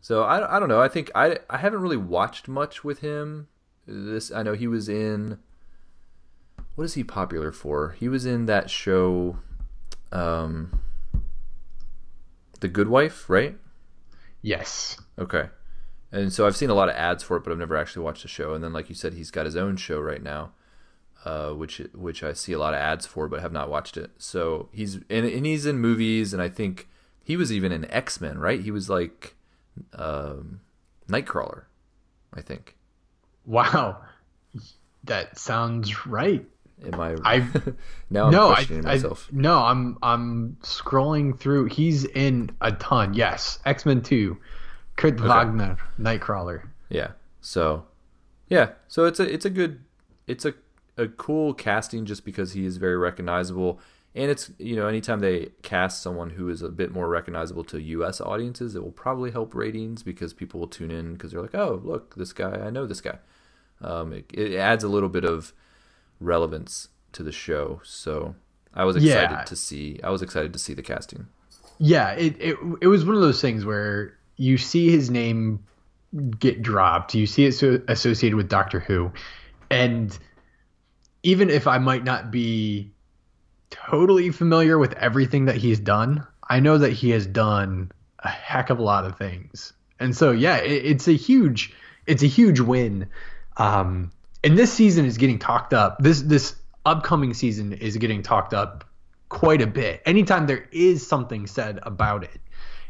So 0.08 0.22
I, 0.22 0.56
I 0.56 0.58
don't 0.58 0.70
know. 0.70 0.80
I 0.80 0.88
think 0.88 1.10
I 1.14 1.38
I 1.50 1.58
haven't 1.58 1.82
really 1.82 1.96
watched 1.98 2.48
much 2.48 2.82
with 2.82 3.00
him. 3.00 3.48
This 3.86 4.32
I 4.32 4.42
know 4.42 4.54
he 4.54 4.66
was 4.66 4.88
in. 4.88 5.38
What 6.76 6.84
is 6.84 6.94
he 6.94 7.04
popular 7.04 7.52
for? 7.52 7.90
He 8.00 8.08
was 8.08 8.24
in 8.24 8.46
that 8.46 8.70
show, 8.70 9.38
um, 10.12 10.80
The 12.60 12.68
Good 12.68 12.88
Wife, 12.88 13.28
right? 13.28 13.58
Yes. 14.42 14.98
Okay. 15.18 15.50
And 16.10 16.32
so 16.32 16.46
I've 16.46 16.56
seen 16.56 16.70
a 16.70 16.74
lot 16.74 16.88
of 16.88 16.94
ads 16.96 17.22
for 17.22 17.36
it, 17.36 17.44
but 17.44 17.52
I've 17.52 17.58
never 17.58 17.76
actually 17.76 18.04
watched 18.04 18.22
the 18.22 18.28
show. 18.28 18.54
And 18.54 18.64
then, 18.64 18.72
like 18.72 18.88
you 18.88 18.94
said, 18.94 19.12
he's 19.14 19.30
got 19.30 19.44
his 19.44 19.56
own 19.56 19.76
show 19.76 20.00
right 20.00 20.22
now. 20.22 20.52
uh, 21.24 21.50
which 21.50 21.78
which 21.94 22.22
I 22.22 22.32
see 22.32 22.52
a 22.52 22.58
lot 22.58 22.74
of 22.74 22.80
ads 22.80 23.06
for, 23.06 23.28
but 23.28 23.40
have 23.40 23.52
not 23.52 23.68
watched 23.68 23.96
it. 23.96 24.10
So 24.18 24.68
he's 24.72 24.96
and, 25.10 25.26
and 25.26 25.46
he's 25.46 25.66
in 25.66 25.78
movies, 25.78 26.32
and 26.32 26.40
I 26.42 26.48
think 26.48 26.88
he 27.22 27.36
was 27.36 27.52
even 27.52 27.72
in 27.72 27.90
X 27.90 28.20
Men, 28.20 28.38
right? 28.38 28.60
He 28.60 28.70
was 28.70 28.88
like 28.88 29.34
um, 29.94 30.60
Nightcrawler, 31.08 31.64
I 32.34 32.40
think. 32.40 32.76
Wow, 33.46 34.02
that 35.04 35.38
sounds 35.38 36.06
right. 36.06 36.44
Am 36.92 37.00
I? 37.00 37.16
I 37.24 37.38
now 38.10 38.26
I'm 38.26 38.32
no, 38.32 38.50
I, 38.50 38.54
questioning 38.54 38.86
I 38.86 38.94
myself. 38.94 39.28
no, 39.32 39.58
I'm 39.58 39.98
I'm 40.02 40.56
scrolling 40.62 41.38
through. 41.38 41.66
He's 41.66 42.04
in 42.04 42.50
a 42.60 42.72
ton. 42.72 43.14
Yes, 43.14 43.58
X 43.64 43.84
Men 43.84 44.02
Two, 44.02 44.38
Kurt 44.96 45.18
Wagner, 45.18 45.76
Nightcrawler. 45.98 46.68
Yeah. 46.88 47.12
So, 47.40 47.86
yeah. 48.48 48.70
So 48.88 49.04
it's 49.06 49.18
a 49.20 49.32
it's 49.32 49.44
a 49.44 49.50
good 49.50 49.80
it's 50.26 50.44
a 50.44 50.54
a 50.96 51.08
cool 51.08 51.54
casting 51.54 52.04
just 52.04 52.24
because 52.24 52.52
he 52.52 52.64
is 52.64 52.76
very 52.76 52.96
recognizable, 52.96 53.80
and 54.14 54.30
it's 54.30 54.50
you 54.58 54.74
know 54.76 54.86
anytime 54.86 55.20
they 55.20 55.50
cast 55.62 56.02
someone 56.02 56.30
who 56.30 56.48
is 56.48 56.62
a 56.62 56.68
bit 56.68 56.92
more 56.92 57.08
recognizable 57.08 57.64
to 57.64 57.80
U.S. 57.80 58.20
audiences, 58.20 58.74
it 58.74 58.82
will 58.82 58.90
probably 58.92 59.30
help 59.30 59.54
ratings 59.54 60.02
because 60.02 60.32
people 60.32 60.60
will 60.60 60.68
tune 60.68 60.90
in 60.90 61.12
because 61.14 61.32
they're 61.32 61.42
like, 61.42 61.54
oh 61.54 61.80
look, 61.84 62.14
this 62.16 62.32
guy, 62.32 62.52
I 62.52 62.70
know 62.70 62.86
this 62.86 63.00
guy. 63.00 63.18
Um, 63.80 64.12
it, 64.12 64.26
it 64.32 64.56
adds 64.56 64.82
a 64.82 64.88
little 64.88 65.08
bit 65.08 65.24
of 65.24 65.52
relevance 66.20 66.88
to 67.12 67.22
the 67.22 67.32
show, 67.32 67.80
so 67.84 68.34
I 68.74 68.84
was 68.84 68.96
excited 68.96 69.30
Yeah. 69.36 69.44
to 69.44 69.56
see. 69.56 70.00
I 70.02 70.10
was 70.10 70.22
excited 70.22 70.52
to 70.52 70.58
see 70.58 70.74
the 70.74 70.82
casting. 70.82 71.28
Yeah, 71.78 72.10
it, 72.12 72.36
it 72.40 72.56
it 72.80 72.86
was 72.88 73.04
one 73.04 73.14
of 73.14 73.20
those 73.22 73.40
things 73.40 73.64
where 73.64 74.14
you 74.36 74.58
see 74.58 74.90
his 74.90 75.10
name 75.10 75.64
get 76.38 76.62
dropped, 76.62 77.14
you 77.14 77.26
see 77.26 77.44
it 77.44 77.52
so 77.52 77.80
associated 77.86 78.36
with 78.36 78.48
Doctor 78.48 78.80
Who, 78.80 79.12
and 79.70 80.16
even 81.22 81.50
if 81.50 81.66
I 81.66 81.78
might 81.78 82.02
not 82.04 82.30
be 82.30 82.90
totally 83.70 84.30
familiar 84.30 84.78
with 84.78 84.94
everything 84.94 85.46
that 85.46 85.56
he's 85.56 85.78
done, 85.78 86.26
I 86.48 86.60
know 86.60 86.78
that 86.78 86.92
he 86.92 87.10
has 87.10 87.26
done 87.26 87.92
a 88.18 88.28
heck 88.28 88.70
of 88.70 88.78
a 88.78 88.82
lot 88.82 89.04
of 89.04 89.16
things, 89.16 89.72
and 90.00 90.16
so 90.16 90.30
yeah, 90.30 90.56
it, 90.56 90.86
it's 90.86 91.08
a 91.08 91.12
huge 91.12 91.72
it's 92.06 92.22
a 92.22 92.26
huge 92.26 92.60
win. 92.60 93.08
Um, 93.56 94.10
and 94.42 94.56
this 94.58 94.72
season 94.72 95.04
is 95.04 95.18
getting 95.18 95.38
talked 95.38 95.74
up. 95.74 95.98
This 96.00 96.22
this 96.22 96.56
upcoming 96.84 97.34
season 97.34 97.72
is 97.72 97.96
getting 97.96 98.22
talked 98.22 98.54
up 98.54 98.84
quite 99.28 99.60
a 99.60 99.66
bit. 99.66 100.02
Anytime 100.06 100.46
there 100.46 100.66
is 100.72 101.06
something 101.06 101.46
said 101.46 101.78
about 101.82 102.24
it, 102.24 102.40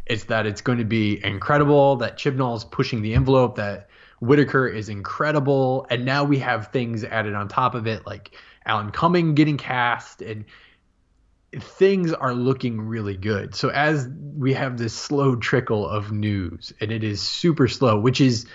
it's 0.07 0.25
that 0.25 0.47
it's 0.47 0.61
going 0.61 0.79
to 0.79 0.85
be 0.85 1.23
incredible, 1.25 1.97
that 1.97 2.17
Chibnall 2.17 2.57
is 2.57 2.65
pushing 2.65 3.03
the 3.03 3.15
envelope, 3.15 3.57
that 3.57 3.89
Whittaker 4.21 4.67
is 4.67 4.89
incredible, 4.89 5.87
and 5.91 6.05
now 6.05 6.25
we 6.25 6.39
have 6.39 6.69
things 6.69 7.05
added 7.05 7.35
on 7.35 7.49
top 7.49 7.75
of 7.75 7.87
it, 7.87 8.07
like 8.07 8.37
Alan 8.65 8.91
Cumming 8.91 9.35
getting 9.35 9.57
cast, 9.57 10.23
and 10.23 10.45
things 11.57 12.13
are 12.13 12.35
looking 12.35 12.81
really 12.81 13.17
good. 13.17 13.55
So 13.55 13.71
as 13.71 14.09
we 14.37 14.53
have 14.55 14.79
this 14.79 14.95
slow 14.95 15.37
trickle 15.37 15.89
of 15.89 16.13
news, 16.13 16.73
and 16.81 16.93
it 16.93 17.03
is 17.03 17.23
super 17.23 17.69
slow, 17.69 17.99
which 17.99 18.21
is 18.21 18.47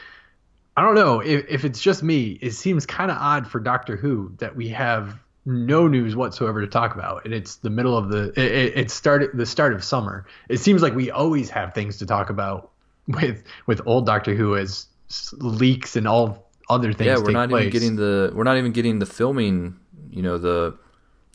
I 0.76 0.82
don't 0.82 0.96
know 0.96 1.20
if, 1.20 1.46
if 1.48 1.66
it's 1.66 1.82
just 1.82 2.02
me. 2.02 2.38
It 2.42 2.52
seems 2.52 2.86
kind 2.86 3.12
of 3.12 3.18
odd 3.18 3.48
for 3.48 3.60
Doctor 3.60 3.96
Who 3.96 4.34
that 4.40 4.56
we 4.56 4.70
have 4.70 5.20
no 5.46 5.88
news 5.88 6.16
whatsoever 6.16 6.62
to 6.62 6.68
talk 6.68 6.96
about, 6.96 7.26
and 7.26 7.34
it's 7.34 7.58
the 7.58 7.70
middle 7.70 7.98
of 7.98 8.10
the 8.10 8.30
it, 8.40 8.78
it, 8.78 8.92
started 8.92 9.32
the 9.34 9.46
start 9.46 9.74
of 9.74 9.84
summer. 9.84 10.26
It 10.50 10.60
seems 10.60 10.82
like 10.82 10.96
we 10.96 11.12
always 11.12 11.50
have 11.50 11.74
things 11.74 11.98
to 11.98 12.06
talk 12.06 12.30
about 12.30 12.72
with 13.08 13.44
with 13.66 13.82
old 13.86 14.06
Doctor 14.06 14.34
Who 14.34 14.56
as 14.56 14.88
leaks 15.34 15.96
and 15.96 16.08
all 16.08 16.50
other 16.70 16.94
things. 16.94 17.08
yeah, 17.08 17.18
we're 17.18 17.32
not 17.32 17.50
place. 17.50 17.64
even 17.64 17.72
getting 17.72 17.96
the 17.96 18.32
we're 18.34 18.44
not 18.44 18.58
even 18.58 18.72
getting 18.72 19.00
the 19.00 19.06
filming. 19.06 19.78
You 20.10 20.22
know 20.22 20.38
the 20.38 20.76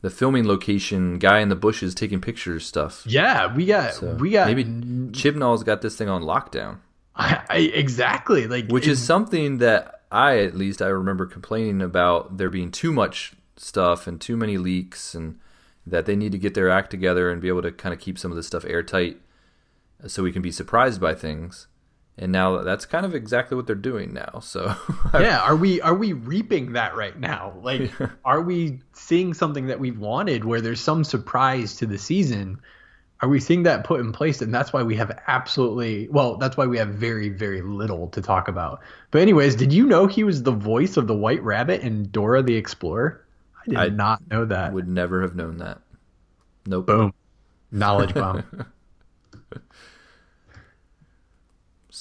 the 0.01 0.11
filming 0.11 0.47
location 0.47 1.19
guy 1.19 1.41
in 1.41 1.49
the 1.49 1.57
bushes 1.57 1.95
taking 1.95 2.21
pictures 2.21 2.67
stuff. 2.67 3.03
Yeah, 3.07 3.55
we 3.55 3.67
got 3.67 3.95
So 3.95 4.15
we 4.15 4.31
got 4.31 4.47
maybe 4.47 4.65
Chibnall's 5.13 5.65
got 5.65 5.83
this 5.83 5.97
thing 5.97 6.09
on 6.09 6.23
lockdown, 6.23 6.79
I, 7.17 7.43
I, 7.49 7.57
exactly 7.59 8.47
like 8.47 8.69
which 8.69 8.87
is 8.87 9.03
something 9.03 9.59
that 9.59 10.03
I 10.11 10.39
at 10.39 10.57
least 10.57 10.81
I 10.81 10.89
remember 10.89 11.27
complaining 11.27 11.83
about 11.83 12.39
there 12.39 12.51
being 12.51 12.71
too 12.71 12.93
much 12.93 13.33
stuff 13.57 14.07
and 14.07 14.21
too 14.21 14.37
many 14.37 14.57
leaks 14.57 15.15
and 15.15 15.39
that 15.87 16.07
they 16.07 16.17
need 16.17 16.33
to 16.33 16.39
get 16.39 16.55
their 16.55 16.71
act 16.71 16.91
together 16.91 17.31
and 17.31 17.41
be 17.41 17.49
able 17.49 17.63
to 17.63 17.73
kind 17.73 17.93
of 17.93 18.01
keep 18.01 18.19
some 18.19 18.31
of 18.31 18.37
this 18.37 18.47
stuff 18.47 18.65
airtight 18.67 19.19
so 20.07 20.23
we 20.23 20.33
can 20.33 20.43
be 20.43 20.53
surprised 20.53 21.01
by 21.01 21.15
things. 21.15 21.67
And 22.21 22.33
now 22.33 22.63
that's 22.63 22.85
kind 22.85 23.07
of 23.07 23.15
exactly 23.15 23.57
what 23.57 23.67
they're 23.67 23.77
doing 23.77 24.13
now. 24.13 24.41
So. 24.41 24.75
Yeah 25.15 25.41
are 25.41 25.57
we 25.57 25.81
are 25.81 25.95
we 25.95 26.13
reaping 26.13 26.73
that 26.73 26.95
right 26.97 27.19
now? 27.19 27.55
Like 27.63 27.91
are 28.25 28.43
we 28.43 28.81
seeing 28.93 29.35
something 29.35 29.67
that 29.69 29.81
we've 29.81 29.99
wanted 29.99 30.45
where 30.45 30.61
there's 30.61 30.81
some 30.81 31.05
surprise 31.05 31.77
to 31.77 31.87
the 31.87 31.99
season? 31.99 32.61
Are 33.21 33.29
we 33.29 33.41
seeing 33.41 33.65
that 33.65 33.85
put 33.85 34.01
in 34.01 34.13
place? 34.13 34.43
And 34.43 34.55
that's 34.55 34.73
why 34.73 34.83
we 34.83 34.97
have 34.97 35.19
absolutely 35.27 36.09
well 36.09 36.37
that's 36.37 36.57
why 36.57 36.67
we 36.67 36.79
have 36.79 36.89
very 36.89 37.29
very 37.29 37.63
little 37.63 38.09
to 38.09 38.21
talk 38.21 38.49
about. 38.49 38.81
But 39.11 39.23
anyways 39.23 39.55
did 39.57 39.73
you 39.73 39.87
know 39.87 40.07
he 40.07 40.25
was 40.25 40.43
the 40.43 40.53
voice 40.53 40.97
of 40.97 41.07
the 41.07 41.17
white 41.17 41.43
rabbit 41.43 41.81
in 41.83 42.11
dora 42.11 42.43
the 42.43 42.57
explorer? 42.57 43.25
I 43.63 43.71
did 43.71 43.79
I 43.79 43.89
not 43.89 44.29
know 44.29 44.45
that. 44.45 44.73
would 44.73 44.89
never 44.89 45.23
have 45.23 45.35
known 45.37 45.59
that. 45.59 45.81
Nope. 46.67 46.87
boom. 46.87 47.15
Knowledge 47.71 48.15
bomb 48.15 48.45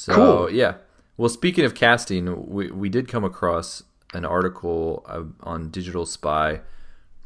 So 0.07 0.13
Cool. 0.15 0.51
yeah. 0.51 0.75
Well, 1.17 1.27
speaking 1.27 1.65
of 1.65 1.75
casting, 1.75 2.47
we 2.47 2.71
we 2.71 2.87
did 2.87 3.09
come 3.09 3.25
across 3.25 3.83
an 4.13 4.23
article 4.23 5.05
uh, 5.05 5.23
on 5.41 5.69
Digital 5.69 6.05
Spy, 6.05 6.61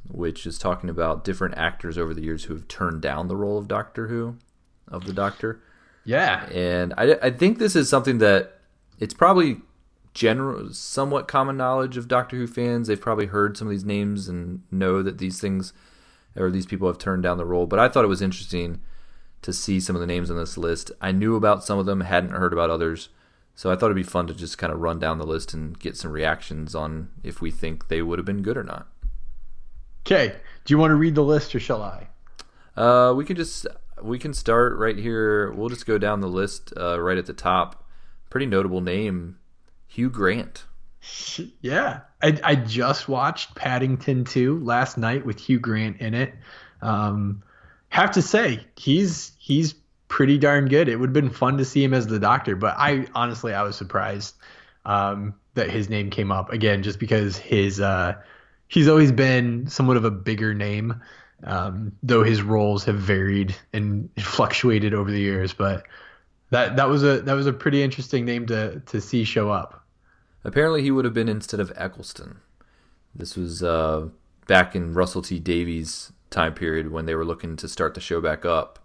which 0.08 0.48
is 0.48 0.58
talking 0.58 0.90
about 0.90 1.24
different 1.24 1.56
actors 1.58 1.96
over 1.96 2.12
the 2.14 2.24
years 2.24 2.46
who 2.46 2.56
have 2.56 2.68
turned 2.68 3.02
down 3.02 3.28
the 3.28 3.36
role 3.36 3.60
of 3.60 3.68
Doctor 3.68 4.08
Who, 4.08 4.38
of 4.88 5.06
the 5.06 5.14
Doctor, 5.14 5.62
yeah 6.06 6.48
and 6.52 6.96
I 6.98 7.18
I 7.22 7.30
think 7.30 7.60
this 7.60 7.76
is 7.76 7.88
something 7.88 8.18
that 8.18 8.60
it's 9.00 9.14
probably 9.14 9.58
general 10.16 10.74
somewhat 10.74 11.28
common 11.28 11.56
knowledge 11.56 11.98
of 11.98 12.08
Doctor 12.08 12.36
Who 12.38 12.48
fans. 12.48 12.88
They've 12.88 13.00
probably 13.00 13.28
heard 13.28 13.58
some 13.58 13.68
of 13.68 13.72
these 13.72 13.86
names 13.86 14.28
and 14.28 14.64
know 14.72 15.04
that 15.04 15.20
these 15.20 15.40
things 15.40 15.72
or 16.36 16.50
these 16.50 16.66
people 16.66 16.88
have 16.88 16.98
turned 16.98 17.22
down 17.22 17.38
the 17.38 17.46
role. 17.46 17.68
But 17.68 17.78
I 17.78 17.90
thought 17.90 18.06
it 18.06 18.08
was 18.08 18.24
interesting 18.24 18.80
to 19.42 19.54
see 19.54 19.80
some 19.80 19.96
of 19.96 20.00
the 20.00 20.08
names 20.08 20.30
on 20.30 20.38
this 20.38 20.58
list. 20.58 20.92
I 21.02 21.12
knew 21.12 21.36
about 21.36 21.64
some 21.64 21.80
of 21.80 21.86
them, 21.86 22.02
hadn't 22.02 22.32
heard 22.32 22.54
about 22.54 22.70
others. 22.70 23.10
So 23.56 23.72
I 23.72 23.76
thought 23.76 23.88
it'd 23.88 23.96
be 23.96 24.04
fun 24.04 24.28
to 24.28 24.34
just 24.34 24.58
kind 24.58 24.72
of 24.72 24.80
run 24.80 25.00
down 25.00 25.18
the 25.18 25.26
list 25.26 25.54
and 25.54 25.78
get 25.78 25.98
some 25.98 26.12
reactions 26.12 26.74
on 26.74 27.10
if 27.24 27.42
we 27.42 27.52
think 27.52 27.88
they 27.88 28.02
would 28.02 28.18
have 28.18 28.26
been 28.26 28.42
good 28.44 28.58
or 28.58 28.64
not. 28.64 28.88
okay 30.06 30.36
do 30.66 30.74
you 30.74 30.78
want 30.78 30.92
to 30.92 30.96
read 30.96 31.16
the 31.16 31.24
list 31.24 31.54
or 31.54 31.60
shall 31.60 31.82
i 31.82 32.08
Uh, 32.76 33.14
we 33.16 33.26
can 33.26 33.36
just 33.36 33.68
we 34.02 34.18
can 34.18 34.34
start 34.34 34.78
right 34.78 34.98
here. 34.98 35.52
We'll 35.52 35.70
just 35.70 35.86
go 35.86 35.98
down 36.00 36.22
the 36.22 36.28
list 36.28 36.74
uh, 36.76 37.00
right 37.00 37.18
at 37.18 37.28
the 37.28 37.34
top. 37.34 37.88
Pretty 38.32 38.48
notable 38.48 38.82
name, 38.82 39.38
Hugh 39.88 40.10
Grant. 40.10 40.66
Yeah, 41.62 42.02
I, 42.22 42.40
I 42.44 42.56
just 42.56 43.10
watched 43.10 43.56
Paddington 43.56 44.24
2 44.24 44.60
last 44.64 44.98
night 44.98 45.26
with 45.26 45.40
Hugh 45.40 45.60
Grant 45.60 46.00
in 46.00 46.14
it. 46.14 46.34
Um, 46.82 47.44
have 47.92 48.12
to 48.12 48.22
say 48.22 48.66
he's 48.76 49.34
he's 49.38 49.76
pretty 50.08 50.38
darn 50.38 50.68
good. 50.68 50.90
It 50.90 50.96
would 50.96 51.10
have 51.10 51.14
been 51.14 51.30
fun 51.30 51.58
to 51.58 51.66
see 51.66 51.84
him 51.84 51.94
as 51.94 52.08
the 52.08 52.20
Doctor, 52.20 52.56
but 52.56 52.76
I 52.78 53.06
honestly 53.14 53.54
I 53.54 53.64
was 53.64 53.76
surprised 53.76 54.36
um, 54.86 55.36
that 55.54 55.70
his 55.70 55.90
name 55.90 56.10
came 56.10 56.32
up 56.32 56.52
again, 56.52 56.84
just 56.84 57.00
because 57.00 57.38
his 57.38 57.80
uh, 57.80 58.16
he's 58.68 58.88
always 58.88 59.12
been 59.12 59.68
somewhat 59.68 59.98
of 59.98 60.06
a 60.06 60.12
bigger 60.12 60.54
name, 60.54 61.02
um, 61.44 61.92
though 62.02 62.24
his 62.24 62.42
roles 62.42 62.86
have 62.86 62.98
varied 62.98 63.56
and 63.74 64.10
fluctuated 64.20 64.94
over 64.94 65.12
the 65.12 65.20
years. 65.20 65.54
But 65.54 65.84
that 66.50 66.78
that 66.78 66.88
was 66.88 67.04
a 67.04 67.22
that 67.22 67.34
was 67.34 67.46
a 67.46 67.54
pretty 67.54 67.84
interesting 67.84 68.24
name 68.24 68.46
to 68.48 68.80
to 68.80 69.02
see 69.02 69.26
show 69.26 69.52
up. 69.52 69.86
Apparently, 70.46 70.82
he 70.82 70.92
would 70.92 71.04
have 71.06 71.14
been 71.14 71.30
instead 71.30 71.60
of 71.60 71.74
Eccleston. 71.76 72.40
This 73.14 73.36
was 73.36 73.62
uh, 73.62 74.08
back 74.48 74.76
in 74.78 74.94
Russell 74.94 75.22
T 75.22 75.40
Davies' 75.40 76.14
time 76.32 76.54
period 76.56 76.92
when 76.92 77.06
they 77.06 77.14
were 77.14 77.26
looking 77.26 77.56
to 77.58 77.68
start 77.68 77.94
the 77.94 78.02
show 78.02 78.20
back 78.20 78.46
up. 78.46 78.80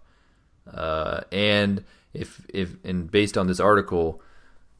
Uh, 0.71 1.21
and 1.31 1.83
if 2.13 2.45
if 2.53 2.75
and 2.83 3.09
based 3.09 3.37
on 3.37 3.47
this 3.47 3.59
article, 3.59 4.21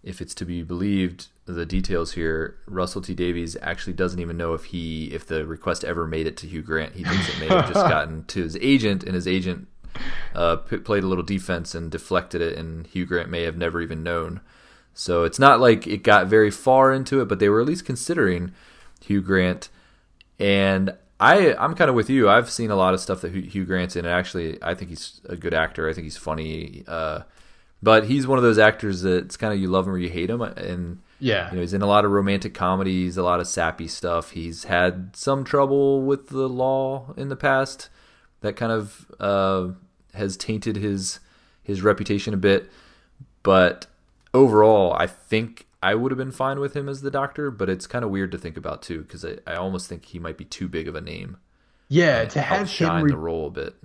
if 0.04 0.22
it's 0.22 0.36
to 0.36 0.46
be 0.46 0.62
believed, 0.62 1.28
the 1.46 1.66
details 1.66 2.12
here, 2.12 2.58
Russell 2.68 3.02
T 3.02 3.16
Davies 3.16 3.58
actually 3.62 3.94
doesn't 3.94 4.20
even 4.20 4.38
know 4.38 4.54
if 4.54 4.66
he 4.66 5.06
if 5.06 5.26
the 5.26 5.46
request 5.48 5.84
ever 5.84 6.06
made 6.06 6.28
it 6.28 6.38
to 6.38 6.48
Hugh 6.48 6.62
Grant. 6.62 6.96
He 6.96 7.04
thinks 7.04 7.30
it 7.30 7.40
may 7.40 7.48
have 7.48 7.74
just 7.74 7.88
gotten 7.90 8.26
to 8.26 8.44
his 8.44 8.58
agent, 8.62 9.04
and 9.04 9.16
his 9.16 9.28
agent 9.28 9.68
uh, 10.36 10.58
p- 10.58 10.78
played 10.78 11.04
a 11.04 11.08
little 11.08 11.24
defense 11.24 11.74
and 11.74 11.90
deflected 11.90 12.42
it, 12.42 12.58
and 12.58 12.86
Hugh 12.88 13.06
Grant 13.06 13.30
may 13.30 13.44
have 13.44 13.58
never 13.58 13.82
even 13.82 14.04
known. 14.04 14.42
So 14.94 15.24
it's 15.24 15.40
not 15.40 15.60
like 15.60 15.88
it 15.88 16.04
got 16.04 16.28
very 16.28 16.52
far 16.52 16.92
into 16.92 17.22
it, 17.22 17.26
but 17.26 17.40
they 17.40 17.50
were 17.50 17.62
at 17.62 17.68
least 17.68 17.86
considering 17.86 18.52
Hugh 19.02 19.22
Grant. 19.22 19.70
And 20.40 20.96
I, 21.20 21.56
I'm 21.56 21.74
kind 21.74 21.90
of 21.90 21.96
with 21.96 22.10
you. 22.10 22.30
I've 22.30 22.50
seen 22.50 22.70
a 22.70 22.76
lot 22.76 22.94
of 22.94 23.00
stuff 23.00 23.22
that 23.22 23.34
Hugh 23.34 23.66
Grant's 23.66 23.96
in, 23.96 24.06
and 24.06 24.14
actually, 24.14 24.62
I 24.62 24.76
think 24.76 24.90
he's 24.90 25.20
a 25.26 25.36
good 25.36 25.54
actor. 25.54 25.90
I 25.90 25.94
think 25.94 26.06
he's 26.06 26.18
funny. 26.18 26.84
Uh, 26.88 27.22
but 27.82 28.06
he's 28.06 28.28
one 28.28 28.38
of 28.38 28.44
those 28.44 28.58
actors 28.58 29.02
that's 29.02 29.38
kind 29.38 29.54
of 29.54 29.60
you 29.60 29.68
love 29.68 29.88
him 29.88 29.94
or 29.94 29.98
you 29.98 30.10
hate 30.10 30.30
him. 30.30 30.42
And 30.42 31.00
Yeah. 31.20 31.50
You 31.50 31.56
know, 31.56 31.62
he's 31.62 31.74
in 31.74 31.82
a 31.82 31.88
lot 31.88 32.06
of 32.06 32.12
romantic 32.12 32.54
comedies, 32.54 33.18
a 33.18 33.24
lot 33.24 33.40
of 33.40 33.48
sappy 33.48 33.88
stuff. 33.88 34.32
He's 34.32 34.66
had 34.66 35.16
some 35.16 35.44
trouble 35.44 36.02
with 36.02 36.30
the 36.30 36.50
law 36.50 37.14
in 37.16 37.30
the 37.30 37.36
past 37.36 37.90
that 38.42 38.56
kind 38.56 38.72
of 38.72 39.12
uh, 39.20 39.70
has 40.14 40.38
tainted 40.38 40.76
his 40.76 41.20
his 41.64 41.82
reputation 41.82 42.34
a 42.34 42.38
bit. 42.38 42.70
But 43.44 43.88
overall, 44.34 44.94
I 44.94 45.08
think 45.08 45.67
I 45.82 45.96
would 45.96 46.12
have 46.12 46.18
been 46.18 46.32
fine 46.32 46.60
with 46.60 46.76
him 46.76 46.90
as 46.90 47.02
the 47.02 47.12
Doctor. 47.12 47.52
But 47.52 47.70
it's 47.70 47.88
kind 47.88 48.04
of 48.04 48.12
weird 48.12 48.32
to 48.32 48.38
think 48.38 48.58
about 48.58 48.82
too, 48.82 49.02
because 49.02 49.24
I, 49.24 49.38
I 49.46 49.56
almost 49.56 49.88
think 49.88 50.06
he 50.06 50.20
might 50.20 50.38
be 50.38 50.46
too 50.46 50.68
big 50.68 50.88
of 50.88 50.96
a 50.96 51.02
name. 51.02 51.38
yeah, 51.90 52.26
to 52.26 52.42
have 52.42 52.70
him 52.70 53.04
re- 53.04 53.12
the 53.12 53.18
role 53.18 53.48
a 53.48 53.52
bit. 53.52 53.76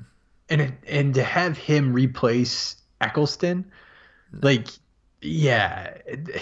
and 0.48 0.74
and 0.86 1.14
to 1.14 1.22
have 1.22 1.56
him 1.56 1.92
replace 1.92 2.76
Eccleston, 3.00 3.70
like, 4.40 4.68
yeah, 5.20 5.94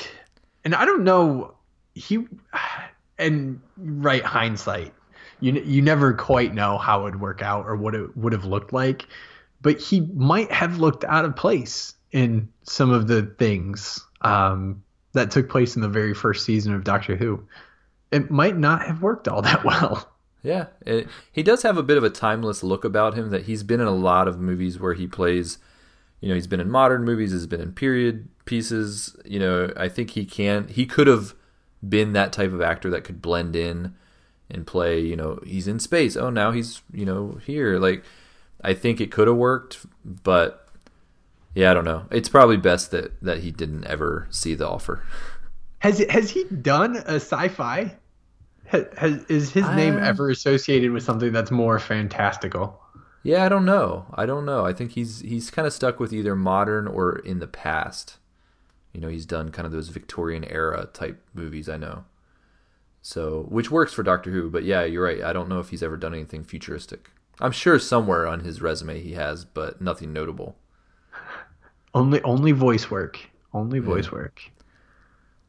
and 0.65 0.75
I 0.75 0.85
don't 0.85 1.05
know 1.05 1.55
he, 1.95 2.27
and 3.19 3.61
right 3.77 4.25
hindsight, 4.25 4.95
you 5.41 5.53
you 5.53 5.83
never 5.83 6.15
quite 6.15 6.55
know 6.55 6.79
how 6.79 7.01
it 7.01 7.05
would 7.05 7.21
work 7.21 7.43
out 7.43 7.67
or 7.67 7.77
what 7.77 7.95
it 7.95 8.17
would 8.17 8.33
have 8.33 8.45
looked 8.45 8.73
like, 8.73 9.07
but 9.61 9.81
he 9.81 10.01
might 10.15 10.51
have 10.53 10.79
looked 10.79 11.05
out 11.05 11.25
of 11.25 11.37
place 11.37 11.95
in 12.13 12.49
some 12.65 12.91
of 12.91 13.07
the 13.07 13.23
things 13.23 14.05
um, 14.23 14.83
that 15.13 15.31
took 15.31 15.49
place 15.49 15.77
in 15.77 15.83
the 15.83 15.89
very 15.89 16.15
first 16.15 16.45
season 16.45 16.75
of 16.75 16.85
Doctor 16.85 17.17
Who. 17.17 17.45
It 18.11 18.31
might 18.31 18.57
not 18.57 18.83
have 18.87 19.03
worked 19.03 19.29
all 19.29 19.43
that 19.43 19.65
well. 19.65 20.11
Yeah, 20.43 20.67
it, 20.87 21.09
he 21.31 21.43
does 21.43 21.63
have 21.63 21.77
a 21.77 21.83
bit 21.83 21.99
of 21.99 22.05
a 22.05 22.11
timeless 22.11 22.63
look 22.63 22.85
about 22.85 23.15
him. 23.15 23.31
That 23.31 23.45
he's 23.45 23.63
been 23.63 23.81
in 23.81 23.87
a 23.87 23.93
lot 23.93 24.27
of 24.27 24.41
movies 24.41 24.79
where 24.79 24.95
he 24.95 25.07
plays. 25.07 25.59
You 26.21 26.29
know, 26.29 26.35
he's 26.35 26.47
been 26.47 26.61
in 26.61 26.71
modern 26.71 27.05
movies. 27.05 27.33
he's 27.33 27.47
been 27.47 27.61
in 27.61 27.73
period 27.73 28.29
pieces. 28.45 29.17
You 29.25 29.39
know, 29.39 29.73
I 29.77 29.89
think 29.89 30.11
he 30.11 30.25
can. 30.25 30.69
He 30.69 30.87
could 30.87 31.07
have 31.07 31.35
been 31.87 32.13
that 32.15 32.33
type 32.33 32.53
of 32.53 32.61
actor 32.61 32.91
that 32.91 33.05
could 33.05 33.21
blend 33.21 33.55
in 33.55 33.95
and 34.51 34.67
play. 34.67 35.01
You 35.01 35.17
know, 35.17 35.41
he's 35.47 35.69
in 35.69 35.79
space. 35.79 36.17
Oh, 36.17 36.31
now 36.31 36.53
he's 36.53 36.83
you 36.93 37.05
know 37.05 37.39
here. 37.45 37.79
Like, 37.79 38.03
I 38.63 38.73
think 38.73 39.01
it 39.01 39.11
could 39.11 39.29
have 39.29 39.37
worked, 39.37 39.85
but 40.05 40.60
yeah, 41.55 41.71
I 41.71 41.75
don't 41.75 41.85
know. 41.85 42.05
It's 42.11 42.29
probably 42.29 42.57
best 42.57 42.91
that 42.93 43.21
that 43.23 43.41
he 43.41 43.51
didn't 43.51 43.85
ever 43.87 44.27
see 44.31 44.55
the 44.55 44.69
offer. 44.69 45.03
Has 45.81 45.99
has 46.11 46.31
he 46.31 46.45
done 46.45 46.97
a 46.97 47.17
sci-fi? 47.17 47.97
Has, 48.67 48.87
has 48.97 49.25
is 49.25 49.51
his 49.51 49.69
name 49.71 49.99
ever 49.99 50.31
associated 50.31 50.93
with 50.93 51.03
something 51.03 51.33
that's 51.33 51.51
more 51.51 51.79
fantastical? 51.79 52.81
Yeah, 53.23 53.45
I 53.45 53.49
don't 53.49 53.65
know. 53.65 54.07
I 54.15 54.27
don't 54.27 54.47
know. 54.47 54.65
I 54.65 54.73
think 54.73 54.93
he's 54.93 55.21
he's 55.21 55.51
kind 55.51 55.67
of 55.67 55.73
stuck 55.73 55.99
with 55.99 56.13
either 56.13 56.37
modern 56.37 56.87
or 56.87 57.19
in 57.19 57.39
the 57.41 57.47
past. 57.47 58.19
You 58.93 59.01
know, 59.01 59.09
he's 59.09 59.27
done 59.27 59.51
kind 59.51 59.67
of 59.67 59.73
those 59.73 59.89
Victorian 59.89 60.45
era 60.45 60.89
type 60.93 61.23
movies. 61.35 61.69
I 61.69 61.77
know. 61.77 62.05
So, 63.03 63.47
which 63.49 63.71
works 63.71 63.93
for 63.93 64.03
Doctor 64.03 64.31
Who, 64.31 64.51
but 64.51 64.65
yeah, 64.65 64.85
you're 64.85 65.05
right. 65.05 65.23
I 65.23 65.33
don't 65.33 65.49
know 65.49 65.59
if 65.59 65.71
he's 65.71 65.83
ever 65.83 65.97
done 65.97 66.13
anything 66.13 66.45
futuristic. 66.45 67.11
I'm 67.41 67.53
sure 67.53 67.79
somewhere 67.79 68.27
on 68.27 68.41
his 68.41 68.61
resume 68.61 69.01
he 69.01 69.13
has, 69.13 69.45
but 69.45 69.81
nothing 69.81 70.13
notable. 70.13 70.57
Only 71.95 72.23
only 72.23 72.53
voice 72.53 72.91
work. 72.91 73.19
Only 73.53 73.79
voice 73.81 74.13
work. 74.13 74.41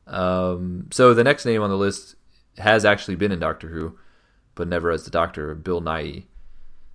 Um, 0.08 0.88
so 0.91 1.13
the 1.13 1.23
next 1.23 1.45
name 1.45 1.62
on 1.62 1.69
the 1.69 1.77
list 1.77 2.15
has 2.58 2.84
actually 2.84 3.15
been 3.15 3.32
in 3.32 3.39
Doctor 3.39 3.69
Who, 3.69 3.97
but 4.56 4.67
never 4.67 4.91
as 4.91 5.06
the 5.06 5.12
Doctor. 5.12 5.54
Bill 5.56 5.82
Nighy. 5.82 6.25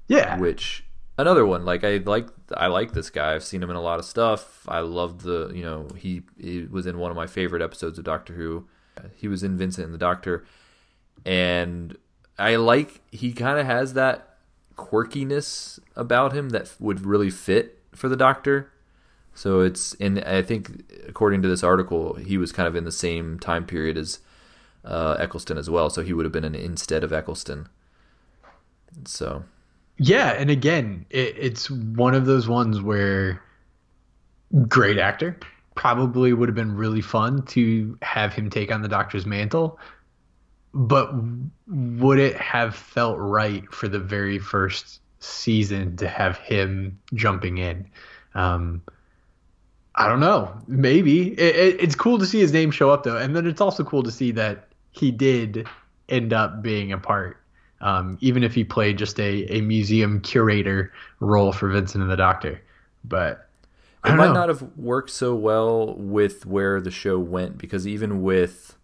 Yeah. 0.09 0.39
which 0.39 0.85
another 1.19 1.45
one 1.45 1.65
like 1.65 1.83
i 1.83 1.97
like 1.97 2.29
i 2.57 2.69
like 2.69 2.93
this 2.93 3.11
guy 3.11 3.35
i've 3.35 3.43
seen 3.43 3.61
him 3.61 3.71
in 3.71 3.75
a 3.77 3.81
lot 3.81 3.99
of 3.99 4.05
stuff 4.05 4.65
i 4.69 4.79
loved 4.79 5.23
the 5.23 5.51
you 5.53 5.65
know 5.65 5.89
he, 5.97 6.23
he 6.39 6.63
was 6.63 6.87
in 6.87 6.99
one 6.99 7.11
of 7.11 7.17
my 7.17 7.27
favorite 7.27 7.61
episodes 7.63 7.99
of 7.99 8.05
doctor 8.05 8.35
who 8.35 8.69
he 9.17 9.27
was 9.27 9.43
in 9.43 9.57
vincent 9.59 9.87
and 9.87 9.95
the 9.95 9.99
doctor 9.99 10.45
and 11.25 11.97
i 12.39 12.55
like 12.55 13.01
he 13.11 13.33
kind 13.33 13.59
of 13.59 13.67
has 13.67 13.95
that 13.95 14.37
quirkiness 14.77 15.81
about 15.97 16.33
him 16.33 16.51
that 16.51 16.73
would 16.79 17.05
really 17.05 17.31
fit 17.31 17.83
for 17.93 18.09
the 18.09 18.17
doctor 18.17 18.71
so 19.37 19.61
it's 19.61 19.95
and 20.01 20.19
i 20.25 20.43
think 20.43 20.83
according 21.07 21.43
to 21.43 21.49
this 21.49 21.63
article 21.63 22.15
he 22.15 22.37
was 22.37 22.51
kind 22.51 22.67
of 22.67 22.75
in 22.75 22.85
the 22.85 22.91
same 22.91 23.39
time 23.39 23.65
period 23.65 23.97
as 23.97 24.19
uh, 24.87 25.17
eccleston 25.19 25.59
as 25.59 25.69
well. 25.69 25.91
So 25.91 26.03
he 26.03 26.13
would 26.13 26.25
have 26.25 26.33
been 26.33 26.45
an 26.45 26.55
instead 26.55 27.05
of 27.05 27.13
eccleston. 27.13 27.69
So. 29.05 29.45
Yeah, 29.99 30.33
and 30.33 30.51
again, 30.51 31.07
it, 31.11 31.35
it's 31.39 31.71
one 31.71 32.15
of 32.15 32.27
those 32.27 32.49
ones 32.49 32.81
where 32.81 33.43
great 34.69 34.99
actor. 34.99 35.39
Probably 35.75 36.33
would 36.33 36.49
have 36.49 36.55
been 36.55 36.75
really 36.75 37.01
fun 37.03 37.43
to 37.47 37.99
have 38.01 38.33
him 38.33 38.49
take 38.49 38.73
on 38.73 38.81
the 38.81 38.89
Doctor's 38.89 39.27
mantle, 39.27 39.79
but 40.73 41.11
would 41.67 42.19
it 42.19 42.37
have 42.37 42.75
felt 42.75 43.19
right 43.19 43.71
for 43.73 43.87
the 43.87 43.99
very 43.99 44.39
first 44.39 45.01
season 45.21 45.97
to 45.99 46.09
have 46.09 46.39
him 46.39 46.99
jumping 47.13 47.59
in? 47.59 47.87
Um, 48.35 48.81
I 49.97 50.09
don't 50.09 50.21
know. 50.21 50.57
Maybe 50.67 51.33
it, 51.33 51.57
it, 51.57 51.81
it's 51.81 51.95
cool 51.95 52.19
to 52.19 52.27
see 52.27 52.39
his 52.39 52.53
name 52.53 52.71
show 52.71 52.91
up 52.91 53.05
though, 53.05 53.17
and 53.17 53.35
then 53.35 53.47
it's 53.47 53.61
also 53.61 53.83
cool 53.83 54.03
to 54.03 54.11
see 54.11 54.31
that 54.33 54.69
he 54.93 55.11
did 55.11 55.67
end 56.09 56.33
up 56.33 56.63
being 56.63 56.93
a 56.93 56.99
part 56.99 57.39
um, 57.81 58.17
even 58.21 58.43
if 58.43 58.55
he 58.55 58.65
played 58.65 58.99
just 58.99 59.19
a, 59.21 59.45
a 59.53 59.61
museum 59.61 60.21
curator 60.21 60.93
role 61.21 61.53
for 61.53 61.69
Vincent 61.69 62.03
and 62.03 62.11
the 62.11 62.17
Doctor. 62.17 62.61
But 63.05 63.49
it 64.05 64.15
might 64.15 64.29
know. 64.29 64.33
not 64.33 64.49
have 64.49 64.63
worked 64.77 65.11
so 65.11 65.35
well 65.35 65.95
with 65.95 66.47
where 66.47 66.81
the 66.81 66.91
show 66.91 67.19
went 67.19 67.59
because 67.59 67.87
even 67.87 68.23
with 68.23 68.77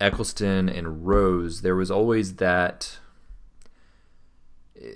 Eccleston 0.00 0.68
and 0.68 1.06
Rose, 1.06 1.62
there 1.62 1.76
was 1.76 1.90
always 1.90 2.36
that. 2.36 2.98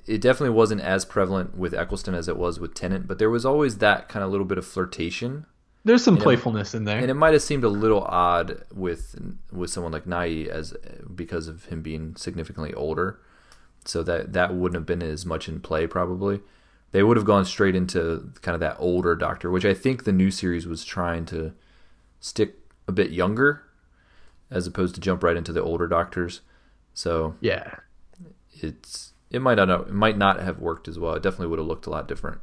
It 0.06 0.20
definitely 0.20 0.54
wasn't 0.54 0.80
as 0.80 1.04
prevalent 1.04 1.56
with 1.56 1.72
Eccleston 1.74 2.14
as 2.14 2.28
it 2.28 2.36
was 2.36 2.58
with 2.58 2.74
Tennant, 2.74 3.06
but 3.06 3.18
there 3.18 3.30
was 3.30 3.44
always 3.46 3.78
that 3.78 4.08
kind 4.08 4.24
of 4.24 4.30
little 4.30 4.46
bit 4.46 4.58
of 4.58 4.66
flirtation, 4.66 5.46
There's 5.84 6.02
some 6.02 6.16
it- 6.16 6.22
playfulness 6.22 6.74
in 6.74 6.84
there. 6.84 6.98
and 6.98 7.10
it 7.10 7.14
might 7.14 7.32
have 7.34 7.42
seemed 7.42 7.62
a 7.64 7.68
little 7.68 8.02
odd 8.02 8.64
with 8.74 9.14
with 9.52 9.70
someone 9.70 9.92
like 9.92 10.04
Nighy 10.04 10.48
as 10.48 10.74
because 11.14 11.46
of 11.46 11.66
him 11.66 11.82
being 11.82 12.16
significantly 12.16 12.74
older. 12.74 13.20
So 13.84 14.02
that 14.02 14.32
that 14.32 14.54
wouldn't 14.54 14.74
have 14.74 14.86
been 14.86 15.02
as 15.08 15.24
much 15.24 15.48
in 15.48 15.60
play 15.60 15.86
probably. 15.86 16.40
They 16.90 17.02
would 17.04 17.16
have 17.16 17.26
gone 17.26 17.44
straight 17.44 17.76
into 17.76 18.32
kind 18.42 18.54
of 18.54 18.60
that 18.60 18.76
older 18.80 19.14
Doctor, 19.14 19.50
which 19.50 19.64
I 19.64 19.74
think 19.74 20.02
the 20.04 20.12
new 20.12 20.30
series 20.32 20.66
was 20.66 20.84
trying 20.84 21.24
to 21.26 21.52
stick 22.20 22.56
a 22.88 22.92
bit 22.92 23.10
younger, 23.10 23.62
as 24.50 24.66
opposed 24.66 24.94
to 24.96 25.00
jump 25.00 25.22
right 25.22 25.36
into 25.36 25.52
the 25.52 25.62
older 25.62 25.86
Doctors. 25.86 26.40
So 26.94 27.34
yeah. 27.40 27.76
it's 28.60 29.12
it 29.30 29.40
might 29.42 29.54
not 29.56 29.68
it 29.70 29.92
might 29.92 30.16
not 30.18 30.40
have 30.40 30.58
worked 30.58 30.88
as 30.88 30.98
well. 30.98 31.14
It 31.14 31.22
definitely 31.22 31.48
would 31.48 31.58
have 31.58 31.68
looked 31.68 31.86
a 31.86 31.90
lot 31.90 32.08
different. 32.08 32.40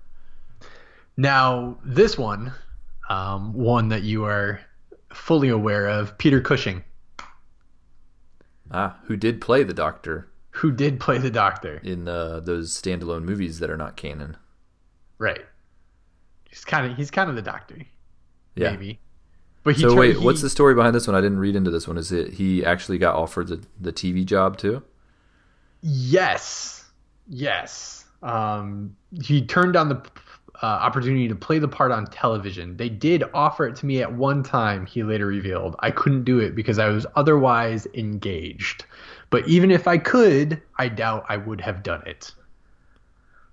Now 1.18 1.78
this 1.84 2.18
one, 2.18 2.54
um, 3.10 3.54
one 3.54 3.90
that 3.90 4.04
you 4.04 4.26
are 4.26 4.60
fully 5.14 5.50
aware 5.50 5.88
of, 5.88 6.18
Peter 6.18 6.42
Cushing, 6.42 6.84
Ah, 8.72 8.98
who 9.06 9.16
did 9.16 9.42
play 9.42 9.64
the 9.64 9.74
Doctor 9.74 10.30
who 10.58 10.72
did 10.72 11.00
play 11.00 11.18
the 11.18 11.32
Doctor. 11.32 11.78
in 11.84 12.08
uh, 12.08 12.40
those 12.40 12.80
standalone 12.80 13.24
movies 13.24 13.58
that 13.60 13.70
are 13.72 13.78
not 13.78 13.96
canon? 13.98 14.38
Right. 15.18 15.42
He's 16.50 16.64
kind 16.66 16.90
of 16.92 16.98
he's 16.98 17.10
kind 17.12 17.30
of 17.30 17.36
the 17.36 17.42
Doctor. 17.42 17.78
Yeah. 18.56 18.72
Maybe. 18.72 19.00
But 19.64 19.76
he 19.76 19.82
So 19.82 19.90
tried- 19.90 20.00
wait, 20.00 20.18
he- 20.18 20.24
what's 20.26 20.42
the 20.42 20.50
story 20.50 20.76
behind 20.76 20.94
this 20.96 21.08
one? 21.08 21.16
I 21.16 21.22
didn't 21.22 21.40
read 21.40 21.56
into 21.56 21.72
this 21.72 21.88
one. 21.88 21.98
Is 21.98 22.12
it 22.12 22.34
he 22.34 22.64
actually 22.66 22.98
got 22.98 23.16
offered 23.16 23.48
the, 23.48 23.64
the 23.80 23.92
TV 23.94 24.26
job 24.26 24.58
too? 24.58 24.84
Yes. 25.84 26.86
Yes. 27.28 28.06
Um, 28.24 28.96
he 29.22 29.46
turned 29.46 29.74
down 29.74 29.90
the 29.90 30.02
uh, 30.62 30.66
opportunity 30.66 31.28
to 31.28 31.36
play 31.36 31.60
the 31.60 31.68
part 31.68 31.92
on 31.92 32.06
television. 32.08 32.78
They 32.78 32.88
did 32.90 33.24
offer 33.34 33.68
it 33.68 33.76
to 33.78 33.86
me 33.86 34.02
at 34.02 34.14
one 34.14 34.44
time, 34.44 34.86
he 34.86 35.04
later 35.04 35.28
revealed. 35.28 35.76
I 35.80 35.92
couldn't 35.92 36.24
do 36.24 36.40
it 36.40 36.56
because 36.56 36.80
I 36.80 36.88
was 36.88 37.06
otherwise 37.16 37.86
engaged. 37.94 38.86
But 39.30 39.46
even 39.48 39.72
if 39.72 39.88
I 39.88 39.98
could, 39.98 40.62
I 40.78 40.88
doubt 40.88 41.26
I 41.28 41.38
would 41.38 41.60
have 41.62 41.84
done 41.84 42.04
it. 42.06 42.34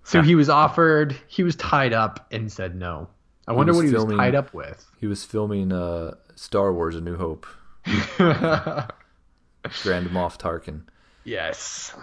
So 0.04 0.22
he 0.22 0.34
was 0.34 0.48
offered, 0.48 1.16
he 1.28 1.42
was 1.42 1.56
tied 1.56 1.92
up 1.92 2.26
and 2.32 2.50
said 2.50 2.74
no. 2.76 3.08
I 3.48 3.52
wonder 3.52 3.72
was 3.72 3.78
what 3.78 3.86
he 3.86 3.92
filming- 3.92 4.16
was 4.16 4.24
tied 4.24 4.34
up 4.34 4.52
with. 4.54 4.86
He 4.98 5.06
was 5.06 5.24
filming 5.24 5.72
uh, 5.72 6.14
Star 6.36 6.72
Wars: 6.72 6.94
A 6.96 7.00
New 7.00 7.16
Hope. 7.16 7.46
Grand 7.84 8.92
Moff 10.10 10.38
Tarkin. 10.38 10.82
yes. 11.24 11.94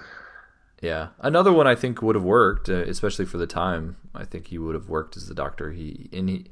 Yeah, 0.82 1.10
another 1.20 1.52
one 1.52 1.66
I 1.66 1.76
think 1.76 2.02
would 2.02 2.16
have 2.16 2.24
worked, 2.24 2.70
uh, 2.70 2.84
especially 2.84 3.26
for 3.26 3.38
the 3.38 3.48
time. 3.48 3.98
I 4.14 4.26
think 4.26 4.48
he 4.48 4.60
would 4.60 4.76
have 4.76 4.90
worked 4.90 5.18
as 5.18 5.28
the 5.28 5.34
Doctor. 5.34 5.72
He 5.72 6.10
and 6.14 6.30
he, 6.30 6.46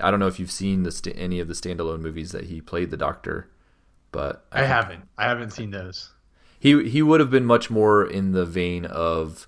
I 0.00 0.10
don't 0.10 0.18
know 0.18 0.26
if 0.26 0.40
you've 0.40 0.50
seen 0.50 0.82
the 0.82 0.90
st- 0.90 1.16
any 1.16 1.38
of 1.38 1.46
the 1.46 1.54
standalone 1.54 2.00
movies 2.00 2.32
that 2.32 2.44
he 2.44 2.60
played 2.60 2.90
the 2.90 2.96
Doctor, 2.96 3.48
but 4.10 4.44
I 4.50 4.60
think 4.60 4.68
haven't. 4.68 5.08
I 5.16 5.24
haven't 5.24 5.50
seen 5.50 5.70
those. 5.70 6.10
He 6.58 6.88
he 6.88 7.02
would 7.02 7.20
have 7.20 7.30
been 7.30 7.44
much 7.44 7.70
more 7.70 8.04
in 8.04 8.32
the 8.32 8.44
vein 8.44 8.84
of 8.84 9.46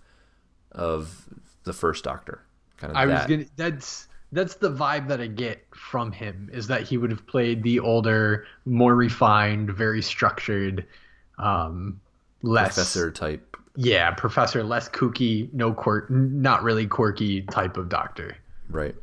of 0.70 1.28
the 1.64 1.72
first 1.72 2.04
Doctor, 2.04 2.42
kind 2.76 2.92
of 2.92 2.96
I 2.96 3.06
that. 3.06 3.28
was 3.28 3.36
gonna. 3.36 3.48
That's 3.56 4.06
that's 4.32 4.54
the 4.54 4.70
vibe 4.70 5.08
that 5.08 5.20
I 5.20 5.26
get 5.26 5.66
from 5.74 6.12
him 6.12 6.50
is 6.52 6.68
that 6.68 6.82
he 6.82 6.96
would 6.96 7.10
have 7.10 7.26
played 7.26 7.62
the 7.64 7.80
older, 7.80 8.46
more 8.64 8.94
refined, 8.94 9.70
very 9.70 10.02
structured, 10.02 10.86
um, 11.38 12.00
less 12.42 12.74
Professor 12.74 13.10
type. 13.10 13.49
Yeah, 13.82 14.10
professor, 14.10 14.62
less 14.62 14.90
kooky, 14.90 15.50
no 15.54 15.72
quirk, 15.72 16.10
not 16.10 16.62
really 16.62 16.86
quirky 16.86 17.40
type 17.40 17.78
of 17.78 17.88
doctor. 17.88 18.36
Right. 18.68 18.94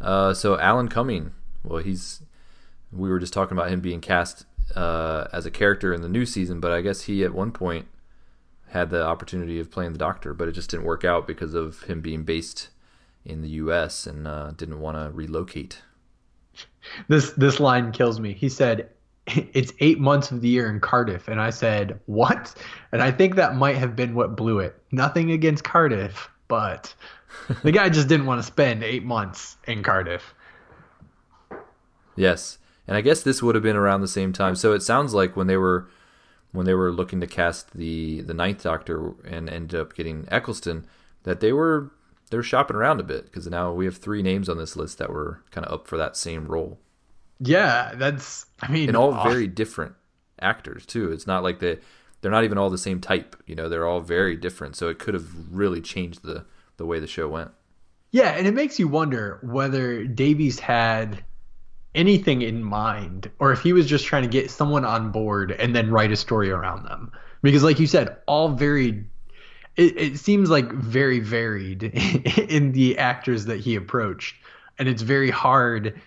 Uh, 0.00 0.34
so 0.34 0.58
Alan 0.58 0.88
Cumming, 0.88 1.32
well, 1.62 1.80
he's 1.80 2.22
we 2.92 3.08
were 3.08 3.20
just 3.20 3.32
talking 3.32 3.56
about 3.56 3.70
him 3.70 3.80
being 3.80 4.00
cast 4.00 4.46
uh, 4.74 5.28
as 5.32 5.46
a 5.46 5.50
character 5.52 5.94
in 5.94 6.02
the 6.02 6.08
new 6.08 6.26
season, 6.26 6.58
but 6.58 6.72
I 6.72 6.80
guess 6.80 7.02
he 7.02 7.22
at 7.22 7.32
one 7.32 7.52
point 7.52 7.86
had 8.70 8.90
the 8.90 9.04
opportunity 9.04 9.60
of 9.60 9.70
playing 9.70 9.92
the 9.92 9.98
Doctor, 9.98 10.34
but 10.34 10.48
it 10.48 10.52
just 10.52 10.70
didn't 10.70 10.86
work 10.86 11.04
out 11.04 11.28
because 11.28 11.54
of 11.54 11.82
him 11.82 12.00
being 12.00 12.24
based 12.24 12.70
in 13.24 13.42
the 13.42 13.48
U.S. 13.50 14.08
and 14.08 14.26
uh, 14.26 14.50
didn't 14.56 14.80
want 14.80 14.96
to 14.96 15.12
relocate. 15.12 15.82
This 17.06 17.30
this 17.32 17.60
line 17.60 17.92
kills 17.92 18.18
me. 18.18 18.32
He 18.32 18.48
said, 18.48 18.88
"It's 19.52 19.72
eight 19.80 19.98
months 19.98 20.30
of 20.30 20.40
the 20.40 20.48
year 20.48 20.70
in 20.70 20.80
Cardiff," 20.80 21.28
and 21.28 21.40
I 21.40 21.50
said, 21.50 21.98
"What?" 22.06 22.54
And 22.92 23.02
I 23.02 23.10
think 23.10 23.36
that 23.36 23.56
might 23.56 23.76
have 23.76 23.96
been 23.96 24.14
what 24.14 24.36
blew 24.36 24.58
it. 24.58 24.80
Nothing 24.92 25.30
against 25.30 25.64
Cardiff, 25.64 26.28
but 26.48 26.94
the 27.62 27.72
guy 27.72 27.88
just 27.88 28.08
didn't 28.08 28.26
want 28.26 28.40
to 28.40 28.46
spend 28.46 28.82
eight 28.82 29.04
months 29.04 29.56
in 29.66 29.82
Cardiff. 29.82 30.34
Yes, 32.16 32.58
and 32.86 32.96
I 32.96 33.00
guess 33.00 33.22
this 33.22 33.42
would 33.42 33.54
have 33.54 33.62
been 33.62 33.76
around 33.76 34.00
the 34.00 34.08
same 34.08 34.32
time. 34.32 34.54
So 34.56 34.72
it 34.72 34.82
sounds 34.82 35.14
like 35.14 35.36
when 35.36 35.46
they 35.46 35.56
were 35.56 35.88
when 36.52 36.66
they 36.66 36.74
were 36.74 36.90
looking 36.90 37.20
to 37.20 37.26
cast 37.26 37.72
the 37.72 38.20
the 38.22 38.34
Ninth 38.34 38.62
Doctor 38.62 39.14
and 39.24 39.48
ended 39.48 39.78
up 39.80 39.94
getting 39.94 40.26
Eccleston, 40.30 40.86
that 41.22 41.40
they 41.40 41.52
were 41.52 41.92
they 42.30 42.36
were 42.36 42.42
shopping 42.42 42.76
around 42.76 43.00
a 43.00 43.04
bit 43.04 43.24
because 43.24 43.46
now 43.46 43.72
we 43.72 43.84
have 43.84 43.96
three 43.96 44.22
names 44.22 44.48
on 44.48 44.58
this 44.58 44.76
list 44.76 44.98
that 44.98 45.10
were 45.10 45.42
kind 45.50 45.66
of 45.66 45.72
up 45.72 45.86
for 45.86 45.96
that 45.96 46.16
same 46.16 46.46
role, 46.46 46.78
Yeah, 47.40 47.94
that's. 47.94 48.46
I 48.60 48.70
mean, 48.70 48.88
and 48.88 48.96
all 48.96 49.14
aw- 49.14 49.28
very 49.28 49.46
different 49.46 49.94
actors 50.40 50.86
too. 50.86 51.10
It's 51.10 51.26
not 51.26 51.42
like 51.42 51.58
they 51.58 51.78
they're 52.20 52.30
not 52.30 52.44
even 52.44 52.58
all 52.58 52.70
the 52.70 52.78
same 52.78 53.00
type. 53.00 53.36
You 53.46 53.54
know, 53.54 53.68
they're 53.68 53.86
all 53.86 54.00
very 54.00 54.36
different. 54.36 54.76
So 54.76 54.88
it 54.88 54.98
could 54.98 55.14
have 55.14 55.26
really 55.50 55.80
changed 55.80 56.22
the 56.22 56.44
the 56.76 56.86
way 56.86 57.00
the 57.00 57.06
show 57.06 57.28
went. 57.28 57.50
Yeah, 58.10 58.30
and 58.30 58.46
it 58.46 58.54
makes 58.54 58.78
you 58.78 58.88
wonder 58.88 59.38
whether 59.42 60.04
Davies 60.04 60.58
had 60.58 61.22
anything 61.94 62.42
in 62.42 62.62
mind 62.62 63.30
or 63.38 63.52
if 63.52 63.62
he 63.62 63.72
was 63.72 63.86
just 63.86 64.04
trying 64.04 64.22
to 64.22 64.28
get 64.28 64.50
someone 64.50 64.84
on 64.84 65.10
board 65.10 65.50
and 65.52 65.74
then 65.74 65.90
write 65.90 66.12
a 66.12 66.16
story 66.16 66.50
around 66.50 66.84
them. 66.84 67.12
Because 67.42 67.62
like 67.64 67.80
you 67.80 67.86
said, 67.86 68.16
all 68.26 68.48
very 68.50 69.04
it, 69.76 69.96
it 69.96 70.18
seems 70.18 70.50
like 70.50 70.70
very 70.72 71.20
varied 71.20 71.82
in 72.38 72.72
the 72.72 72.98
actors 72.98 73.46
that 73.46 73.60
he 73.60 73.76
approached. 73.76 74.36
And 74.78 74.88
it's 74.88 75.02
very 75.02 75.30
hard 75.30 76.00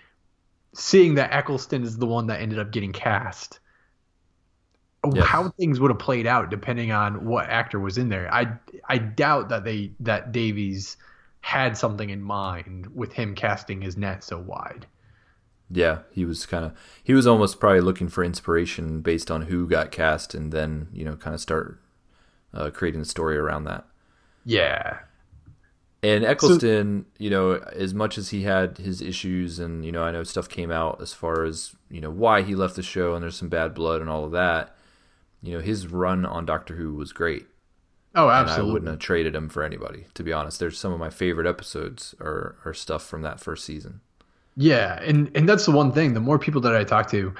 seeing 0.73 1.15
that 1.15 1.31
Eccleston 1.31 1.83
is 1.83 1.97
the 1.97 2.05
one 2.05 2.27
that 2.27 2.41
ended 2.41 2.59
up 2.59 2.71
getting 2.71 2.91
cast. 2.91 3.59
Yes. 5.13 5.25
How 5.25 5.49
things 5.49 5.79
would 5.79 5.91
have 5.91 5.99
played 5.99 6.25
out 6.25 6.49
depending 6.49 6.91
on 6.91 7.25
what 7.25 7.49
actor 7.49 7.79
was 7.79 7.97
in 7.97 8.07
there. 8.07 8.33
I 8.33 8.53
I 8.87 8.99
doubt 8.99 9.49
that 9.49 9.65
they 9.65 9.91
that 9.99 10.31
Davies 10.31 10.95
had 11.41 11.77
something 11.77 12.09
in 12.09 12.21
mind 12.21 12.87
with 12.95 13.11
him 13.11 13.35
casting 13.35 13.81
his 13.81 13.97
net 13.97 14.23
so 14.23 14.39
wide. 14.39 14.87
Yeah, 15.69 15.99
he 16.11 16.23
was 16.23 16.45
kind 16.45 16.63
of 16.63 16.71
he 17.03 17.13
was 17.13 17.27
almost 17.27 17.59
probably 17.59 17.81
looking 17.81 18.07
for 18.07 18.23
inspiration 18.23 19.01
based 19.01 19.29
on 19.29 19.43
who 19.43 19.67
got 19.67 19.91
cast, 19.91 20.33
and 20.33 20.53
then 20.53 20.87
you 20.93 21.03
know 21.03 21.17
kind 21.17 21.33
of 21.33 21.41
start 21.41 21.81
uh, 22.53 22.69
creating 22.69 23.01
a 23.01 23.05
story 23.05 23.37
around 23.37 23.65
that. 23.65 23.85
Yeah. 24.45 24.99
And 26.03 26.25
Eccleston, 26.25 27.05
you 27.17 27.29
know, 27.29 27.53
as 27.53 27.93
much 27.93 28.17
as 28.17 28.29
he 28.29 28.43
had 28.43 28.77
his 28.77 29.01
issues, 29.01 29.57
and 29.57 29.85
you 29.85 29.91
know, 29.91 30.03
I 30.03 30.11
know 30.11 30.23
stuff 30.23 30.49
came 30.49 30.69
out 30.71 31.01
as 31.01 31.13
far 31.13 31.45
as 31.45 31.75
you 31.89 32.01
know 32.01 32.11
why 32.11 32.41
he 32.41 32.55
left 32.55 32.75
the 32.75 32.83
show, 32.83 33.13
and 33.13 33.23
there's 33.23 33.37
some 33.37 33.49
bad 33.49 33.73
blood 33.73 34.01
and 34.01 34.09
all 34.09 34.25
of 34.25 34.31
that. 34.31 34.75
You 35.41 35.53
know, 35.53 35.59
his 35.61 35.87
run 35.87 36.25
on 36.25 36.45
Doctor 36.45 36.75
Who 36.75 36.93
was 36.93 37.13
great, 37.13 37.47
Oh, 38.15 38.29
and 38.29 38.49
I 38.49 38.61
wouldn't 38.61 38.89
have 38.89 38.99
traded 38.99 39.33
him 39.33 39.49
for 39.49 39.63
anybody. 39.63 40.05
To 40.13 40.23
be 40.23 40.31
honest, 40.31 40.59
there's 40.59 40.77
some 40.77 40.93
of 40.93 40.99
my 40.99 41.09
favorite 41.09 41.47
episodes 41.47 42.13
or 42.19 42.57
are 42.63 42.73
stuff 42.73 43.03
from 43.03 43.23
that 43.23 43.39
first 43.39 43.65
season. 43.65 44.01
Yeah, 44.55 44.99
and 45.01 45.31
and 45.35 45.49
that's 45.49 45.65
the 45.65 45.71
one 45.71 45.91
thing. 45.91 46.13
The 46.13 46.19
more 46.19 46.37
people 46.37 46.61
that 46.61 46.75
I 46.75 46.83
talk 46.83 47.09
to, 47.09 47.33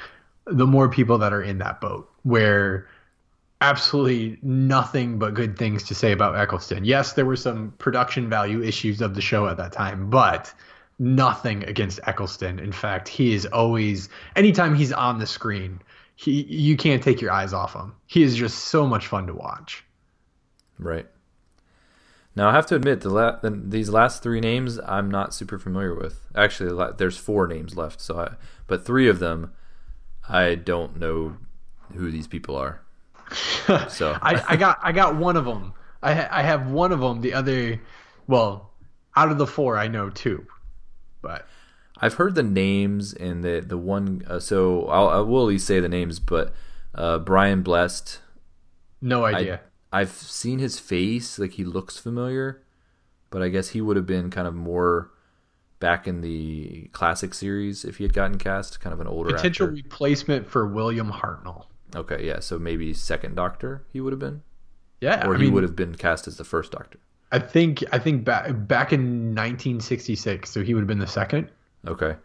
the 0.46 0.66
more 0.66 0.90
people 0.90 1.20
that 1.20 1.32
are 1.32 1.44
in 1.44 1.60
that 1.60 1.80
boat 1.80 2.10
where 2.24 2.88
absolutely 3.64 4.38
nothing 4.42 5.18
but 5.18 5.34
good 5.34 5.58
things 5.58 5.84
to 5.84 5.96
say 5.96 6.12
about 6.12 6.36
Eccleston. 6.36 6.84
Yes, 6.84 7.14
there 7.14 7.26
were 7.26 7.38
some 7.38 7.72
production 7.78 8.30
value 8.30 8.62
issues 8.62 9.02
of 9.02 9.16
the 9.16 9.22
show 9.22 9.48
at 9.48 9.56
that 9.58 9.72
time, 9.72 10.10
but 10.10 10.54
nothing 11.00 11.64
against 11.64 12.02
Eccleston. 12.06 12.60
In 12.60 12.74
fact, 12.74 13.08
he 13.08 13.34
is 13.34 13.46
always 13.48 14.10
anytime 14.36 14.76
he's 14.76 14.92
on 14.92 15.18
the 15.18 15.26
screen, 15.26 15.82
he 16.16 16.44
you 16.44 16.76
can't 16.76 17.02
take 17.02 17.22
your 17.22 17.32
eyes 17.32 17.54
off 17.54 17.74
him. 17.74 17.94
He 18.06 18.22
is 18.22 18.36
just 18.36 18.66
so 18.66 18.86
much 18.86 19.08
fun 19.08 19.28
to 19.28 19.34
watch. 19.34 19.84
Right. 20.78 21.08
Now 22.36 22.50
I 22.50 22.52
have 22.52 22.66
to 22.68 22.76
admit 22.76 23.02
the 23.02 23.10
la- 23.10 23.40
the- 23.40 23.50
these 23.50 23.90
last 23.90 24.22
three 24.22 24.42
names 24.42 24.78
I'm 24.86 25.10
not 25.10 25.34
super 25.34 25.58
familiar 25.58 25.96
with. 25.96 26.28
Actually, 26.36 26.94
there's 26.98 27.18
four 27.18 27.48
names 27.48 27.78
left, 27.78 28.02
so 28.02 28.20
I, 28.20 28.36
but 28.68 28.86
three 28.86 29.08
of 29.08 29.20
them 29.20 29.54
I 30.28 30.56
don't 30.56 31.00
know 31.00 31.38
who 31.96 32.12
these 32.12 32.28
people 32.28 32.56
are. 32.58 32.83
So 33.90 34.18
I, 34.22 34.44
I 34.50 34.56
got 34.56 34.80
I 34.82 34.92
got 34.92 35.16
one 35.16 35.36
of 35.38 35.46
them. 35.46 35.74
I 36.02 36.14
ha- 36.14 36.28
I 36.32 36.42
have 36.44 36.68
one 36.68 36.92
of 36.92 37.00
them. 37.00 37.22
The 37.22 37.34
other, 37.34 37.82
well, 38.28 38.72
out 39.16 39.32
of 39.32 39.38
the 39.38 39.48
four, 39.48 39.78
I 39.78 39.88
know 39.88 40.10
two, 40.10 40.46
but 41.22 41.48
I've 42.00 42.16
heard 42.16 42.36
the 42.36 42.44
names 42.44 43.14
and 43.14 43.44
the 43.44 43.64
the 43.66 43.78
one. 43.78 44.24
Uh, 44.28 44.40
so 44.40 44.86
I'll, 44.88 45.10
I 45.10 45.20
will 45.20 45.42
at 45.44 45.48
least 45.48 45.66
say 45.68 45.80
the 45.80 45.90
names, 45.90 46.20
but 46.20 46.54
uh, 46.96 47.20
Brian 47.20 47.62
Blessed. 47.64 48.20
no 49.02 49.26
idea. 49.26 49.62
I've 49.92 50.12
seen 50.12 50.60
his 50.60 50.80
face, 50.80 51.38
like 51.38 51.52
he 51.54 51.64
looks 51.64 51.98
familiar, 51.98 52.64
but 53.30 53.42
I 53.44 53.50
guess 53.50 53.70
he 53.70 53.80
would 53.82 53.96
have 53.96 54.08
been 54.08 54.30
kind 54.32 54.48
of 54.48 54.56
more 54.56 55.12
back 55.80 56.08
in 56.08 56.22
the 56.22 56.90
classic 56.94 57.34
series 57.34 57.86
if 57.86 57.98
he 57.98 58.04
had 58.04 58.14
gotten 58.14 58.38
cast, 58.40 58.80
kind 58.80 58.94
of 58.94 59.00
an 59.02 59.08
older 59.08 59.34
Potential 59.36 59.68
actor. 59.68 59.76
replacement 59.76 60.48
for 60.48 60.68
William 60.68 61.12
Hartnell. 61.12 61.66
Okay, 61.96 62.26
yeah, 62.26 62.40
so 62.40 62.58
maybe 62.58 62.94
second 62.94 63.36
Doctor 63.36 63.84
he 63.92 64.02
would 64.02 64.14
have 64.14 64.20
been, 64.20 64.42
Yeah, 65.00 65.26
or 65.28 65.36
I 65.36 65.38
he 65.38 65.44
mean, 65.46 65.54
would 65.54 65.64
have 65.64 65.76
been 65.76 65.96
cast 65.96 66.28
as 66.28 66.38
the 66.38 66.44
first 66.44 66.72
Doctor. 66.72 67.00
I 67.32 67.40
think 67.40 67.84
I 67.92 68.00
think 68.00 68.24
back 68.24 68.46
back 68.68 68.94
in 68.94 69.34
1966, 69.36 70.50
so 70.50 70.64
he 70.64 70.74
would 70.74 70.82
have 70.82 70.88
been 70.88 71.00
the 71.00 71.08
second. 71.08 71.50
Okay, 71.88 72.16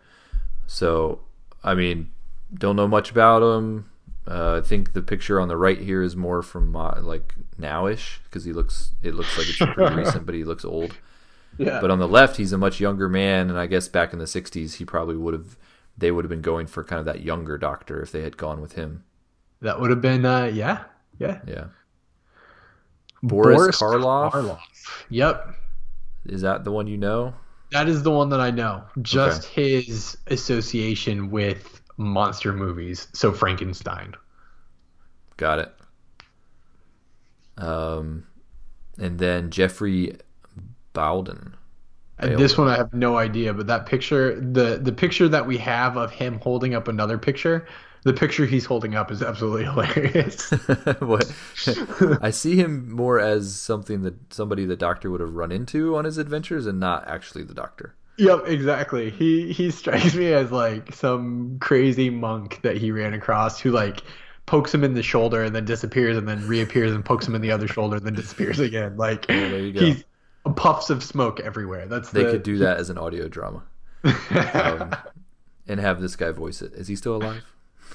so 0.66 1.20
I 1.64 1.74
mean, 1.74 2.10
don't 2.54 2.76
know 2.76 2.88
much 2.88 3.10
about 3.10 3.42
him. 3.42 3.90
Uh, 4.26 4.60
I 4.62 4.66
think 4.66 4.92
the 4.92 5.00
picture 5.02 5.40
on 5.40 5.48
the 5.48 5.56
right 5.56 5.78
here 5.78 6.02
is 6.02 6.14
more 6.14 6.42
from 6.42 6.76
uh, 6.76 7.00
like 7.00 7.34
nowish 7.58 8.18
because 8.24 8.44
he 8.44 8.52
looks. 8.52 8.92
It 9.02 9.14
looks 9.14 9.36
like 9.38 9.48
it's 9.48 9.56
pretty 9.58 9.94
recent, 9.94 10.26
but 10.26 10.34
he 10.34 10.44
looks 10.44 10.64
old. 10.64 10.96
Yeah, 11.56 11.80
But 11.80 11.90
on 11.90 11.98
the 11.98 12.06
left, 12.06 12.36
he's 12.36 12.52
a 12.52 12.58
much 12.58 12.78
younger 12.78 13.08
man, 13.08 13.50
and 13.50 13.58
I 13.58 13.66
guess 13.66 13.88
back 13.88 14.12
in 14.12 14.18
the 14.18 14.26
'60s, 14.26 14.74
he 14.76 14.84
probably 14.84 15.16
would 15.16 15.34
have. 15.34 15.56
They 15.96 16.12
would 16.12 16.24
have 16.24 16.30
been 16.30 16.42
going 16.42 16.68
for 16.68 16.84
kind 16.84 17.00
of 17.00 17.06
that 17.06 17.22
younger 17.22 17.58
Doctor 17.58 18.00
if 18.00 18.12
they 18.12 18.22
had 18.22 18.36
gone 18.36 18.60
with 18.60 18.74
him. 18.74 19.02
That 19.60 19.80
would 19.80 19.90
have 19.90 20.00
been 20.00 20.24
uh, 20.24 20.44
yeah, 20.46 20.84
yeah. 21.18 21.40
Yeah. 21.46 21.64
Boris, 23.22 23.80
Karloff. 23.80 24.58
Yep, 25.10 25.54
Is 26.26 26.42
that 26.42 26.64
the 26.64 26.70
one 26.70 26.86
you 26.86 26.96
know? 26.96 27.34
that 27.70 27.88
is 27.88 28.02
the 28.02 28.10
one 28.10 28.30
that 28.30 28.40
I 28.40 28.50
know. 28.50 28.82
Just 29.02 29.44
his 29.44 30.16
association 30.28 31.30
with 31.30 31.80
monster 31.96 32.52
movies, 32.52 33.08
so 33.12 33.32
Frankenstein. 33.32 34.14
Got 35.36 35.58
it. 35.58 35.74
Um, 37.58 38.26
and 38.98 39.18
then 39.18 39.50
Geoffrey 39.50 40.16
Bayldon. 40.94 41.52
And 42.20 42.36
this 42.36 42.58
one 42.58 42.66
I 42.66 42.76
have 42.76 42.92
no 42.92 43.16
idea, 43.16 43.54
but 43.54 43.68
that 43.68 43.86
picture, 43.86 44.40
the 44.40 44.78
the 44.78 44.92
picture 44.92 45.28
that 45.28 45.46
we 45.46 45.56
have 45.58 45.96
of 45.96 46.10
him 46.10 46.40
holding 46.40 46.74
up 46.74 46.88
another 46.88 47.16
picture, 47.16 47.68
the 48.08 48.14
picture 48.18 48.46
he's 48.46 48.64
holding 48.64 48.94
up 48.94 49.10
is 49.10 49.22
absolutely 49.22 49.64
hilarious. 49.72 50.50
what? 51.00 51.30
I 52.22 52.30
see 52.30 52.56
him 52.56 52.90
more 52.90 53.20
as 53.20 53.54
something 53.54 54.02
that 54.02 54.32
somebody 54.32 54.64
the 54.64 54.76
Doctor 54.76 55.10
would 55.10 55.20
have 55.20 55.34
run 55.34 55.52
into 55.52 55.96
on 55.96 56.04
his 56.04 56.18
adventures, 56.18 56.66
and 56.66 56.80
not 56.80 57.06
actually 57.06 57.44
the 57.44 57.54
Doctor. 57.54 57.94
yep, 58.16 58.46
exactly. 58.46 59.10
He 59.10 59.52
he 59.52 59.70
strikes 59.70 60.14
me 60.14 60.32
as 60.32 60.50
like 60.50 60.92
some 60.94 61.58
crazy 61.60 62.10
monk 62.10 62.60
that 62.62 62.76
he 62.76 62.90
ran 62.90 63.14
across 63.14 63.60
who 63.60 63.70
like 63.70 64.02
pokes 64.46 64.72
him 64.72 64.82
in 64.82 64.94
the 64.94 65.02
shoulder 65.02 65.42
and 65.42 65.54
then 65.54 65.66
disappears 65.66 66.16
and 66.16 66.26
then 66.26 66.46
reappears 66.46 66.92
and 66.92 67.04
pokes 67.04 67.28
him 67.28 67.34
in 67.34 67.42
the 67.42 67.52
other 67.52 67.68
shoulder 67.68 67.96
and 67.96 68.06
then 68.06 68.14
disappears 68.14 68.58
again. 68.58 68.96
Like 68.96 69.26
there 69.26 69.58
you 69.60 69.72
go. 69.72 69.80
he's 69.80 70.04
puffs 70.56 70.88
of 70.90 71.02
smoke 71.02 71.40
everywhere. 71.40 71.86
That's 71.86 72.10
They 72.10 72.24
the, 72.24 72.30
could 72.32 72.42
do 72.42 72.58
that 72.58 72.78
as 72.78 72.88
an 72.90 72.96
audio 72.98 73.28
drama, 73.28 73.62
um, 74.30 74.96
and 75.66 75.78
have 75.80 76.00
this 76.00 76.16
guy 76.16 76.30
voice 76.30 76.62
it. 76.62 76.72
Is 76.72 76.88
he 76.88 76.96
still 76.96 77.16
alive? 77.16 77.44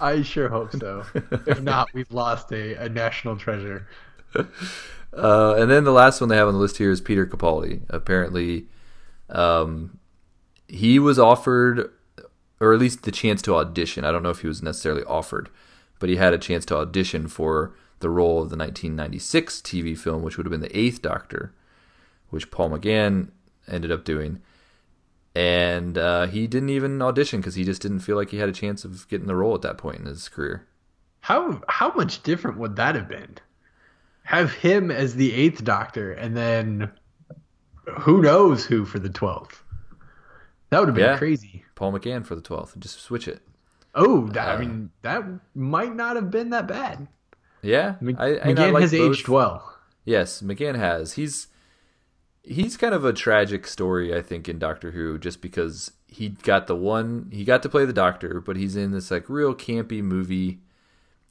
I 0.01 0.21
sure 0.21 0.49
hope 0.49 0.71
so. 0.73 1.03
if 1.47 1.61
not, 1.63 1.93
we've 1.93 2.11
lost 2.11 2.51
a, 2.51 2.75
a 2.75 2.89
national 2.89 3.37
treasure. 3.37 3.87
Uh, 4.35 5.55
and 5.57 5.69
then 5.69 5.83
the 5.83 5.91
last 5.91 6.19
one 6.19 6.29
they 6.29 6.35
have 6.37 6.47
on 6.47 6.53
the 6.55 6.59
list 6.59 6.77
here 6.77 6.91
is 6.91 7.01
Peter 7.01 7.25
Capaldi. 7.25 7.81
Apparently, 7.89 8.67
Um, 9.29 9.99
he 10.67 10.97
was 10.99 11.19
offered, 11.19 11.91
or 12.59 12.73
at 12.73 12.79
least 12.79 13.03
the 13.03 13.11
chance 13.11 13.41
to 13.43 13.55
audition. 13.55 14.03
I 14.05 14.11
don't 14.11 14.23
know 14.23 14.29
if 14.31 14.41
he 14.41 14.47
was 14.47 14.63
necessarily 14.63 15.03
offered, 15.03 15.49
but 15.99 16.09
he 16.09 16.15
had 16.15 16.33
a 16.33 16.37
chance 16.39 16.65
to 16.65 16.77
audition 16.77 17.27
for 17.27 17.75
the 17.99 18.09
role 18.09 18.41
of 18.41 18.49
the 18.49 18.57
1996 18.57 19.61
TV 19.61 19.97
film, 19.97 20.23
which 20.23 20.37
would 20.37 20.45
have 20.45 20.51
been 20.51 20.61
the 20.61 20.77
Eighth 20.77 21.01
Doctor, 21.01 21.53
which 22.29 22.51
Paul 22.51 22.71
McGann 22.71 23.29
ended 23.67 23.91
up 23.91 24.03
doing. 24.03 24.41
And 25.35 25.97
uh, 25.97 26.27
he 26.27 26.45
didn't 26.47 26.69
even 26.69 27.01
audition 27.01 27.39
because 27.41 27.55
he 27.55 27.63
just 27.63 27.81
didn't 27.81 28.01
feel 28.01 28.15
like 28.15 28.29
he 28.29 28.37
had 28.37 28.49
a 28.49 28.53
chance 28.53 28.85
of 28.85 29.07
getting 29.07 29.27
the 29.27 29.35
role 29.35 29.55
at 29.55 29.61
that 29.63 29.77
point 29.77 29.99
in 29.99 30.05
his 30.05 30.29
career. 30.29 30.67
How 31.21 31.61
how 31.67 31.91
much 31.93 32.21
different 32.23 32.57
would 32.59 32.75
that 32.75 32.95
have 32.95 33.07
been? 33.07 33.37
Have 34.23 34.53
him 34.53 34.91
as 34.91 35.15
the 35.15 35.33
eighth 35.33 35.63
Doctor, 35.63 36.11
and 36.13 36.35
then 36.37 36.91
who 38.01 38.21
knows 38.21 38.65
who 38.65 38.85
for 38.85 38.99
the 38.99 39.09
twelfth? 39.09 39.63
That 40.69 40.79
would 40.79 40.89
have 40.89 40.95
been 40.95 41.03
Yeah. 41.05 41.17
crazy. 41.17 41.65
Paul 41.75 41.93
McGann 41.93 42.25
for 42.25 42.35
the 42.35 42.41
12th. 42.41 42.77
Just 42.79 42.99
switch 42.99 43.27
it. 43.27 43.41
Oh, 43.95 44.27
that, 44.29 44.47
I 44.49 44.53
Uh, 44.55 44.59
mean, 44.59 44.89
that 45.03 45.23
might 45.53 45.95
not 45.95 46.15
have 46.15 46.31
been 46.31 46.49
that 46.51 46.67
bad. 46.67 47.07
Yeah, 47.61 47.95
I, 48.17 48.27
I 48.27 48.39
McGann 48.39 48.79
has 48.81 48.91
both. 48.91 49.13
aged 49.13 49.27
well. 49.27 49.77
Yes, 50.03 50.41
McGann 50.41 50.75
has. 50.75 51.13
He's 51.13 51.47
he's 52.43 52.77
kind 52.77 52.93
of 52.93 53.05
a 53.05 53.13
tragic 53.13 53.65
story, 53.65 54.15
I 54.15 54.21
think, 54.21 54.47
in 54.47 54.59
Doctor 54.59 54.91
Who, 54.91 55.17
just 55.17 55.41
because 55.41 55.91
he 56.07 56.29
got 56.29 56.67
the 56.67 56.75
one 56.75 57.29
he 57.31 57.43
got 57.43 57.63
to 57.63 57.69
play 57.69 57.85
the 57.85 57.93
Doctor, 57.93 58.39
but 58.39 58.57
he's 58.57 58.75
in 58.75 58.91
this 58.91 59.09
like 59.09 59.29
real 59.29 59.55
campy 59.55 60.03
movie. 60.03 60.59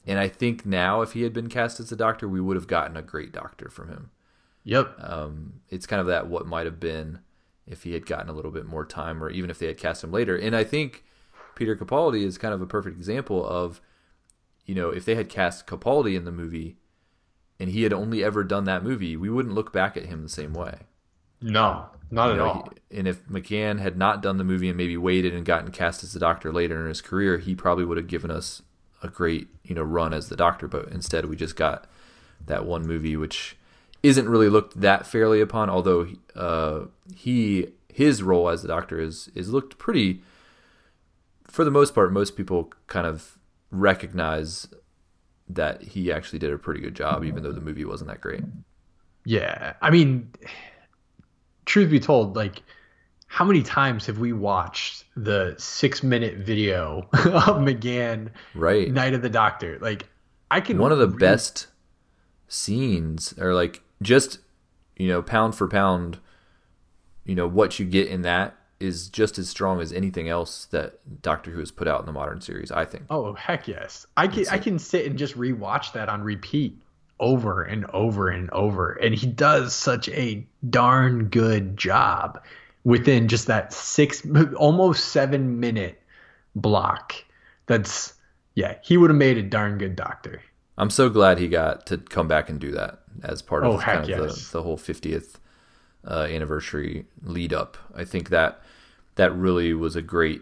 And 0.05 0.19
I 0.19 0.27
think 0.27 0.65
now, 0.65 1.01
if 1.01 1.13
he 1.13 1.21
had 1.21 1.31
been 1.31 1.47
cast 1.47 1.79
as 1.79 1.89
the 1.89 1.95
Doctor, 1.95 2.27
we 2.27 2.41
would 2.41 2.57
have 2.57 2.67
gotten 2.67 2.97
a 2.97 3.01
great 3.01 3.31
Doctor 3.31 3.69
from 3.69 3.87
him. 3.87 4.11
Yep. 4.65 4.95
Um, 4.99 5.61
it's 5.69 5.85
kind 5.85 6.01
of 6.01 6.07
that 6.07 6.27
what 6.27 6.45
might 6.45 6.65
have 6.65 6.79
been 6.79 7.19
if 7.65 7.83
he 7.83 7.93
had 7.93 8.05
gotten 8.05 8.29
a 8.29 8.33
little 8.33 8.51
bit 8.51 8.65
more 8.65 8.85
time, 8.85 9.23
or 9.23 9.29
even 9.29 9.49
if 9.49 9.59
they 9.59 9.67
had 9.67 9.77
cast 9.77 10.03
him 10.03 10.11
later. 10.11 10.35
And 10.35 10.55
I 10.55 10.65
think 10.65 11.05
Peter 11.55 11.75
Capaldi 11.75 12.25
is 12.25 12.37
kind 12.37 12.53
of 12.53 12.61
a 12.61 12.65
perfect 12.65 12.97
example 12.97 13.45
of, 13.45 13.79
you 14.65 14.75
know, 14.75 14.89
if 14.89 15.05
they 15.05 15.15
had 15.15 15.29
cast 15.29 15.67
Capaldi 15.67 16.17
in 16.17 16.25
the 16.25 16.31
movie, 16.31 16.77
and 17.59 17.69
he 17.69 17.83
had 17.83 17.93
only 17.93 18.23
ever 18.23 18.43
done 18.43 18.65
that 18.65 18.83
movie, 18.83 19.15
we 19.15 19.29
wouldn't 19.29 19.55
look 19.55 19.71
back 19.71 19.95
at 19.95 20.07
him 20.07 20.23
the 20.23 20.29
same 20.29 20.53
way. 20.53 20.79
No, 21.43 21.85
not 22.09 22.27
You 22.27 22.31
at 22.31 22.37
know, 22.37 22.45
all. 22.45 22.69
he- 22.89 22.97
and 22.99 23.07
if 23.07 23.25
McGann 23.27 23.79
had 23.79 23.97
not 23.97 24.21
done 24.21 24.37
the 24.37 24.43
movie 24.43 24.69
and 24.69 24.77
maybe 24.77 24.97
waited 24.97 25.33
and 25.33 25.45
gotten 25.45 25.71
cast 25.71 26.03
as 26.03 26.13
the 26.13 26.19
Doctor 26.19 26.51
later 26.53 26.79
in 26.79 26.87
his 26.87 27.01
career, 27.01 27.37
he 27.37 27.53
probably 27.55 27.85
would 27.85 27.97
have 27.97 28.07
given 28.07 28.31
us 28.31 28.61
a 29.01 29.07
great, 29.07 29.47
you 29.63 29.75
know, 29.75 29.81
run 29.83 30.13
as 30.13 30.29
the 30.29 30.35
Doctor. 30.35 30.67
But 30.67 30.89
instead, 30.89 31.25
we 31.25 31.35
just 31.35 31.55
got 31.55 31.85
that 32.45 32.65
one 32.65 32.85
movie, 32.87 33.17
which 33.17 33.57
isn't 34.03 34.29
really 34.29 34.49
looked 34.49 34.79
that 34.79 35.05
fairly 35.07 35.41
upon. 35.41 35.69
Although 35.69 36.07
uh, 36.35 36.81
he 37.15 37.67
his 37.91 38.23
role 38.23 38.49
as 38.49 38.61
the 38.61 38.67
Doctor 38.67 38.99
is 38.99 39.29
is 39.35 39.49
looked 39.49 39.77
pretty. 39.77 40.21
For 41.47 41.63
the 41.65 41.71
most 41.71 41.93
part, 41.93 42.11
most 42.11 42.35
people 42.35 42.71
kind 42.87 43.05
of 43.05 43.37
recognize 43.71 44.67
that 45.49 45.81
he 45.83 46.11
actually 46.11 46.39
did 46.39 46.51
a 46.51 46.57
pretty 46.57 46.79
good 46.81 46.95
job, 46.95 47.23
even 47.23 47.43
though 47.43 47.51
the 47.51 47.61
movie 47.61 47.85
wasn't 47.85 48.09
that 48.09 48.21
great. 48.21 48.43
Yeah, 49.25 49.73
I 49.81 49.89
mean, 49.89 50.31
truth 51.65 51.89
be 51.91 51.99
told, 51.99 52.35
like, 52.35 52.61
how 53.27 53.45
many 53.45 53.63
times 53.63 54.05
have 54.05 54.19
we 54.19 54.31
watched 54.33 55.05
the 55.15 55.55
six-minute 55.57 56.37
video 56.37 57.07
of 57.13 57.57
McGann 57.57 58.29
Right. 58.53 58.91
Night 58.91 59.13
of 59.13 59.21
the 59.21 59.29
Doctor? 59.29 59.79
Like, 59.81 60.07
I 60.51 60.61
can 60.61 60.77
one 60.77 60.91
of 60.91 60.99
the 60.99 61.07
best 61.07 61.67
scenes 62.47 63.33
or 63.39 63.55
like 63.55 63.81
just 64.03 64.37
you 64.95 65.07
know 65.07 65.23
pound 65.23 65.55
for 65.55 65.67
pound 65.67 66.19
you 67.25 67.33
know 67.33 67.47
what 67.47 67.79
you 67.79 67.85
get 67.85 68.07
in 68.07 68.21
that 68.21 68.55
is 68.79 69.09
just 69.09 69.39
as 69.39 69.49
strong 69.49 69.81
as 69.81 69.91
anything 69.91 70.29
else 70.29 70.65
that 70.65 70.99
Doctor 71.23 71.49
Who 71.49 71.59
has 71.59 71.71
put 71.71 71.87
out 71.87 72.01
in 72.01 72.05
the 72.05 72.11
modern 72.11 72.39
series 72.39 72.71
I 72.71 72.85
think 72.85 73.05
Oh 73.09 73.33
heck 73.33 73.67
yes! 73.67 74.05
I 74.15 74.27
can 74.27 74.45
I 74.51 74.59
can 74.59 74.77
sit 74.77 75.07
and 75.07 75.17
just 75.17 75.35
rewatch 75.35 75.93
that 75.93 76.07
on 76.07 76.21
repeat 76.21 76.79
over 77.19 77.63
and 77.63 77.85
over 77.91 78.29
and 78.29 78.49
over, 78.51 78.93
and 78.93 79.15
he 79.15 79.27
does 79.27 79.73
such 79.73 80.09
a 80.09 80.45
darn 80.69 81.25
good 81.25 81.77
job 81.77 82.43
within 82.83 83.27
just 83.27 83.47
that 83.47 83.71
six, 83.73 84.23
almost 84.55 85.05
seven 85.05 85.59
minute 85.59 86.01
block. 86.55 87.13
That's 87.65 88.13
yeah, 88.55 88.75
he 88.83 88.97
would 88.97 89.09
have 89.09 89.17
made 89.17 89.37
a 89.37 89.43
darn 89.43 89.77
good 89.77 89.95
Doctor. 89.95 90.41
I'm 90.77 90.89
so 90.89 91.09
glad 91.09 91.37
he 91.37 91.47
got 91.47 91.85
to 91.87 91.97
come 91.97 92.27
back 92.27 92.49
and 92.49 92.59
do 92.59 92.71
that 92.71 92.99
as 93.23 93.41
part 93.41 93.63
of 93.63 93.75
Oh, 93.75 93.77
kind 93.79 93.99
of 93.99 94.09
yes. 94.09 94.47
the, 94.47 94.57
the 94.57 94.63
whole 94.63 94.77
50th 94.77 95.35
uh, 96.07 96.27
anniversary 96.29 97.05
lead 97.23 97.53
up. 97.53 97.77
I 97.95 98.03
think 98.05 98.29
that 98.29 98.59
that 99.15 99.35
really 99.35 99.73
was 99.73 99.95
a 99.95 100.01
great 100.01 100.41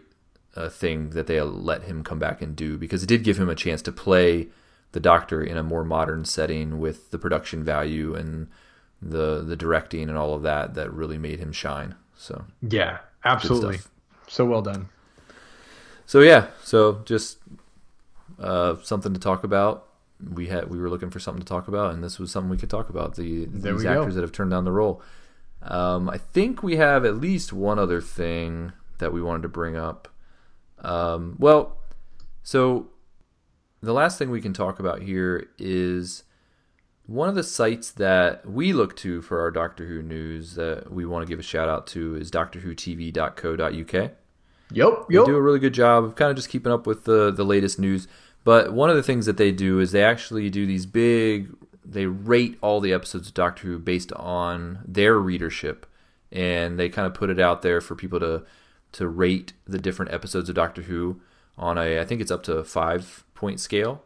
uh, 0.56 0.70
thing 0.70 1.12
that 1.12 1.28
they 1.28 1.40
let 1.42 1.84
him 1.84 2.04
come 2.04 2.20
back 2.20 2.42
and 2.42 2.56
do 2.56 2.78
because 2.78 3.04
it 3.04 3.08
did 3.08 3.24
give 3.24 3.38
him 3.38 3.50
a 3.50 3.56
chance 3.56 3.82
to 3.84 3.92
play 3.92 4.48
the 4.94 5.00
Doctor 5.00 5.42
in 5.44 5.58
a 5.58 5.64
more 5.64 5.84
modern 5.84 6.26
setting 6.26 6.80
with 6.80 7.12
the 7.12 7.18
production 7.18 7.64
value 7.64 8.14
and 8.16 8.48
the 9.02 9.42
the 9.42 9.56
directing 9.56 10.10
and 10.10 10.18
all 10.18 10.34
of 10.34 10.44
that 10.44 10.74
that 10.76 10.92
really 10.94 11.18
made 11.18 11.40
him 11.40 11.52
shine. 11.52 11.96
So 12.16 12.46
Yeah, 12.62 13.00
absolutely. 13.26 13.80
So 14.28 14.46
well 14.46 14.62
done. 14.62 14.90
so 16.06 16.20
yeah, 16.22 16.48
so 16.64 17.02
just 17.06 17.38
uh, 18.40 18.76
something 18.84 19.14
to 19.14 19.20
talk 19.20 19.44
about. 19.44 19.88
We 20.34 20.48
had 20.48 20.70
we 20.70 20.78
were 20.80 20.90
looking 20.90 21.10
for 21.10 21.20
something 21.20 21.42
to 21.42 21.48
talk 21.48 21.68
about, 21.68 21.94
and 21.94 22.04
this 22.04 22.20
was 22.20 22.32
something 22.32 22.50
we 22.50 22.58
could 22.58 22.70
talk 22.70 22.90
about. 22.90 23.16
The 23.16 23.46
There 23.46 23.74
these 23.74 23.80
we 23.80 23.84
go. 23.86 24.02
actors 24.02 24.16
that 24.16 24.22
have 24.22 24.32
turned 24.32 24.52
down 24.52 24.66
the 24.66 24.72
role. 24.72 25.02
Um, 25.64 26.10
I 26.10 26.18
think 26.18 26.62
we 26.64 26.76
have 26.78 27.06
at 27.06 27.18
least 27.18 27.54
one 27.54 27.78
other 27.80 28.02
thing 28.02 28.72
that 29.00 29.12
we 29.14 29.22
wanted 29.22 29.42
to 29.44 29.50
bring 29.50 29.76
up. 29.76 30.08
Um, 30.80 31.36
well, 31.40 31.78
so 32.44 32.88
the 33.82 33.94
last 33.94 34.18
thing 34.18 34.30
we 34.30 34.42
can 34.42 34.54
talk 34.54 34.80
about 34.80 35.02
here 35.02 35.50
is 35.58 36.24
one 37.08 37.28
of 37.28 37.36
the 37.36 37.44
sites 37.44 37.92
that 37.92 38.50
we 38.50 38.74
look 38.74 38.96
to 38.98 39.22
for 39.22 39.42
our 39.42 39.52
Doctor 39.52 39.86
Who 39.86 40.02
news 40.02 40.56
that 40.56 40.92
we 40.92 41.06
want 41.06 41.26
to 41.26 41.30
give 41.30 41.40
a 41.40 41.44
shout 41.44 41.68
out 41.68 41.88
to 41.88 42.16
is 42.16 42.32
doctorwhotv.co.uk. 42.32 44.12
Yep, 44.74 45.06
yep. 45.10 45.26
They 45.26 45.32
do 45.32 45.36
a 45.36 45.42
really 45.42 45.60
good 45.60 45.74
job 45.74 46.04
of 46.04 46.16
kind 46.16 46.30
of 46.30 46.38
just 46.38 46.50
keeping 46.50 46.72
up 46.72 46.88
with 46.88 47.04
the 47.04 47.32
the 47.32 47.44
latest 47.44 47.80
news. 47.80 48.08
But 48.44 48.74
one 48.74 48.90
of 48.90 48.96
the 48.96 49.04
things 49.04 49.26
that 49.26 49.38
they 49.38 49.52
do 49.52 49.80
is 49.80 49.92
they 49.92 50.04
actually 50.04 50.50
do 50.50 50.66
these 50.66 50.86
big. 50.86 51.54
They 51.84 52.06
rate 52.06 52.58
all 52.62 52.80
the 52.80 52.94
episodes 52.94 53.28
of 53.28 53.34
Doctor 53.34 53.68
Who 53.68 53.80
based 53.80 54.14
on 54.14 54.80
their 54.88 55.18
readership, 55.18 55.86
and 56.32 56.80
they 56.80 56.88
kind 56.88 57.06
of 57.06 57.14
put 57.14 57.30
it 57.30 57.40
out 57.40 57.64
there 57.64 57.82
for 57.82 57.96
people 57.96 58.20
to 58.20 58.44
to 58.94 59.08
rate 59.08 59.54
the 59.66 59.80
different 59.80 60.14
episodes 60.14 60.48
of 60.48 60.56
Doctor 60.56 60.84
Who 60.84 61.20
on 61.58 61.78
a 61.78 62.00
I 62.00 62.06
think 62.06 62.22
it's 62.22 62.32
up 62.32 62.44
to 62.44 62.64
five 62.64 63.26
point 63.42 63.60
scale, 63.60 64.04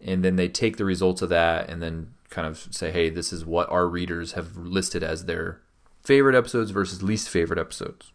and 0.00 0.22
then 0.24 0.36
they 0.36 0.48
take 0.48 0.76
the 0.76 0.84
results 0.84 1.22
of 1.22 1.30
that 1.30 1.68
and 1.70 1.82
then 1.82 2.12
kind 2.30 2.46
of 2.46 2.58
say, 2.70 2.90
hey, 2.90 3.08
this 3.10 3.32
is 3.32 3.44
what 3.44 3.68
our 3.70 3.88
readers 3.88 4.32
have 4.32 4.56
listed 4.56 5.02
as 5.02 5.24
their 5.24 5.60
favorite 6.02 6.36
episodes 6.36 6.70
versus 6.70 7.02
least 7.02 7.28
favorite 7.28 7.58
episodes. 7.58 8.12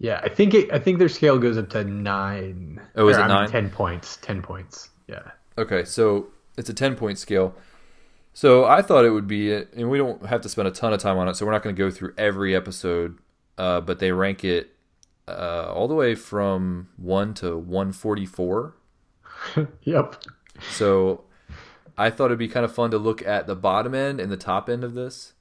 Yeah, 0.00 0.20
I 0.22 0.28
think 0.28 0.54
it, 0.54 0.72
I 0.72 0.78
think 0.78 0.98
their 0.98 1.08
scale 1.08 1.38
goes 1.38 1.56
up 1.58 1.70
to 1.70 1.84
nine. 1.84 2.80
Oh, 2.96 3.08
is 3.08 3.16
Or, 3.16 3.20
it 3.20 3.24
I 3.24 3.28
mean, 3.28 3.36
nine? 3.36 3.50
ten 3.50 3.70
points. 3.70 4.16
Ten 4.22 4.42
points. 4.42 4.90
Yeah. 5.06 5.30
Okay, 5.56 5.84
so 5.84 6.28
it's 6.56 6.68
a 6.68 6.74
10 6.74 6.94
point 6.96 7.18
scale. 7.18 7.54
So 8.32 8.64
I 8.64 8.82
thought 8.82 9.04
it 9.04 9.10
would 9.10 9.26
be, 9.26 9.52
and 9.52 9.90
we 9.90 9.98
don't 9.98 10.24
have 10.26 10.40
to 10.42 10.48
spend 10.48 10.68
a 10.68 10.70
ton 10.70 10.92
of 10.92 11.00
time 11.00 11.18
on 11.18 11.26
it, 11.28 11.34
so 11.36 11.44
we're 11.46 11.52
not 11.52 11.62
going 11.64 11.74
to 11.74 11.78
go 11.84 11.90
through 11.90 12.14
every 12.16 12.54
episode, 12.54 13.18
uh, 13.56 13.80
but 13.80 13.98
they 13.98 14.12
rank 14.12 14.44
it 14.44 14.70
uh, 15.26 15.72
all 15.74 15.88
the 15.88 15.94
way 15.94 16.14
from 16.14 16.88
1 16.96 17.34
to 17.34 17.56
144. 17.56 18.74
Yep. 19.82 20.16
So 20.68 21.24
I 21.96 22.10
thought 22.10 22.26
it'd 22.26 22.38
be 22.38 22.48
kind 22.48 22.64
of 22.64 22.74
fun 22.74 22.90
to 22.92 22.98
look 22.98 23.22
at 23.26 23.46
the 23.46 23.56
bottom 23.56 23.94
end 23.94 24.20
and 24.20 24.30
the 24.30 24.36
top 24.36 24.68
end 24.68 24.84
of 24.84 24.94
this 24.94 25.34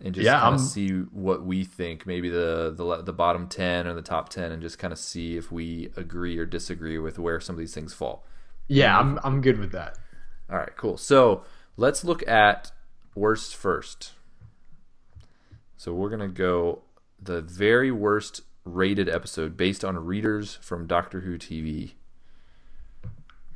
and 0.00 0.14
just 0.14 0.24
Yeah, 0.24 0.38
kind 0.38 0.54
of 0.54 0.60
see 0.60 0.88
what 0.90 1.44
we 1.44 1.64
think, 1.64 2.06
maybe 2.06 2.28
the, 2.28 2.72
the 2.76 3.02
the 3.02 3.12
bottom 3.12 3.48
10 3.48 3.86
or 3.86 3.94
the 3.94 4.02
top 4.02 4.28
10 4.28 4.52
and 4.52 4.62
just 4.62 4.78
kind 4.78 4.92
of 4.92 4.98
see 4.98 5.36
if 5.36 5.50
we 5.52 5.90
agree 5.96 6.38
or 6.38 6.46
disagree 6.46 6.98
with 6.98 7.18
where 7.18 7.40
some 7.40 7.54
of 7.56 7.58
these 7.58 7.74
things 7.74 7.92
fall. 7.94 8.24
Yeah, 8.68 8.98
I'm 8.98 9.18
I'm 9.22 9.40
good 9.40 9.58
with 9.58 9.72
that. 9.72 9.98
All 10.50 10.56
right, 10.58 10.74
cool. 10.76 10.96
So 10.96 11.44
let's 11.76 12.04
look 12.04 12.26
at 12.28 12.72
worst 13.14 13.56
first. 13.56 14.12
So 15.76 15.94
we're 15.94 16.10
gonna 16.10 16.28
go 16.28 16.82
the 17.20 17.40
very 17.40 17.90
worst 17.90 18.42
rated 18.64 19.08
episode 19.08 19.56
based 19.56 19.84
on 19.84 19.96
readers 20.04 20.56
from 20.60 20.86
Doctor 20.86 21.20
Who 21.20 21.38
TV 21.38 21.92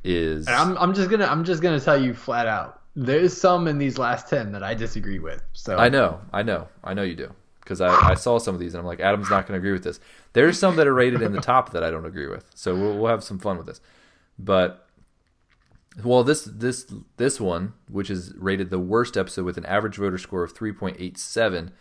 is 0.03 0.47
And 0.47 0.55
I'm 0.55 0.77
I'm 0.77 0.93
just 0.93 1.09
gonna 1.09 1.25
I'm 1.25 1.43
just 1.43 1.61
gonna 1.61 1.79
tell 1.79 2.01
you 2.01 2.13
flat 2.13 2.47
out. 2.47 2.81
There's 2.95 3.35
some 3.35 3.67
in 3.67 3.77
these 3.77 3.97
last 3.97 4.27
ten 4.29 4.51
that 4.51 4.63
I 4.63 4.73
disagree 4.73 5.19
with. 5.19 5.41
So 5.53 5.77
I 5.77 5.89
know, 5.89 6.21
I 6.31 6.43
know, 6.43 6.67
I 6.83 6.93
know 6.93 7.03
you 7.03 7.15
do 7.15 7.31
because 7.61 7.79
I, 7.81 7.89
I 8.11 8.13
saw 8.13 8.37
some 8.39 8.53
of 8.53 8.59
these 8.59 8.73
and 8.73 8.81
I'm 8.81 8.85
like 8.85 8.99
Adam's 8.99 9.29
not 9.29 9.47
gonna 9.47 9.59
agree 9.59 9.71
with 9.71 9.83
this. 9.83 9.99
There's 10.33 10.59
some 10.59 10.75
that 10.75 10.87
are 10.87 10.93
rated 10.93 11.21
in 11.21 11.31
the 11.31 11.41
top 11.41 11.71
that 11.71 11.83
I 11.83 11.89
don't 11.91 12.05
agree 12.05 12.27
with. 12.27 12.45
So 12.55 12.75
we'll, 12.75 12.97
we'll 12.97 13.09
have 13.11 13.23
some 13.23 13.39
fun 13.39 13.57
with 13.57 13.67
this, 13.67 13.81
but 14.37 14.87
Well, 16.03 16.23
this 16.23 16.43
this 16.43 16.91
this 17.17 17.39
one, 17.39 17.73
which 17.87 18.09
is 18.09 18.33
rated 18.35 18.69
the 18.71 18.79
worst 18.79 19.15
episode 19.15 19.45
with 19.45 19.57
an 19.57 19.65
average 19.65 19.97
voter 19.97 20.17
score 20.17 20.43
of 20.43 20.53
3.87, 20.53 21.71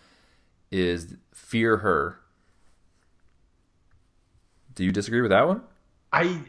is 0.71 1.17
Fear 1.35 1.79
Her. 1.79 2.19
Do 4.75 4.85
you 4.85 4.93
disagree 4.93 5.21
with 5.23 5.31
that 5.31 5.47
one? 5.47 5.63
I 6.13 6.41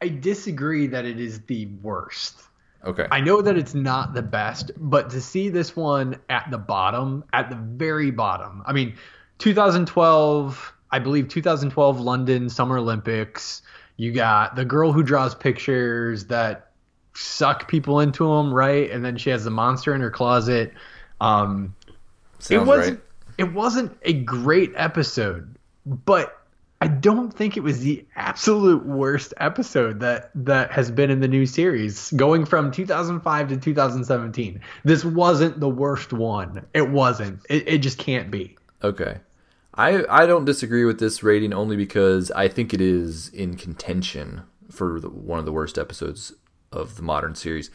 I 0.00 0.08
disagree 0.08 0.86
that 0.88 1.04
it 1.04 1.20
is 1.20 1.40
the 1.42 1.66
worst. 1.82 2.40
Okay. 2.84 3.06
I 3.10 3.20
know 3.20 3.42
that 3.42 3.56
it's 3.56 3.74
not 3.74 4.14
the 4.14 4.22
best, 4.22 4.70
but 4.76 5.10
to 5.10 5.20
see 5.20 5.48
this 5.48 5.74
one 5.74 6.16
at 6.28 6.48
the 6.50 6.58
bottom, 6.58 7.24
at 7.32 7.50
the 7.50 7.56
very 7.56 8.10
bottom. 8.10 8.62
I 8.66 8.72
mean, 8.72 8.94
2012, 9.38 10.74
I 10.90 10.98
believe 11.00 11.28
2012 11.28 12.00
London 12.00 12.48
Summer 12.48 12.78
Olympics. 12.78 13.62
You 13.96 14.12
got 14.12 14.54
the 14.54 14.64
girl 14.64 14.92
who 14.92 15.02
draws 15.02 15.34
pictures 15.34 16.26
that 16.26 16.70
suck 17.14 17.66
people 17.66 17.98
into 17.98 18.24
them, 18.28 18.54
right? 18.54 18.88
And 18.90 19.04
then 19.04 19.16
she 19.16 19.30
has 19.30 19.42
the 19.42 19.50
monster 19.50 19.92
in 19.94 20.00
her 20.00 20.10
closet. 20.10 20.72
Um, 21.20 21.74
it 22.48 22.58
wasn't 22.58 23.00
right. 23.00 23.38
it 23.38 23.52
wasn't 23.52 23.96
a 24.02 24.12
great 24.12 24.72
episode, 24.76 25.56
but 25.84 26.37
I 26.80 26.86
don't 26.86 27.32
think 27.32 27.56
it 27.56 27.62
was 27.62 27.80
the 27.80 28.06
absolute 28.14 28.86
worst 28.86 29.34
episode 29.38 29.98
that 30.00 30.30
that 30.34 30.70
has 30.70 30.90
been 30.92 31.10
in 31.10 31.20
the 31.20 31.26
new 31.26 31.44
series 31.44 32.12
going 32.12 32.44
from 32.44 32.70
2005 32.70 33.48
to 33.48 33.56
2017. 33.56 34.60
This 34.84 35.04
wasn't 35.04 35.58
the 35.58 35.68
worst 35.68 36.12
one. 36.12 36.66
It 36.74 36.88
wasn't. 36.88 37.40
It, 37.48 37.66
it 37.66 37.78
just 37.78 37.98
can't 37.98 38.30
be. 38.30 38.56
Okay. 38.82 39.18
I 39.74 40.04
I 40.08 40.26
don't 40.26 40.44
disagree 40.44 40.84
with 40.84 41.00
this 41.00 41.22
rating 41.22 41.52
only 41.52 41.76
because 41.76 42.30
I 42.30 42.46
think 42.46 42.72
it 42.72 42.80
is 42.80 43.28
in 43.30 43.56
contention 43.56 44.42
for 44.70 45.00
the, 45.00 45.08
one 45.08 45.40
of 45.40 45.46
the 45.46 45.52
worst 45.52 45.78
episodes 45.78 46.32
of 46.70 46.96
the 46.96 47.02
modern 47.02 47.34
series. 47.34 47.70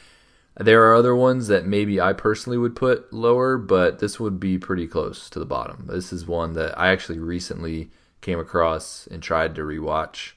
There 0.56 0.86
are 0.86 0.96
other 0.96 1.16
ones 1.16 1.48
that 1.48 1.66
maybe 1.66 2.00
I 2.00 2.14
personally 2.14 2.60
would 2.60 2.76
put 2.76 3.12
lower, 3.12 3.58
but 3.58 4.00
this 4.00 4.20
would 4.20 4.40
be 4.40 4.60
pretty 4.60 4.88
close 4.88 5.30
to 5.32 5.40
the 5.40 5.46
bottom. 5.46 5.88
This 5.88 6.14
is 6.14 6.28
one 6.28 6.54
that 6.54 6.78
I 6.80 6.90
actually 6.90 7.20
recently 7.20 7.90
came 8.24 8.40
across 8.40 9.08
and 9.12 9.22
tried 9.22 9.54
to 9.54 9.62
rewatch 9.62 10.32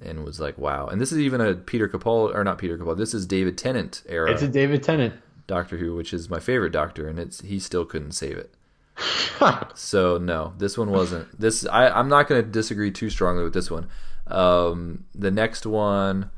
and 0.00 0.24
was 0.24 0.38
like, 0.38 0.56
wow. 0.56 0.86
And 0.86 1.00
this 1.00 1.10
is 1.10 1.18
even 1.18 1.40
a 1.40 1.54
Peter 1.54 1.88
Capaldi 1.88 2.34
or 2.34 2.44
not 2.44 2.58
Peter 2.58 2.78
Capaldi. 2.78 2.98
This 2.98 3.14
is 3.14 3.26
David 3.26 3.58
Tennant 3.58 4.02
era 4.06 4.30
It's 4.30 4.42
a 4.42 4.48
David 4.48 4.84
Tennant. 4.84 5.14
Doctor 5.48 5.78
Who, 5.78 5.96
which 5.96 6.12
is 6.12 6.30
my 6.30 6.38
favorite 6.38 6.72
Doctor, 6.72 7.08
and 7.08 7.18
it's 7.18 7.40
he 7.40 7.58
still 7.58 7.84
couldn't 7.84 8.12
save 8.12 8.36
it. 8.36 8.54
So 9.74 10.18
no, 10.18 10.54
this 10.58 10.76
one 10.76 10.90
wasn't. 10.90 11.40
This 11.40 11.64
I, 11.64 11.88
I'm 11.88 12.08
not 12.08 12.26
going 12.26 12.42
to 12.42 12.50
disagree 12.50 12.90
too 12.90 13.08
strongly 13.08 13.44
with 13.44 13.54
this 13.54 13.70
one. 13.70 13.88
Um, 14.26 15.04
the 15.14 15.30
next 15.30 15.64
one 15.64 16.30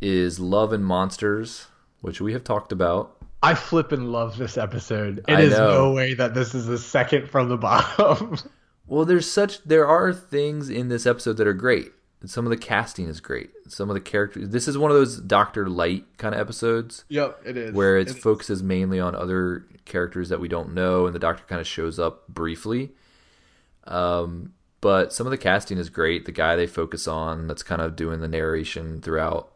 is 0.00 0.40
Love 0.40 0.72
and 0.72 0.84
Monsters, 0.84 1.68
which 2.00 2.20
we 2.20 2.32
have 2.32 2.42
talked 2.42 2.72
about. 2.72 3.16
I 3.40 3.54
flip 3.54 3.92
and 3.92 4.10
love 4.10 4.36
this 4.36 4.58
episode. 4.58 5.18
It 5.28 5.34
I 5.34 5.40
is 5.42 5.52
know. 5.52 5.68
no 5.68 5.92
way 5.92 6.14
that 6.14 6.34
this 6.34 6.56
is 6.56 6.66
the 6.66 6.78
second 6.78 7.30
from 7.30 7.48
the 7.48 7.56
bottom. 7.56 8.36
Well, 8.86 9.04
there's 9.04 9.30
such 9.30 9.62
there 9.64 9.86
are 9.86 10.12
things 10.12 10.68
in 10.68 10.88
this 10.88 11.06
episode 11.06 11.34
that 11.38 11.46
are 11.46 11.54
great. 11.54 11.92
Some 12.26 12.46
of 12.46 12.50
the 12.50 12.56
casting 12.56 13.06
is 13.06 13.20
great. 13.20 13.50
Some 13.68 13.90
of 13.90 13.94
the 13.94 14.00
characters. 14.00 14.48
This 14.48 14.66
is 14.66 14.78
one 14.78 14.90
of 14.90 14.96
those 14.96 15.18
Doctor 15.18 15.68
Light 15.68 16.04
kind 16.16 16.34
of 16.34 16.40
episodes 16.40 17.04
yep, 17.08 17.38
it 17.44 17.56
is. 17.56 17.74
where 17.74 17.98
it 17.98 18.10
focuses 18.10 18.62
mainly 18.62 18.98
on 18.98 19.14
other 19.14 19.66
characters 19.84 20.30
that 20.30 20.40
we 20.40 20.48
don't 20.48 20.74
know, 20.74 21.06
and 21.06 21.14
the 21.14 21.18
Doctor 21.18 21.44
kind 21.46 21.60
of 21.60 21.66
shows 21.66 21.98
up 21.98 22.26
briefly. 22.28 22.92
Um, 23.86 24.54
but 24.80 25.12
some 25.12 25.26
of 25.26 25.30
the 25.30 25.38
casting 25.38 25.78
is 25.78 25.90
great. 25.90 26.24
The 26.24 26.32
guy 26.32 26.56
they 26.56 26.66
focus 26.66 27.06
on, 27.06 27.46
that's 27.46 27.62
kind 27.62 27.82
of 27.82 27.96
doing 27.96 28.20
the 28.20 28.28
narration 28.28 29.00
throughout, 29.00 29.52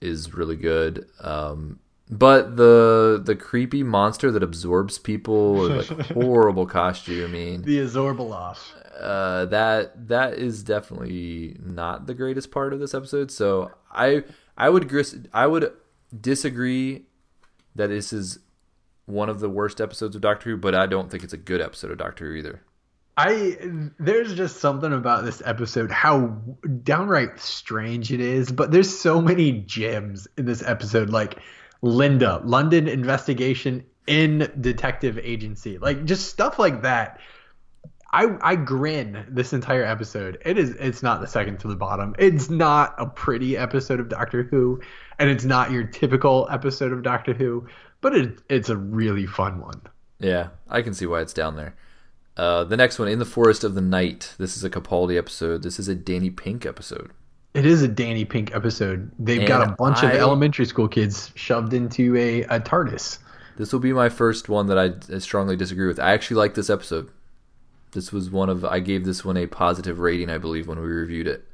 is 0.00 0.34
really 0.34 0.56
good. 0.56 1.08
Um, 1.20 1.78
but 2.12 2.56
the 2.56 3.20
the 3.24 3.34
creepy 3.34 3.82
monster 3.82 4.30
that 4.30 4.42
absorbs 4.42 4.98
people, 4.98 5.68
like 5.68 5.86
horrible 6.12 6.66
costuming, 6.66 7.62
the 7.62 7.78
Abzorbaloff. 7.78 8.58
uh, 9.00 9.46
that 9.46 10.08
that 10.08 10.34
is 10.34 10.62
definitely 10.62 11.56
not 11.64 12.06
the 12.06 12.14
greatest 12.14 12.50
part 12.50 12.74
of 12.74 12.80
this 12.80 12.92
episode. 12.92 13.30
So 13.30 13.70
I 13.90 14.24
I 14.58 14.68
would 14.68 14.88
gris- 14.90 15.16
I 15.32 15.46
would 15.46 15.72
disagree 16.20 17.06
that 17.74 17.86
this 17.86 18.12
is 18.12 18.38
one 19.06 19.30
of 19.30 19.40
the 19.40 19.48
worst 19.48 19.80
episodes 19.80 20.14
of 20.14 20.20
Doctor 20.20 20.50
Who, 20.50 20.56
but 20.58 20.74
I 20.74 20.86
don't 20.86 21.10
think 21.10 21.24
it's 21.24 21.32
a 21.32 21.38
good 21.38 21.62
episode 21.62 21.90
of 21.90 21.98
Doctor 21.98 22.26
Who 22.26 22.34
either. 22.34 22.60
I 23.16 23.58
there's 23.98 24.34
just 24.34 24.58
something 24.58 24.92
about 24.92 25.24
this 25.24 25.42
episode 25.44 25.90
how 25.90 26.38
downright 26.82 27.40
strange 27.40 28.12
it 28.12 28.20
is, 28.20 28.52
but 28.52 28.70
there's 28.70 28.98
so 28.98 29.20
many 29.22 29.52
gems 29.52 30.28
in 30.36 30.44
this 30.44 30.62
episode 30.62 31.08
like 31.10 31.38
Linda, 31.82 32.40
London 32.44 32.88
investigation 32.88 33.84
in 34.06 34.50
detective 34.60 35.18
agency. 35.18 35.78
Like 35.78 36.04
just 36.04 36.28
stuff 36.28 36.58
like 36.58 36.82
that. 36.82 37.20
I 38.12 38.36
I 38.40 38.56
grin 38.56 39.26
this 39.28 39.52
entire 39.52 39.84
episode. 39.84 40.38
It 40.44 40.58
is 40.58 40.70
it's 40.70 41.02
not 41.02 41.20
the 41.20 41.26
second 41.26 41.58
to 41.60 41.68
the 41.68 41.76
bottom. 41.76 42.14
It's 42.18 42.48
not 42.48 42.94
a 42.98 43.06
pretty 43.06 43.56
episode 43.56 44.00
of 44.00 44.08
Doctor 44.08 44.44
Who 44.44 44.80
and 45.18 45.28
it's 45.28 45.44
not 45.44 45.70
your 45.70 45.84
typical 45.84 46.46
episode 46.50 46.92
of 46.92 47.02
Doctor 47.02 47.34
Who, 47.34 47.66
but 48.00 48.14
it 48.14 48.38
it's 48.48 48.68
a 48.68 48.76
really 48.76 49.26
fun 49.26 49.60
one. 49.60 49.80
Yeah, 50.18 50.48
I 50.68 50.82
can 50.82 50.94
see 50.94 51.06
why 51.06 51.20
it's 51.20 51.32
down 51.32 51.56
there. 51.56 51.74
Uh, 52.36 52.64
the 52.64 52.76
next 52.76 52.98
one, 52.98 53.08
In 53.08 53.18
the 53.18 53.24
Forest 53.24 53.62
of 53.64 53.74
the 53.74 53.82
Night. 53.82 54.34
This 54.38 54.56
is 54.56 54.64
a 54.64 54.70
Capaldi 54.70 55.18
episode. 55.18 55.62
This 55.62 55.78
is 55.78 55.88
a 55.88 55.94
Danny 55.94 56.30
Pink 56.30 56.64
episode. 56.64 57.10
It 57.54 57.66
is 57.66 57.82
a 57.82 57.88
Danny 57.88 58.24
Pink 58.24 58.54
episode. 58.54 59.10
They've 59.18 59.46
got 59.46 59.60
a 59.60 59.68
And 59.68 59.76
bunch 59.76 60.02
of 60.02 60.10
elementary 60.10 60.64
school 60.64 60.88
kids 60.88 61.30
shoved 61.34 61.74
into 61.74 62.16
a, 62.16 62.42
a 62.44 62.60
TARDIS. 62.60 63.18
This 63.56 63.72
will 63.72 63.80
be 63.80 63.92
my 63.92 64.08
first 64.08 64.48
one 64.48 64.66
that 64.68 64.78
I 64.78 65.18
strongly 65.18 65.56
disagree 65.56 65.86
with. 65.86 66.00
I 66.00 66.12
actually 66.12 66.38
like 66.38 66.54
this 66.54 66.70
episode. 66.70 67.10
This 67.92 68.10
was 68.10 68.30
one 68.30 68.48
of 68.48 68.64
I 68.64 68.80
gave 68.80 69.04
this 69.04 69.22
one 69.24 69.36
a 69.36 69.46
positive 69.46 69.98
rating, 69.98 70.30
I 70.30 70.38
believe, 70.38 70.66
when 70.66 70.80
we 70.80 70.86
reviewed 70.86 71.28
it. 71.28 71.46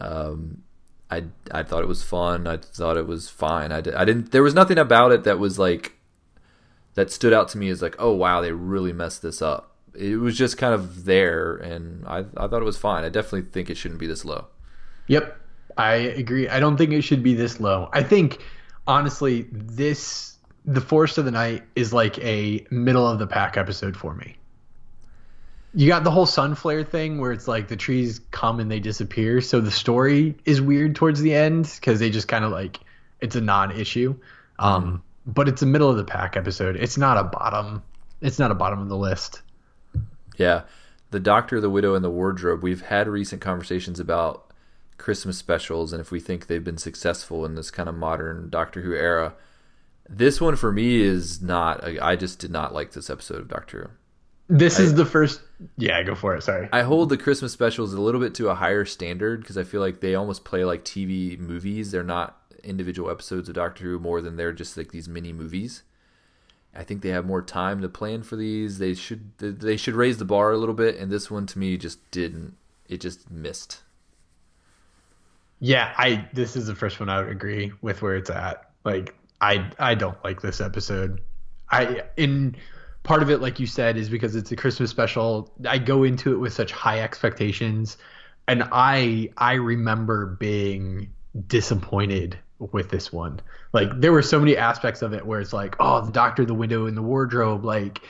Um, 0.00 0.62
I 1.10 1.24
I 1.50 1.64
thought 1.64 1.82
it 1.82 1.88
was 1.88 2.04
fun. 2.04 2.46
I 2.46 2.58
thought 2.58 2.96
it 2.96 3.08
was 3.08 3.28
fine. 3.28 3.72
I, 3.72 3.80
di- 3.80 3.94
I 3.94 4.04
didn't. 4.04 4.30
There 4.30 4.44
was 4.44 4.54
nothing 4.54 4.78
about 4.78 5.10
it 5.10 5.24
that 5.24 5.40
was 5.40 5.58
like 5.58 5.94
that 6.94 7.10
stood 7.10 7.32
out 7.32 7.48
to 7.48 7.58
me 7.58 7.68
as 7.68 7.82
like, 7.82 7.96
oh 7.98 8.12
wow, 8.12 8.40
they 8.40 8.52
really 8.52 8.92
messed 8.92 9.22
this 9.22 9.42
up. 9.42 9.74
It 9.94 10.20
was 10.20 10.38
just 10.38 10.56
kind 10.56 10.72
of 10.74 11.04
there, 11.04 11.56
and 11.56 12.06
I 12.06 12.18
I 12.36 12.46
thought 12.46 12.62
it 12.62 12.64
was 12.64 12.78
fine. 12.78 13.02
I 13.02 13.08
definitely 13.08 13.50
think 13.50 13.68
it 13.68 13.76
shouldn't 13.76 13.98
be 13.98 14.06
this 14.06 14.24
low. 14.24 14.46
Yep, 15.08 15.36
I 15.76 15.94
agree. 15.94 16.48
I 16.48 16.60
don't 16.60 16.76
think 16.76 16.92
it 16.92 17.02
should 17.02 17.22
be 17.22 17.34
this 17.34 17.60
low. 17.60 17.88
I 17.92 18.02
think 18.02 18.38
honestly, 18.86 19.46
this 19.52 20.36
the 20.64 20.80
Forest 20.80 21.18
of 21.18 21.24
the 21.24 21.30
Night 21.30 21.62
is 21.76 21.92
like 21.92 22.18
a 22.18 22.66
middle 22.70 23.06
of 23.06 23.18
the 23.18 23.26
pack 23.26 23.56
episode 23.56 23.96
for 23.96 24.14
me. 24.14 24.36
You 25.74 25.86
got 25.88 26.04
the 26.04 26.10
whole 26.10 26.26
sun 26.26 26.54
flare 26.54 26.82
thing 26.82 27.20
where 27.20 27.32
it's 27.32 27.46
like 27.46 27.68
the 27.68 27.76
trees 27.76 28.20
come 28.30 28.60
and 28.60 28.70
they 28.70 28.80
disappear, 28.80 29.40
so 29.40 29.60
the 29.60 29.70
story 29.70 30.34
is 30.44 30.60
weird 30.60 30.96
towards 30.96 31.20
the 31.20 31.34
end 31.34 31.70
because 31.74 32.00
they 32.00 32.10
just 32.10 32.28
kind 32.28 32.44
of 32.44 32.50
like 32.50 32.80
it's 33.20 33.36
a 33.36 33.40
non-issue. 33.40 34.16
Um, 34.58 35.02
but 35.26 35.48
it's 35.48 35.62
a 35.62 35.66
middle 35.66 35.90
of 35.90 35.96
the 35.96 36.04
pack 36.04 36.36
episode. 36.36 36.76
It's 36.76 36.96
not 36.96 37.18
a 37.18 37.24
bottom. 37.24 37.82
It's 38.20 38.38
not 38.38 38.50
a 38.50 38.54
bottom 38.54 38.80
of 38.80 38.88
the 38.88 38.96
list. 38.96 39.42
Yeah. 40.36 40.62
The 41.10 41.20
Doctor, 41.20 41.60
the 41.60 41.70
Widow, 41.70 41.94
and 41.94 42.04
the 42.04 42.10
Wardrobe. 42.10 42.62
We've 42.62 42.80
had 42.80 43.08
recent 43.08 43.40
conversations 43.40 44.00
about 44.00 44.52
Christmas 44.98 45.38
specials 45.38 45.92
and 45.92 46.00
if 46.00 46.10
we 46.10 46.20
think 46.20 46.46
they've 46.46 46.62
been 46.62 46.78
successful 46.78 47.44
in 47.44 47.54
this 47.54 47.70
kind 47.70 47.88
of 47.88 47.94
modern 47.94 48.50
Doctor 48.50 48.82
Who 48.82 48.94
era. 48.94 49.34
This 50.08 50.40
one 50.40 50.56
for 50.56 50.72
me 50.72 51.00
is 51.00 51.42
not. 51.42 51.84
I 52.00 52.16
just 52.16 52.38
did 52.38 52.50
not 52.50 52.72
like 52.72 52.92
this 52.92 53.10
episode 53.10 53.40
of 53.40 53.48
Doctor 53.48 53.90
Who. 54.48 54.56
This 54.56 54.78
is 54.78 54.94
the 54.94 55.04
first. 55.04 55.40
Yeah, 55.76 56.00
go 56.04 56.14
for 56.14 56.36
it. 56.36 56.42
Sorry. 56.42 56.68
I 56.72 56.82
hold 56.82 57.08
the 57.08 57.16
Christmas 57.16 57.52
specials 57.52 57.92
a 57.92 58.00
little 58.00 58.20
bit 58.20 58.34
to 58.36 58.48
a 58.48 58.54
higher 58.54 58.84
standard 58.84 59.40
because 59.40 59.58
I 59.58 59.64
feel 59.64 59.80
like 59.80 60.00
they 60.00 60.14
almost 60.14 60.44
play 60.44 60.64
like 60.64 60.84
TV 60.84 61.36
movies. 61.38 61.90
They're 61.90 62.04
not 62.04 62.40
individual 62.62 63.10
episodes 63.10 63.48
of 63.48 63.56
Doctor 63.56 63.84
Who 63.84 63.98
more 63.98 64.20
than 64.20 64.36
they're 64.36 64.52
just 64.52 64.76
like 64.76 64.92
these 64.92 65.08
mini 65.08 65.32
movies. 65.32 65.82
I 66.74 66.84
think 66.84 67.02
they 67.02 67.08
have 67.08 67.24
more 67.24 67.42
time 67.42 67.80
to 67.80 67.88
plan 67.88 68.22
for 68.22 68.36
these. 68.36 68.78
They 68.78 68.94
should 68.94 69.36
they 69.38 69.76
should 69.76 69.94
raise 69.94 70.18
the 70.18 70.24
bar 70.24 70.52
a 70.52 70.58
little 70.58 70.74
bit, 70.74 70.96
and 70.96 71.10
this 71.10 71.30
one 71.30 71.46
to 71.46 71.58
me 71.58 71.76
just 71.76 72.08
didn't. 72.10 72.56
It 72.88 73.00
just 73.00 73.30
missed. 73.30 73.82
Yeah, 75.60 75.92
I. 75.96 76.28
This 76.32 76.56
is 76.56 76.66
the 76.66 76.74
first 76.74 77.00
one 77.00 77.08
I 77.08 77.20
would 77.20 77.30
agree 77.30 77.72
with 77.80 78.02
where 78.02 78.16
it's 78.16 78.30
at. 78.30 78.70
Like, 78.84 79.14
I 79.40 79.70
I 79.78 79.94
don't 79.94 80.22
like 80.22 80.42
this 80.42 80.60
episode. 80.60 81.20
I 81.70 82.02
in 82.16 82.56
part 83.02 83.22
of 83.22 83.30
it, 83.30 83.40
like 83.40 83.58
you 83.58 83.66
said, 83.66 83.96
is 83.96 84.08
because 84.08 84.36
it's 84.36 84.52
a 84.52 84.56
Christmas 84.56 84.90
special. 84.90 85.52
I 85.66 85.78
go 85.78 86.02
into 86.04 86.32
it 86.34 86.36
with 86.36 86.52
such 86.52 86.72
high 86.72 87.00
expectations, 87.00 87.96
and 88.46 88.64
I 88.70 89.30
I 89.38 89.54
remember 89.54 90.26
being 90.26 91.10
disappointed 91.46 92.38
with 92.58 92.90
this 92.90 93.12
one. 93.12 93.40
Like, 93.72 93.88
there 94.00 94.12
were 94.12 94.22
so 94.22 94.38
many 94.38 94.56
aspects 94.56 95.02
of 95.02 95.12
it 95.12 95.24
where 95.26 95.40
it's 95.40 95.52
like, 95.52 95.76
oh, 95.80 96.04
the 96.04 96.12
Doctor, 96.12 96.44
the 96.44 96.54
window, 96.54 96.86
and 96.86 96.96
the 96.96 97.02
wardrobe, 97.02 97.64
like. 97.64 98.00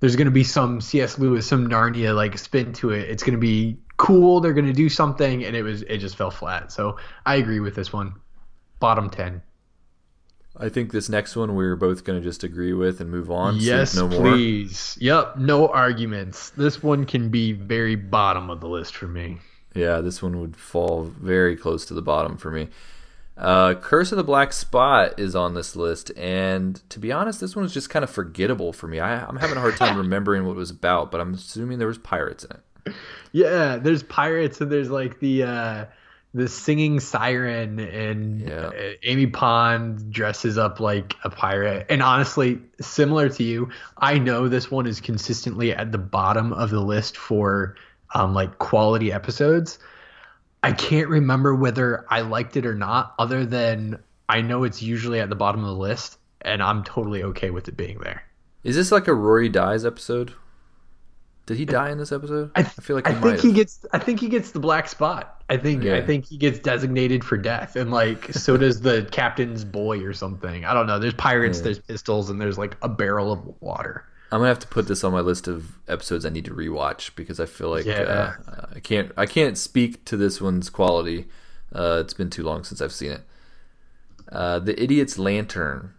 There's 0.00 0.16
gonna 0.16 0.30
be 0.30 0.44
some 0.44 0.80
C.S. 0.80 1.18
Lewis, 1.18 1.46
some 1.46 1.68
Narnia 1.68 2.16
like 2.16 2.38
spin 2.38 2.72
to 2.72 2.88
it. 2.92 3.10
It's 3.10 3.22
gonna 3.22 3.36
be 3.36 3.76
cool. 4.00 4.40
They're 4.40 4.54
gonna 4.54 4.72
do 4.72 4.88
something, 4.88 5.44
and 5.44 5.54
it 5.54 5.62
was 5.62 5.82
it 5.82 5.98
just 5.98 6.16
fell 6.16 6.30
flat. 6.30 6.72
So 6.72 6.96
I 7.26 7.36
agree 7.36 7.60
with 7.60 7.74
this 7.74 7.92
one. 7.92 8.14
Bottom 8.78 9.10
ten. 9.10 9.42
I 10.56 10.68
think 10.68 10.92
this 10.92 11.08
next 11.08 11.36
one 11.36 11.54
we're 11.54 11.76
both 11.76 12.04
going 12.04 12.20
to 12.20 12.24
just 12.24 12.44
agree 12.44 12.74
with 12.74 13.00
and 13.00 13.08
move 13.10 13.30
on. 13.30 13.56
Yes, 13.56 13.94
no 13.94 14.08
more. 14.08 14.20
please. 14.20 14.98
Yep, 15.00 15.38
no 15.38 15.68
arguments. 15.68 16.50
This 16.50 16.82
one 16.82 17.06
can 17.06 17.30
be 17.30 17.52
very 17.52 17.94
bottom 17.94 18.50
of 18.50 18.60
the 18.60 18.68
list 18.68 18.94
for 18.94 19.06
me. 19.06 19.38
Yeah, 19.74 20.00
this 20.00 20.20
one 20.22 20.40
would 20.40 20.56
fall 20.56 21.04
very 21.04 21.56
close 21.56 21.86
to 21.86 21.94
the 21.94 22.02
bottom 22.02 22.36
for 22.36 22.50
me. 22.50 22.68
Uh, 23.38 23.74
Curse 23.74 24.12
of 24.12 24.18
the 24.18 24.24
Black 24.24 24.52
Spot 24.52 25.18
is 25.18 25.34
on 25.34 25.54
this 25.54 25.76
list, 25.76 26.10
and 26.18 26.82
to 26.90 26.98
be 26.98 27.10
honest, 27.10 27.40
this 27.40 27.56
one 27.56 27.62
was 27.62 27.72
just 27.72 27.88
kind 27.88 28.02
of 28.02 28.10
forgettable 28.10 28.72
for 28.74 28.86
me. 28.86 29.00
I, 29.00 29.24
I'm 29.24 29.36
having 29.36 29.56
a 29.56 29.60
hard 29.60 29.76
time 29.76 29.96
remembering 29.96 30.44
what 30.44 30.52
it 30.52 30.58
was 30.58 30.70
about, 30.70 31.10
but 31.10 31.22
I'm 31.22 31.32
assuming 31.32 31.78
there 31.78 31.88
was 31.88 31.96
pirates 31.96 32.44
in 32.44 32.50
it. 32.50 32.62
Yeah, 33.32 33.76
there's 33.76 34.02
pirates 34.02 34.60
and 34.60 34.70
there's 34.70 34.90
like 34.90 35.20
the 35.20 35.42
uh 35.44 35.84
the 36.32 36.48
singing 36.48 37.00
siren 37.00 37.80
and 37.80 38.40
Yeah. 38.40 38.66
uh, 38.66 38.72
Amy 39.02 39.26
Pond 39.26 40.12
dresses 40.12 40.56
up 40.58 40.78
like 40.78 41.16
a 41.24 41.30
pirate. 41.30 41.86
And 41.90 42.02
honestly, 42.04 42.60
similar 42.80 43.28
to 43.30 43.42
you, 43.42 43.70
I 43.98 44.18
know 44.18 44.46
this 44.48 44.70
one 44.70 44.86
is 44.86 45.00
consistently 45.00 45.72
at 45.74 45.90
the 45.90 45.98
bottom 45.98 46.52
of 46.52 46.70
the 46.70 46.80
list 46.80 47.16
for 47.16 47.76
um 48.14 48.32
like 48.34 48.58
quality 48.58 49.12
episodes. 49.12 49.78
I 50.62 50.72
can't 50.72 51.08
remember 51.08 51.54
whether 51.54 52.04
I 52.10 52.20
liked 52.20 52.56
it 52.56 52.66
or 52.66 52.74
not 52.74 53.14
other 53.18 53.46
than 53.46 53.98
I 54.28 54.42
know 54.42 54.64
it's 54.64 54.82
usually 54.82 55.18
at 55.20 55.28
the 55.30 55.34
bottom 55.36 55.62
of 55.64 55.68
the 55.70 55.80
list 55.82 56.18
and 56.42 56.62
I'm 56.62 56.84
totally 56.84 57.22
okay 57.24 57.50
with 57.50 57.66
it 57.68 57.76
being 57.76 57.98
there. 57.98 58.22
Is 58.62 58.76
this 58.76 58.92
like 58.92 59.08
a 59.08 59.14
Rory 59.14 59.48
dies 59.48 59.84
episode? 59.86 60.34
Did 61.50 61.58
he 61.58 61.64
die 61.64 61.90
in 61.90 61.98
this 61.98 62.12
episode? 62.12 62.52
I, 62.54 62.62
feel 62.62 62.94
like 62.94 63.08
I 63.08 63.10
think 63.10 63.24
might 63.24 63.40
he 63.40 63.52
gets. 63.52 63.84
I 63.92 63.98
think 63.98 64.20
he 64.20 64.28
gets 64.28 64.52
the 64.52 64.60
black 64.60 64.86
spot. 64.86 65.42
I 65.50 65.56
think. 65.56 65.84
I 65.84 66.00
think 66.00 66.26
he 66.26 66.36
gets 66.36 66.60
designated 66.60 67.24
for 67.24 67.36
death, 67.36 67.74
and 67.74 67.90
like 67.90 68.32
so 68.32 68.56
does 68.56 68.82
the 68.82 69.08
captain's 69.10 69.64
boy 69.64 69.98
or 70.04 70.12
something. 70.12 70.64
I 70.64 70.72
don't 70.72 70.86
know. 70.86 71.00
There's 71.00 71.14
pirates. 71.14 71.58
Yeah. 71.58 71.64
There's 71.64 71.78
pistols, 71.80 72.30
and 72.30 72.40
there's 72.40 72.56
like 72.56 72.76
a 72.82 72.88
barrel 72.88 73.32
of 73.32 73.60
water. 73.60 74.04
I'm 74.30 74.38
gonna 74.38 74.48
have 74.48 74.60
to 74.60 74.68
put 74.68 74.86
this 74.86 75.02
on 75.02 75.10
my 75.10 75.22
list 75.22 75.48
of 75.48 75.76
episodes 75.88 76.24
I 76.24 76.28
need 76.28 76.44
to 76.44 76.52
rewatch 76.52 77.16
because 77.16 77.40
I 77.40 77.46
feel 77.46 77.68
like 77.68 77.84
Yeah. 77.84 78.34
uh, 78.46 78.66
I 78.76 78.78
can't 78.78 79.10
I 79.16 79.26
can't 79.26 79.58
speak 79.58 80.04
to 80.04 80.16
this 80.16 80.40
one's 80.40 80.70
quality. 80.70 81.26
Uh, 81.74 81.98
it's 82.00 82.14
been 82.14 82.30
too 82.30 82.44
long 82.44 82.62
since 82.62 82.80
I've 82.80 82.92
seen 82.92 83.10
it. 83.10 83.22
Uh, 84.30 84.60
the 84.60 84.80
Idiot's 84.80 85.18
Lantern. 85.18 85.94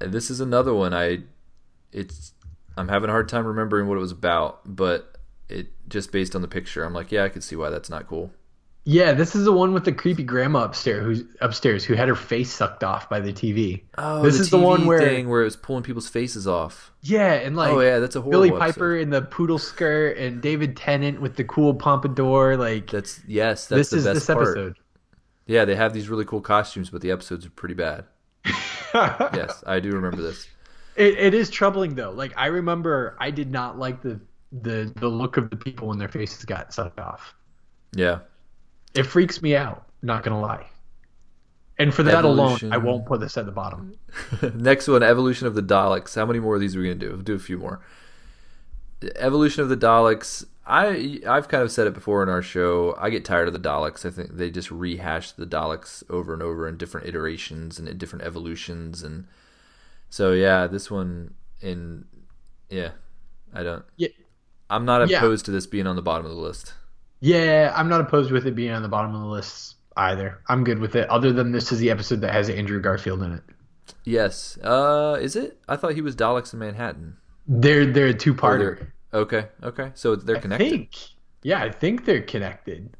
This 0.00 0.28
is 0.28 0.40
another 0.40 0.74
one. 0.74 0.92
I 0.92 1.20
it's 1.92 2.32
I'm 2.78 2.88
having 2.88 3.10
a 3.10 3.12
hard 3.12 3.28
time 3.28 3.46
remembering 3.46 3.88
what 3.88 3.96
it 3.96 4.00
was 4.00 4.12
about, 4.12 4.60
but 4.64 5.18
it 5.48 5.68
just 5.88 6.12
based 6.12 6.34
on 6.34 6.42
the 6.42 6.48
picture, 6.48 6.84
I'm 6.84 6.94
like, 6.94 7.10
yeah, 7.12 7.24
I 7.24 7.28
can 7.28 7.42
see 7.42 7.56
why 7.56 7.70
that's 7.70 7.90
not 7.90 8.06
cool. 8.06 8.30
Yeah, 8.84 9.12
this 9.12 9.34
is 9.36 9.44
the 9.44 9.52
one 9.52 9.74
with 9.74 9.84
the 9.84 9.92
creepy 9.92 10.22
grandma 10.22 10.64
upstairs 10.64 11.04
who's 11.04 11.24
upstairs 11.42 11.84
who 11.84 11.92
had 11.92 12.08
her 12.08 12.14
face 12.14 12.50
sucked 12.50 12.82
off 12.82 13.10
by 13.10 13.20
the 13.20 13.34
TV. 13.34 13.82
Oh, 13.98 14.22
this 14.22 14.36
the 14.36 14.42
is 14.42 14.50
the 14.50 14.58
one 14.58 14.86
where 14.86 14.98
thing 14.98 15.28
where 15.28 15.42
it 15.42 15.44
was 15.44 15.56
pulling 15.56 15.82
people's 15.82 16.08
faces 16.08 16.46
off. 16.46 16.90
yeah, 17.02 17.34
and 17.34 17.54
like 17.54 17.70
oh 17.70 17.80
yeah, 17.80 17.98
that's 17.98 18.16
a 18.16 18.22
horrible 18.22 18.30
Billie 18.46 18.48
episode. 18.48 18.60
Piper 18.60 18.96
in 18.96 19.10
the 19.10 19.20
poodle 19.20 19.58
skirt 19.58 20.16
and 20.16 20.40
David 20.40 20.74
Tennant 20.74 21.20
with 21.20 21.36
the 21.36 21.44
cool 21.44 21.74
pompadour. 21.74 22.56
Like 22.56 22.90
That's 22.90 23.20
yes, 23.26 23.66
that's 23.66 23.90
this 23.90 23.90
the 23.90 23.96
is 23.98 24.04
best 24.04 24.14
this 24.14 24.26
part. 24.26 24.46
episode. 24.48 24.76
Yeah, 25.46 25.66
they 25.66 25.76
have 25.76 25.92
these 25.92 26.08
really 26.08 26.24
cool 26.24 26.40
costumes, 26.40 26.88
but 26.88 27.02
the 27.02 27.10
episodes 27.10 27.44
are 27.44 27.50
pretty 27.50 27.74
bad. 27.74 28.04
Yes, 28.94 29.62
I 29.66 29.80
do 29.80 29.90
remember 29.90 30.22
this. 30.22 30.46
It, 30.98 31.16
it 31.16 31.34
is 31.34 31.48
troubling 31.48 31.94
though. 31.94 32.10
Like 32.10 32.32
I 32.36 32.46
remember, 32.46 33.16
I 33.20 33.30
did 33.30 33.50
not 33.52 33.78
like 33.78 34.02
the 34.02 34.20
the 34.50 34.92
the 34.96 35.08
look 35.08 35.36
of 35.36 35.48
the 35.48 35.56
people 35.56 35.88
when 35.88 35.98
their 35.98 36.08
faces 36.08 36.44
got 36.44 36.74
sucked 36.74 36.98
off. 36.98 37.34
Yeah. 37.94 38.20
It 38.94 39.04
freaks 39.04 39.40
me 39.40 39.54
out. 39.54 39.86
Not 40.02 40.24
gonna 40.24 40.40
lie. 40.40 40.66
And 41.78 41.94
for 41.94 42.02
that 42.02 42.24
Evolution. 42.24 42.72
alone, 42.72 42.82
I 42.82 42.84
won't 42.84 43.06
put 43.06 43.20
this 43.20 43.36
at 43.36 43.46
the 43.46 43.52
bottom. 43.52 43.94
Next 44.54 44.88
one, 44.88 45.04
Evolution 45.04 45.46
of 45.46 45.54
the 45.54 45.62
Daleks. 45.62 46.16
How 46.16 46.26
many 46.26 46.40
more 46.40 46.56
of 46.56 46.60
these 46.60 46.74
are 46.74 46.80
we 46.80 46.86
gonna 46.86 46.96
do? 46.96 47.10
We'll 47.10 47.20
do 47.20 47.34
a 47.34 47.38
few 47.38 47.58
more. 47.58 47.80
Evolution 49.14 49.62
of 49.62 49.68
the 49.68 49.76
Daleks. 49.76 50.44
I 50.66 51.20
I've 51.28 51.46
kind 51.46 51.62
of 51.62 51.70
said 51.70 51.86
it 51.86 51.94
before 51.94 52.24
in 52.24 52.28
our 52.28 52.42
show. 52.42 52.96
I 52.98 53.10
get 53.10 53.24
tired 53.24 53.46
of 53.46 53.54
the 53.54 53.60
Daleks. 53.60 54.04
I 54.04 54.10
think 54.10 54.36
they 54.36 54.50
just 54.50 54.72
rehash 54.72 55.30
the 55.30 55.46
Daleks 55.46 56.02
over 56.10 56.34
and 56.34 56.42
over 56.42 56.66
in 56.66 56.76
different 56.76 57.06
iterations 57.06 57.78
and 57.78 57.88
in 57.88 57.98
different 57.98 58.24
evolutions, 58.24 59.04
and 59.04 59.26
so 60.10 60.32
yeah, 60.32 60.66
this 60.66 60.90
one 60.90 61.34
in 61.60 62.04
yeah, 62.70 62.90
I 63.54 63.62
don't. 63.62 63.84
Yeah. 63.96 64.08
I'm 64.70 64.84
not 64.84 65.08
Yeah. 65.08 65.18
opposed 65.18 65.44
to 65.46 65.50
this 65.50 65.66
being 65.66 65.86
on 65.86 65.96
the 65.96 66.02
bottom 66.02 66.26
of 66.26 66.32
the 66.32 66.38
list. 66.38 66.74
Yeah, 67.20 67.72
I'm 67.74 67.88
not 67.88 68.00
opposed 68.02 68.30
with 68.30 68.46
it 68.46 68.54
being 68.54 68.70
on 68.72 68.82
the 68.82 68.88
bottom 68.88 69.14
of 69.14 69.20
the 69.22 69.26
list 69.26 69.76
either. 69.96 70.40
I'm 70.48 70.62
good 70.64 70.78
with 70.78 70.94
it. 70.94 71.08
Other 71.10 71.32
than 71.32 71.52
this 71.52 71.72
is 71.72 71.78
the 71.78 71.90
episode 71.90 72.20
that 72.20 72.32
has 72.32 72.48
Andrew 72.50 72.80
Garfield 72.80 73.22
in 73.22 73.32
it. 73.32 73.42
Yes. 74.04 74.58
Uh, 74.62 75.18
is 75.20 75.34
it? 75.34 75.58
I 75.68 75.76
thought 75.76 75.94
he 75.94 76.02
was 76.02 76.14
Daleks 76.14 76.52
in 76.52 76.58
Manhattan. 76.58 77.16
They're 77.46 77.86
they're 77.86 78.08
a 78.08 78.14
two 78.14 78.34
parter. 78.34 78.78
they're- 78.78 78.92
Okay. 79.14 79.48
Okay. 79.62 79.90
So 79.94 80.14
they're 80.16 80.36
I 80.36 80.40
connected. 80.40 80.68
think. 80.70 80.90
Yeah, 81.42 81.62
I 81.62 81.70
think 81.70 82.04
they're 82.04 82.20
connected. 82.22 82.90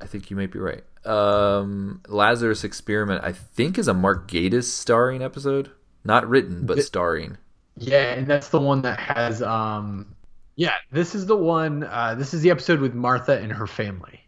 I 0.00 0.06
think 0.06 0.30
you 0.30 0.36
might 0.36 0.52
be 0.52 0.58
right. 0.60 0.84
Um, 1.04 2.00
Lazarus 2.08 2.64
Experiment, 2.64 3.24
I 3.24 3.32
think, 3.32 3.78
is 3.78 3.88
a 3.88 3.94
Mark 3.94 4.30
Gatiss 4.30 4.64
starring 4.64 5.22
episode. 5.22 5.70
Not 6.04 6.28
written, 6.28 6.66
but 6.66 6.82
starring. 6.82 7.38
Yeah, 7.76 8.12
and 8.12 8.26
that's 8.26 8.48
the 8.48 8.60
one 8.60 8.82
that 8.82 8.98
has 8.98 9.42
um 9.42 10.14
yeah, 10.56 10.74
this 10.90 11.14
is 11.14 11.26
the 11.26 11.36
one 11.36 11.84
uh 11.84 12.14
this 12.16 12.34
is 12.34 12.42
the 12.42 12.50
episode 12.50 12.80
with 12.80 12.94
Martha 12.94 13.38
and 13.38 13.52
her 13.52 13.66
family. 13.66 14.20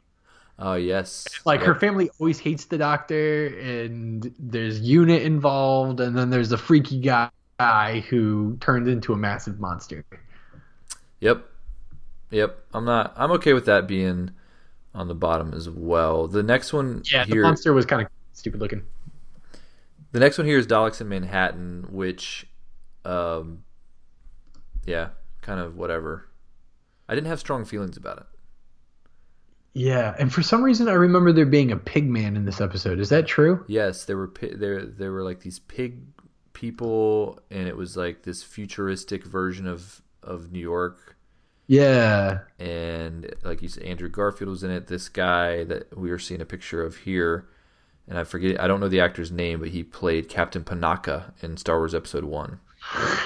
Oh 0.59 0.75
yes, 0.75 1.27
Like 1.45 1.63
her 1.63 1.75
family 1.75 2.11
always 2.19 2.39
hates 2.39 2.67
the 2.67 2.79
doctor 2.79 3.47
and 3.59 4.33
there's 4.39 4.81
unit 4.81 5.23
involved 5.23 6.01
and 6.01 6.17
then 6.17 6.31
there's 6.31 6.53
a 6.53 6.59
freaky 6.59 7.01
guy 7.01 8.01
who 8.09 8.57
turned 8.61 8.89
into 8.89 9.13
a 9.13 9.17
massive 9.17 9.59
monster. 9.59 10.05
Yep, 11.21 11.45
yep. 12.31 12.65
I'm 12.73 12.85
not. 12.85 13.15
I'm 13.17 13.33
okay 13.33 13.53
with 13.53 13.67
that 13.67 13.89
being 13.89 14.31
on 14.95 15.09
the 15.09 15.15
bottom 15.15 15.53
as 15.55 15.69
well. 15.69 16.29
The 16.29 16.43
next 16.43 16.73
one 16.73 17.03
Yeah, 17.11 17.25
the 17.25 17.37
monster 17.41 17.73
was 17.73 17.85
kind 17.87 18.03
of 18.03 18.09
stupid 18.33 18.61
looking. 18.61 18.83
the 20.13 20.21
next 20.21 20.39
one 20.39 20.47
here 20.47 20.59
is 20.59 20.67
Daleks 20.67 21.01
in 21.01 21.09
Manhattan, 21.09 21.89
which, 21.91 22.47
um, 23.05 23.65
yeah, 24.87 25.09
kind 25.43 25.61
of 25.61 25.77
whatever. 25.77 26.29
I 27.09 27.15
didn't 27.15 27.27
have 27.27 27.41
strong 27.41 27.65
feelings 27.65 27.97
about 27.97 28.19
it. 28.19 28.27
Yeah, 29.77 30.15
and 30.19 30.33
for 30.33 30.43
some 30.43 30.63
reason 30.63 30.89
I 30.89 30.93
remember 30.93 31.33
there 31.33 31.45
being 31.47 31.73
a 31.73 31.77
pig 31.77 32.09
man 32.09 32.37
in 32.37 32.45
this 32.45 32.61
episode. 32.61 33.01
Is 33.01 33.09
that 33.09 33.27
true? 33.27 33.65
Yes, 33.67 34.05
there 34.05 34.17
were 34.17 34.29
pi- 34.29 34.55
there 34.55 34.87
there 34.87 35.11
were 35.11 35.25
like 35.25 35.41
these 35.41 35.59
pig 35.59 36.01
people, 36.53 37.41
and 37.51 37.67
it 37.67 37.77
was 37.77 37.97
like 37.97 38.23
this 38.23 38.45
futuristic 38.45 39.25
version 39.25 39.67
of 39.67 40.01
of 40.23 40.53
New 40.53 40.61
York. 40.61 41.17
Yeah. 41.67 42.41
And 42.59 43.35
like 43.43 43.63
you 43.63 43.69
said, 43.69 43.85
Andrew 43.85 44.09
Garfield 44.09 44.51
was 44.51 44.63
in 44.63 44.71
it. 44.71 44.87
This 44.87 45.09
guy 45.09 45.65
that 45.65 45.97
we 45.97 46.11
are 46.11 46.19
seeing 46.19 46.41
a 46.41 46.47
picture 46.47 46.83
of 46.83 46.99
here, 46.99 47.47
and 48.09 48.19
I 48.19 48.25
forget 48.25 48.61
I 48.61 48.67
don't 48.67 48.81
know 48.81 48.89
the 48.89 49.01
actor's 49.01 49.31
name, 49.31 49.61
but 49.61 49.69
he 49.71 49.83
played 49.83 50.29
Captain 50.29 50.63
Panaka 50.63 51.33
in 51.43 51.57
Star 51.57 51.79
Wars 51.79 51.95
Episode 51.95 52.25
One. 52.25 52.61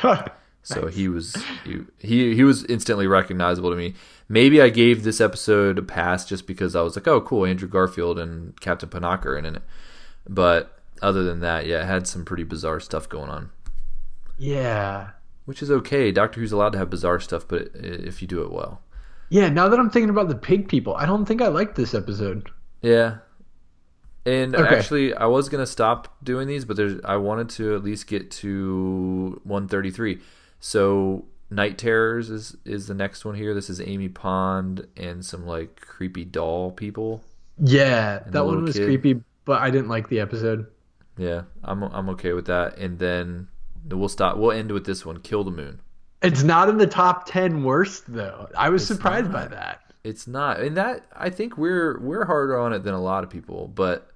So 0.63 0.89
he 0.89 1.09
was 1.09 1.35
he, 1.65 1.79
he 1.99 2.35
he 2.35 2.45
was 2.45 2.65
instantly 2.65 3.07
recognizable 3.07 3.71
to 3.71 3.77
me. 3.77 3.95
Maybe 4.29 4.61
I 4.61 4.69
gave 4.69 5.03
this 5.03 5.19
episode 5.19 5.79
a 5.79 5.83
pass 5.83 6.27
just 6.27 6.47
because 6.47 6.77
I 6.77 6.83
was 6.83 6.95
like, 6.95 7.09
oh, 7.09 7.23
cool, 7.23 7.47
Andrew 7.47 7.69
Garfield 7.69 8.19
and 8.19 8.61
Captain 8.61 8.89
Panaka 8.91 9.27
are 9.27 9.39
in 9.39 9.47
it. 9.47 9.63
But 10.29 10.79
other 11.01 11.23
than 11.25 11.41
that, 11.41 11.67
yeah, 11.67 11.83
it 11.83 11.87
had 11.87 12.07
some 12.07 12.27
pretty 12.27 12.45
bizarre 12.45 12.81
stuff 12.81 13.09
going 13.09 13.31
on, 13.31 13.51
yeah. 14.37 15.11
Which 15.49 15.63
is 15.63 15.71
okay. 15.71 16.13
Doctor 16.13 16.41
Who's 16.41 16.53
allowed 16.53 16.73
to 16.73 16.79
have 16.79 16.91
bizarre 16.91 17.21
stuff, 17.21 17.49
but 17.49 17.71
if 17.75 18.21
you 18.21 18.29
do 18.29 18.43
it 18.43 18.53
well, 18.53 18.83
Yeah, 19.31 19.49
now 19.49 19.69
that 19.69 19.79
I'm 19.81 19.89
thinking 19.91 20.11
about 20.11 20.29
the 20.29 20.35
pig 20.37 20.69
people, 20.69 20.95
I 20.95 21.07
don't 21.07 21.25
think 21.25 21.41
I 21.41 21.49
liked 21.49 21.75
this 21.75 21.95
episode. 21.95 22.51
yeah. 22.83 23.19
And 24.27 24.55
Okay. 24.55 24.77
actually, 24.77 25.15
I 25.15 25.25
was 25.25 25.49
gonna 25.49 25.65
stop 25.67 26.17
doing 26.23 26.49
these, 26.49 26.67
but 26.67 26.77
there's 26.77 27.01
I 27.03 27.17
wanted 27.17 27.49
to 27.51 27.75
at 27.75 27.83
least 27.83 28.07
get 28.07 28.31
to 28.43 29.41
133. 29.45 30.21
So 30.61 31.25
Night 31.51 31.79
Terrors 31.79 32.29
is 32.29 32.55
is 32.67 32.89
the 32.89 32.95
next 32.95 33.25
one 33.25 33.37
here. 33.37 33.55
This 33.55 33.71
is 33.71 33.81
Amy 33.81 34.09
Pond 34.11 34.87
and 34.99 35.25
some 35.25 35.47
like 35.47 35.81
creepy 35.81 36.27
doll 36.27 36.73
people. 36.73 37.23
Yeah, 37.59 38.19
that 38.27 38.45
one 38.45 38.63
was 38.65 38.77
kid. 38.77 38.85
creepy, 38.85 39.23
but 39.47 39.63
I 39.63 39.71
didn't 39.71 39.89
like 39.89 40.09
the 40.11 40.21
episode. 40.21 40.67
Yeah, 41.17 41.43
I'm 41.65 41.83
I'm 41.85 42.11
okay 42.11 42.35
with 42.35 42.47
that. 42.47 42.77
And 42.77 42.99
then 42.99 43.49
we'll 43.97 44.09
stop. 44.09 44.37
We'll 44.37 44.53
end 44.53 44.73
with 44.73 44.87
this 44.87 45.05
one. 45.07 45.21
Kill 45.21 45.45
the 45.45 45.51
Moon. 45.51 45.81
It's 46.23 46.43
not 46.43 46.69
in 46.69 46.79
the 46.79 46.87
top 46.87 47.27
10 47.27 47.63
worst 47.63 48.05
though. 48.09 48.49
I 48.57 48.71
was 48.71 48.83
It's 48.83 48.89
surprised 48.89 49.33
by 49.33 49.47
that. 49.49 49.81
It's 50.05 50.27
not, 50.27 50.61
and 50.61 50.77
that 50.77 51.07
I 51.15 51.29
think 51.31 51.59
we're 51.59 51.99
we're 52.01 52.25
harder 52.25 52.59
on 52.59 52.73
it 52.73 52.83
than 52.83 52.95
a 52.95 53.01
lot 53.01 53.25
of 53.25 53.31
people. 53.31 53.69
But 53.69 54.11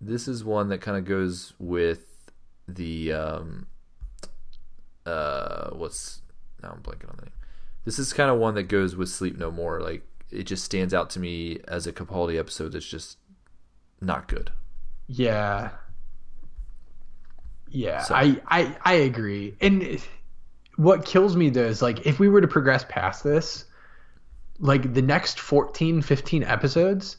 this 0.00 0.28
is 0.28 0.44
one 0.44 0.68
that 0.68 0.80
kind 0.80 0.96
of 0.96 1.04
goes 1.04 1.54
with 1.58 2.30
the 2.68 3.12
um 3.12 3.66
uh 5.06 5.70
what's 5.70 6.20
now 6.62 6.70
I'm 6.70 6.82
blanking 6.82 7.10
on 7.10 7.16
the 7.16 7.22
name. 7.24 7.34
This 7.84 7.98
is 7.98 8.12
kind 8.12 8.30
of 8.30 8.38
one 8.38 8.54
that 8.54 8.64
goes 8.64 8.94
with 8.96 9.08
Sleep 9.08 9.38
No 9.38 9.50
More. 9.50 9.80
Like 9.80 10.02
it 10.30 10.44
just 10.44 10.64
stands 10.64 10.92
out 10.92 11.10
to 11.10 11.20
me 11.20 11.58
as 11.66 11.86
a 11.86 11.92
Capaldi 11.92 12.38
episode 12.38 12.72
that's 12.72 12.86
just 12.86 13.18
not 14.00 14.28
good. 14.28 14.52
Yeah. 15.06 15.70
Yeah, 17.70 18.02
So- 18.02 18.14
I, 18.14 18.40
I 18.48 18.76
I 18.84 18.92
agree. 18.94 19.54
And 19.60 20.00
what 20.76 21.04
kills 21.04 21.36
me 21.36 21.50
though 21.50 21.66
is 21.66 21.82
like 21.82 22.06
if 22.06 22.18
we 22.18 22.28
were 22.28 22.40
to 22.40 22.48
progress 22.48 22.84
past 22.88 23.24
this, 23.24 23.64
like 24.60 24.94
the 24.94 25.02
next 25.02 25.38
14, 25.40 26.02
15 26.02 26.44
episodes, 26.44 27.16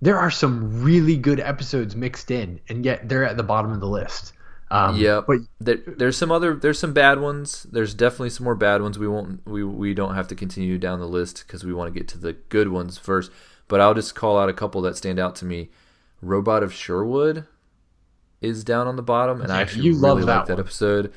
there 0.00 0.18
are 0.18 0.30
some 0.30 0.82
really 0.82 1.16
good 1.16 1.40
episodes 1.40 1.96
mixed 1.96 2.30
in, 2.30 2.60
and 2.68 2.84
yet 2.84 3.08
they're 3.08 3.24
at 3.24 3.36
the 3.36 3.42
bottom 3.42 3.72
of 3.72 3.80
the 3.80 3.88
list. 3.88 4.32
Um, 4.70 4.96
yeah, 4.96 5.20
but 5.24 5.38
there, 5.60 5.76
there's 5.86 6.16
some 6.16 6.32
other 6.32 6.54
there's 6.54 6.78
some 6.78 6.92
bad 6.92 7.20
ones. 7.20 7.64
There's 7.70 7.94
definitely 7.94 8.30
some 8.30 8.44
more 8.44 8.56
bad 8.56 8.82
ones. 8.82 8.98
We 8.98 9.06
won't 9.08 9.46
we 9.46 9.62
we 9.62 9.94
don't 9.94 10.14
have 10.14 10.28
to 10.28 10.34
continue 10.34 10.76
down 10.76 10.98
the 10.98 11.06
list 11.08 11.44
because 11.46 11.64
we 11.64 11.72
want 11.72 11.92
to 11.92 11.98
get 11.98 12.08
to 12.08 12.18
the 12.18 12.32
good 12.32 12.68
ones 12.68 12.98
first. 12.98 13.30
But 13.68 13.80
I'll 13.80 13.94
just 13.94 14.14
call 14.14 14.38
out 14.38 14.48
a 14.48 14.52
couple 14.52 14.80
that 14.82 14.96
stand 14.96 15.18
out 15.18 15.36
to 15.36 15.44
me. 15.44 15.70
Robot 16.22 16.62
of 16.62 16.72
Sherwood 16.72 17.46
is 18.40 18.64
down 18.64 18.86
on 18.86 18.96
the 18.96 19.02
bottom, 19.02 19.40
and 19.40 19.52
I 19.52 19.62
actually 19.62 19.84
you 19.84 19.92
really 19.92 20.02
love 20.02 20.18
like 20.18 20.26
that 20.26 20.46
that 20.46 20.60
episode. 20.60 21.12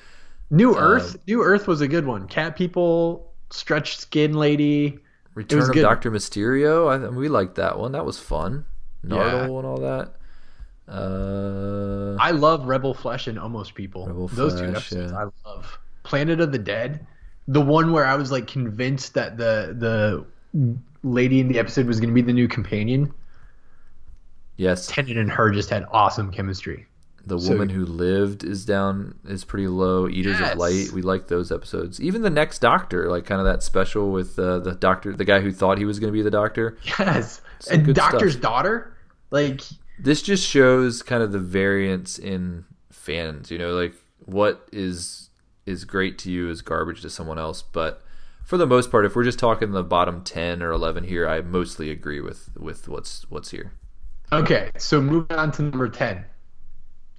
New 0.49 0.73
uh, 0.73 0.79
Earth, 0.79 1.17
New 1.27 1.43
Earth 1.43 1.67
was 1.67 1.81
a 1.81 1.87
good 1.87 2.05
one. 2.05 2.27
Cat 2.27 2.55
people, 2.55 3.31
stretched 3.49 3.99
skin 3.99 4.33
lady. 4.33 4.99
Return 5.35 5.69
of. 5.69 5.75
Doctor 5.75 6.11
Mysterio. 6.11 6.89
I, 6.89 7.09
we 7.09 7.29
liked 7.29 7.55
that 7.55 7.77
one. 7.77 7.91
That 7.91 8.05
was 8.05 8.19
fun. 8.19 8.65
Yeah. 9.03 9.15
Nardole 9.15 9.57
and 9.59 9.67
all 9.67 9.79
that. 9.79 10.15
Uh, 10.87 12.15
I 12.19 12.31
love 12.31 12.65
Rebel 12.65 12.95
Flesh 12.95 13.27
and 13.27 13.37
Almost 13.37 13.75
People. 13.75 14.07
Rebel 14.07 14.27
Those 14.27 14.59
two 14.59 14.67
episodes 14.67 15.11
yeah. 15.11 15.19
I 15.19 15.47
love. 15.47 15.77
Planet 16.03 16.41
of 16.41 16.51
the 16.51 16.57
Dead, 16.57 17.05
the 17.47 17.61
one 17.61 17.91
where 17.91 18.05
I 18.05 18.15
was 18.15 18.31
like 18.31 18.47
convinced 18.47 19.13
that 19.13 19.37
the 19.37 19.75
the 19.77 20.75
lady 21.03 21.39
in 21.39 21.47
the 21.47 21.59
episode 21.59 21.85
was 21.85 21.99
going 21.99 22.09
to 22.09 22.13
be 22.13 22.23
the 22.23 22.33
new 22.33 22.47
companion. 22.47 23.13
yes, 24.57 24.87
Tennant 24.87 25.17
and 25.17 25.31
her 25.31 25.51
just 25.51 25.69
had 25.69 25.85
awesome 25.91 26.31
chemistry. 26.31 26.87
The 27.25 27.39
so- 27.39 27.49
woman 27.51 27.69
who 27.69 27.85
lived 27.85 28.43
is 28.43 28.65
down 28.65 29.15
is 29.27 29.43
pretty 29.43 29.67
low. 29.67 30.07
Eaters 30.07 30.39
Yes. 30.39 30.53
of 30.53 30.57
Light. 30.59 30.91
We 30.93 31.01
like 31.01 31.27
those 31.27 31.51
episodes. 31.51 31.99
Even 32.01 32.21
the 32.21 32.29
next 32.29 32.59
Doctor, 32.59 33.09
like 33.09 33.25
kind 33.25 33.39
of 33.41 33.45
that 33.45 33.63
special 33.63 34.11
with 34.11 34.37
uh, 34.39 34.59
the 34.59 34.73
doctor, 34.75 35.13
the 35.15 35.25
guy 35.25 35.39
who 35.41 35.51
thought 35.51 35.77
he 35.77 35.85
was 35.85 35.99
going 35.99 36.11
to 36.11 36.17
be 36.17 36.21
the 36.21 36.31
Doctor. 36.31 36.77
Yes, 36.99 37.41
Some 37.59 37.79
and 37.85 37.95
Doctor's 37.95 38.33
stuff. 38.33 38.41
daughter, 38.41 38.93
like 39.31 39.61
This 39.99 40.21
just 40.21 40.47
shows 40.47 41.01
kind 41.03 41.21
of 41.23 41.31
the 41.31 41.39
variance 41.39 42.17
in 42.19 42.65
fans. 42.91 43.51
You 43.51 43.57
know, 43.57 43.73
like 43.73 43.93
what 44.25 44.67
is 44.71 45.29
is 45.65 45.85
great 45.85 46.17
to 46.19 46.31
you 46.31 46.49
is 46.49 46.61
garbage 46.61 47.01
to 47.01 47.09
someone 47.09 47.37
else. 47.37 47.61
But 47.61 48.01
for 48.43 48.57
the 48.57 48.65
most 48.65 48.89
part, 48.89 49.05
if 49.05 49.15
we're 49.15 49.23
just 49.23 49.37
talking 49.39 49.71
the 49.71 49.83
bottom 49.83 50.23
ten 50.23 50.63
or 50.63 50.71
eleven 50.71 51.03
here, 51.03 51.27
I 51.27 51.41
mostly 51.41 51.91
agree 51.91 52.21
with 52.21 52.49
with 52.57 52.87
what's 52.87 53.29
what's 53.29 53.51
here. 53.51 53.73
okay. 54.31 54.71
So 54.77 55.01
moving 55.01 55.37
on 55.37 55.51
to 55.53 55.63
number 55.63 55.89
ten. 55.89 56.25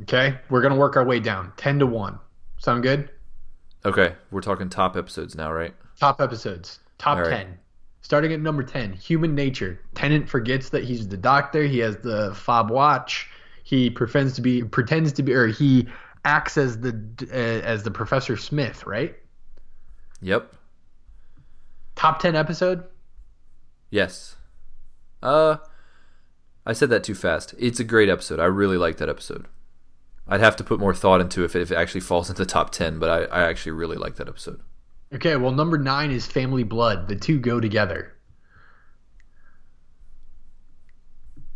Okay, 0.02 0.38
we're 0.48 0.62
gonna 0.62 0.76
work 0.76 0.96
our 0.96 1.04
way 1.04 1.20
down, 1.20 1.52
ten 1.56 1.78
to 1.78 1.86
one. 1.86 2.18
Sound 2.58 2.82
good? 2.82 3.10
Okay, 3.84 4.14
we're 4.30 4.42
talking 4.42 4.68
top 4.68 4.96
episodes 4.96 5.34
now, 5.34 5.52
right? 5.52 5.74
Top 5.98 6.20
episodes. 6.20 6.80
Top 6.98 7.18
right. 7.18 7.30
10. 7.30 7.58
Starting 8.02 8.32
at 8.32 8.40
number 8.40 8.62
10, 8.62 8.92
Human 8.94 9.34
Nature. 9.34 9.80
Tennant 9.94 10.28
forgets 10.28 10.70
that 10.70 10.84
he's 10.84 11.08
the 11.08 11.16
doctor. 11.16 11.64
He 11.64 11.78
has 11.78 11.96
the 11.98 12.34
fob 12.34 12.70
watch. 12.70 13.28
He 13.62 13.88
pretends 13.88 14.34
to 14.34 14.42
be 14.42 14.62
pretends 14.62 15.12
to 15.14 15.22
be 15.22 15.32
or 15.32 15.46
he 15.46 15.86
acts 16.24 16.56
as 16.58 16.80
the 16.80 16.98
uh, 17.32 17.34
as 17.34 17.82
the 17.82 17.90
Professor 17.90 18.36
Smith, 18.36 18.86
right? 18.86 19.16
Yep. 20.22 20.52
Top 21.94 22.18
10 22.18 22.34
episode? 22.34 22.84
Yes. 23.90 24.36
Uh, 25.22 25.56
I 26.64 26.72
said 26.72 26.90
that 26.90 27.04
too 27.04 27.14
fast. 27.14 27.54
It's 27.58 27.80
a 27.80 27.84
great 27.84 28.08
episode. 28.08 28.40
I 28.40 28.46
really 28.46 28.76
like 28.76 28.96
that 28.98 29.08
episode. 29.08 29.46
I'd 30.30 30.40
have 30.40 30.56
to 30.56 30.64
put 30.64 30.78
more 30.78 30.94
thought 30.94 31.20
into 31.20 31.44
if 31.44 31.56
it, 31.56 31.62
if 31.62 31.72
it 31.72 31.76
actually 31.76 32.02
falls 32.02 32.30
into 32.30 32.42
the 32.42 32.50
top 32.50 32.70
ten, 32.70 32.98
but 32.98 33.10
I, 33.10 33.40
I 33.40 33.48
actually 33.48 33.72
really 33.72 33.96
like 33.96 34.16
that 34.16 34.28
episode. 34.28 34.60
Okay, 35.12 35.36
well 35.36 35.50
number 35.50 35.76
9 35.76 36.10
is 36.12 36.26
Family 36.26 36.62
Blood. 36.62 37.08
The 37.08 37.16
two 37.16 37.40
go 37.40 37.58
together. 37.60 38.14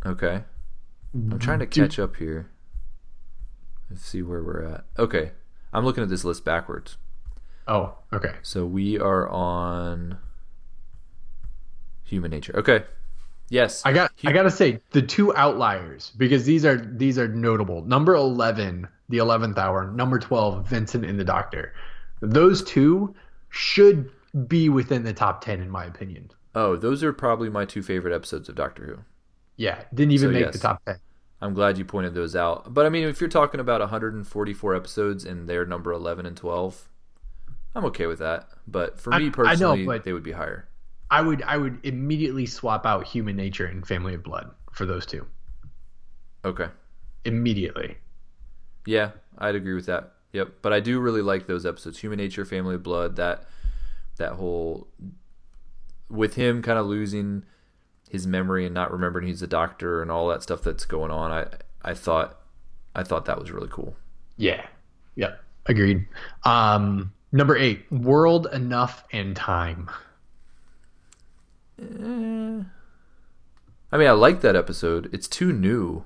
Okay. 0.05 0.43
I'm 1.13 1.39
trying 1.39 1.59
to 1.59 1.65
catch 1.65 1.97
up 1.97 2.17
here. 2.17 2.51
Let's 3.89 4.05
see 4.05 4.21
where 4.21 4.43
we're 4.43 4.63
at. 4.63 4.85
Okay. 4.99 5.31
I'm 5.71 5.85
looking 5.85 6.03
at 6.03 6.09
this 6.09 6.25
list 6.25 6.43
backwards. 6.43 6.97
Oh, 7.67 7.95
okay. 8.11 8.33
So 8.41 8.65
we 8.65 8.99
are 8.99 9.27
on 9.29 10.17
human 12.03 12.31
nature. 12.31 12.55
Okay. 12.57 12.83
Yes. 13.49 13.83
I 13.85 13.93
got 13.93 14.11
I 14.23 14.31
got 14.31 14.43
to 14.43 14.51
say 14.51 14.79
the 14.91 15.01
two 15.01 15.35
outliers 15.35 16.11
because 16.17 16.45
these 16.45 16.65
are 16.65 16.77
these 16.77 17.17
are 17.19 17.27
notable. 17.27 17.83
Number 17.83 18.15
11, 18.15 18.87
The 19.09 19.17
11th 19.17 19.57
Hour, 19.57 19.91
number 19.91 20.17
12, 20.19 20.67
Vincent 20.67 21.05
and 21.05 21.19
the 21.19 21.23
Doctor. 21.23 21.73
Those 22.21 22.63
two 22.63 23.13
should 23.49 24.09
be 24.47 24.69
within 24.69 25.03
the 25.03 25.13
top 25.13 25.43
10 25.43 25.61
in 25.61 25.69
my 25.69 25.85
opinion. 25.85 26.31
Oh, 26.55 26.75
those 26.75 27.03
are 27.03 27.13
probably 27.13 27.49
my 27.49 27.65
two 27.65 27.83
favorite 27.83 28.15
episodes 28.15 28.49
of 28.49 28.55
Doctor 28.55 28.85
Who. 28.85 28.97
Yeah, 29.57 29.83
didn't 29.93 30.11
even 30.13 30.29
So, 30.29 30.33
make 30.33 30.41
yes. 30.45 30.53
the 30.53 30.59
top 30.59 30.83
10. 30.85 30.97
I'm 31.41 31.53
glad 31.53 31.77
you 31.77 31.85
pointed 31.85 32.13
those 32.13 32.35
out. 32.35 32.73
But 32.73 32.85
I 32.85 32.89
mean, 32.89 33.07
if 33.07 33.21
you're 33.21 33.29
talking 33.29 33.59
about 33.59 33.79
144 33.81 34.75
episodes 34.75 35.25
and 35.25 35.47
they're 35.47 35.65
number 35.65 35.91
11 35.91 36.25
and 36.25 36.35
12, 36.35 36.87
I'm 37.75 37.85
okay 37.85 38.07
with 38.07 38.19
that. 38.19 38.47
But 38.67 38.99
for 38.99 39.13
I- 39.13 39.19
me 39.19 39.25
know, 39.25 39.31
personally, 39.31 39.85
but- 39.85 40.03
they 40.03 40.13
would 40.13 40.23
be 40.23 40.31
higher. 40.31 40.67
I 41.09 41.21
would 41.21 41.41
I 41.43 41.57
would 41.57 41.79
immediately 41.83 42.45
swap 42.45 42.85
out 42.85 43.05
Human 43.05 43.35
Nature 43.35 43.65
and 43.65 43.85
Family 43.85 44.13
of 44.13 44.23
Blood 44.23 44.51
for 44.71 44.85
those 44.85 45.05
two. 45.05 45.25
Okay. 46.43 46.67
Immediately. 47.23 47.97
Yeah, 48.85 49.11
I'd 49.37 49.55
agree 49.55 49.73
with 49.73 49.87
that. 49.87 50.13
Yep. 50.33 50.55
But 50.61 50.73
I 50.73 50.79
do 50.79 50.99
really 50.99 51.21
like 51.21 51.47
those 51.47 51.65
episodes. 51.65 51.99
Human 51.99 52.17
Nature, 52.17 52.45
Family 52.45 52.75
of 52.75 52.83
Blood, 52.83 53.15
that 53.15 53.45
that 54.17 54.33
whole 54.33 54.87
with 56.09 56.35
him 56.35 56.61
kind 56.61 56.77
of 56.77 56.85
losing 56.85 57.43
his 58.09 58.27
memory 58.27 58.65
and 58.65 58.73
not 58.73 58.91
remembering 58.91 59.27
he's 59.27 59.41
a 59.41 59.47
doctor 59.47 60.01
and 60.01 60.11
all 60.11 60.27
that 60.29 60.43
stuff 60.43 60.61
that's 60.61 60.85
going 60.85 61.11
on. 61.11 61.31
I 61.31 61.47
I 61.81 61.93
thought 61.93 62.39
I 62.95 63.03
thought 63.03 63.25
that 63.25 63.39
was 63.39 63.51
really 63.51 63.69
cool. 63.69 63.95
Yeah. 64.37 64.65
Yep. 65.15 65.41
Agreed. 65.67 66.05
Um 66.43 67.11
number 67.31 67.57
8, 67.57 67.91
World 67.91 68.47
Enough 68.53 69.03
and 69.11 69.35
Time. 69.35 69.89
I 71.79 72.65
mean, 73.97 74.07
I 74.07 74.11
like 74.11 74.41
that 74.41 74.55
episode. 74.55 75.09
It's 75.13 75.27
too 75.27 75.51
new. 75.51 76.03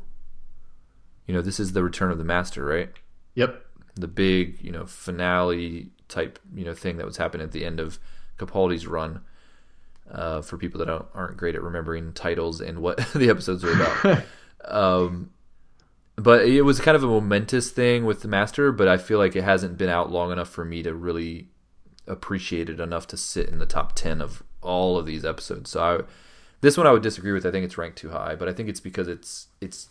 You 1.27 1.33
know, 1.33 1.41
this 1.41 1.59
is 1.59 1.73
the 1.73 1.83
Return 1.83 2.11
of 2.11 2.17
the 2.17 2.23
Master, 2.23 2.65
right? 2.65 2.91
Yep. 3.35 3.65
the 3.95 4.07
big 4.07 4.59
you 4.61 4.71
know 4.71 4.85
finale 4.85 5.91
type 6.07 6.39
you 6.53 6.65
know 6.65 6.73
thing 6.73 6.97
that 6.97 7.05
was 7.05 7.17
happening 7.17 7.45
at 7.45 7.51
the 7.51 7.65
end 7.65 7.79
of 7.79 7.99
Capaldi's 8.37 8.87
run. 8.87 9.21
Uh, 10.11 10.41
for 10.41 10.57
people 10.57 10.83
that 10.83 10.89
aren't 11.13 11.37
great 11.37 11.53
at 11.53 11.61
remembering 11.61 12.13
titles 12.13 12.61
and 12.61 12.79
what 12.79 12.97
the 13.13 13.29
episodes 13.29 13.63
are 13.63 13.71
about, 13.71 14.23
um, 14.65 15.29
but 16.15 16.45
it 16.45 16.63
was 16.63 16.81
kind 16.81 16.95
of 16.95 17.03
a 17.03 17.07
momentous 17.07 17.69
thing 17.69 18.05
with 18.05 18.23
the 18.23 18.27
master. 18.27 18.71
But 18.71 18.87
I 18.87 18.97
feel 18.97 19.19
like 19.19 19.35
it 19.35 19.43
hasn't 19.43 19.77
been 19.77 19.89
out 19.89 20.11
long 20.11 20.31
enough 20.31 20.49
for 20.49 20.65
me 20.65 20.81
to 20.81 20.95
really 20.95 21.49
appreciate 22.07 22.69
it 22.69 22.79
enough 22.79 23.05
to 23.05 23.17
sit 23.17 23.49
in 23.49 23.59
the 23.59 23.67
top 23.67 23.93
ten 23.93 24.19
of 24.19 24.41
all 24.61 24.97
of 24.97 25.05
these 25.05 25.23
episodes. 25.25 25.69
So 25.71 25.81
I, 25.81 25.99
this 26.61 26.77
one 26.77 26.87
I 26.87 26.91
would 26.91 27.03
disagree 27.03 27.31
with. 27.31 27.45
I 27.45 27.51
think 27.51 27.65
it's 27.65 27.77
ranked 27.77 27.97
too 27.97 28.09
high, 28.09 28.35
but 28.35 28.47
I 28.49 28.53
think 28.53 28.69
it's 28.69 28.79
because 28.79 29.07
it's 29.07 29.47
it's 29.61 29.89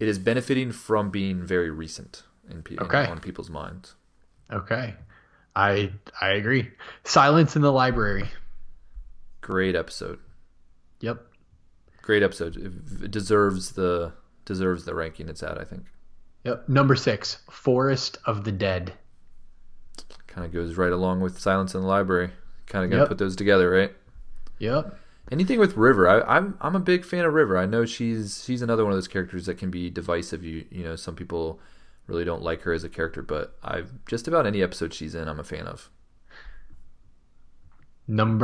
it 0.00 0.08
is 0.08 0.18
benefiting 0.18 0.72
from 0.72 1.10
being 1.10 1.42
very 1.42 1.70
recent 1.70 2.22
in, 2.50 2.62
in- 2.70 2.80
Okay. 2.80 3.06
on 3.06 3.20
people's 3.20 3.50
minds. 3.50 3.94
Okay. 4.52 4.94
I 5.54 5.92
I 6.20 6.30
agree. 6.30 6.70
Silence 7.04 7.56
in 7.56 7.62
the 7.62 7.72
Library. 7.72 8.28
Great 9.40 9.74
episode. 9.76 10.18
Yep. 11.00 11.20
Great 12.02 12.22
episode. 12.22 12.56
It, 12.56 13.10
deserves 13.10 13.72
the 13.72 14.12
deserves 14.44 14.84
the 14.84 14.94
ranking 14.94 15.28
it's 15.28 15.42
at. 15.42 15.58
I 15.58 15.64
think. 15.64 15.84
Yep. 16.44 16.68
Number 16.68 16.94
6, 16.94 17.38
Forest 17.50 18.18
of 18.24 18.44
the 18.44 18.52
Dead. 18.52 18.92
Kind 20.28 20.44
of 20.46 20.52
goes 20.52 20.76
right 20.76 20.92
along 20.92 21.20
with 21.20 21.40
Silence 21.40 21.74
in 21.74 21.80
the 21.80 21.86
Library. 21.88 22.30
Kind 22.66 22.84
of 22.84 22.90
got 22.90 22.96
to 22.96 23.00
Yep. 23.02 23.08
put 23.08 23.18
those 23.18 23.36
together, 23.36 23.70
right? 23.70 23.92
Yep. 24.58 24.98
Anything 25.32 25.58
with 25.58 25.76
River, 25.76 26.08
I, 26.08 26.36
I'm 26.36 26.56
I'm 26.60 26.76
a 26.76 26.80
big 26.80 27.04
fan 27.04 27.24
of 27.24 27.34
River. 27.34 27.58
I 27.58 27.66
know 27.66 27.84
she's 27.84 28.44
she's 28.44 28.62
another 28.62 28.84
one 28.84 28.92
of 28.92 28.96
those 28.96 29.08
characters 29.08 29.46
that 29.46 29.58
can 29.58 29.70
be 29.70 29.90
divisive. 29.90 30.44
You 30.44 30.64
you 30.70 30.84
know, 30.84 30.94
some 30.96 31.16
people 31.16 31.58
really 32.06 32.24
don't 32.24 32.42
like 32.42 32.62
her 32.62 32.72
as 32.72 32.84
a 32.84 32.88
character, 32.88 33.22
but 33.22 33.56
I've 33.62 33.90
just 34.06 34.28
about 34.28 34.46
any 34.46 34.62
episode 34.62 34.94
she's 34.94 35.14
in, 35.16 35.26
I'm 35.28 35.40
a 35.40 35.44
fan 35.44 35.66
of. 35.66 35.90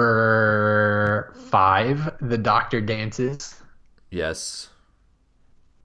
Number 0.03 1.33
5, 1.51 2.17
The 2.21 2.39
Doctor 2.39 2.81
Dances. 2.81 3.55
Yes, 4.11 4.69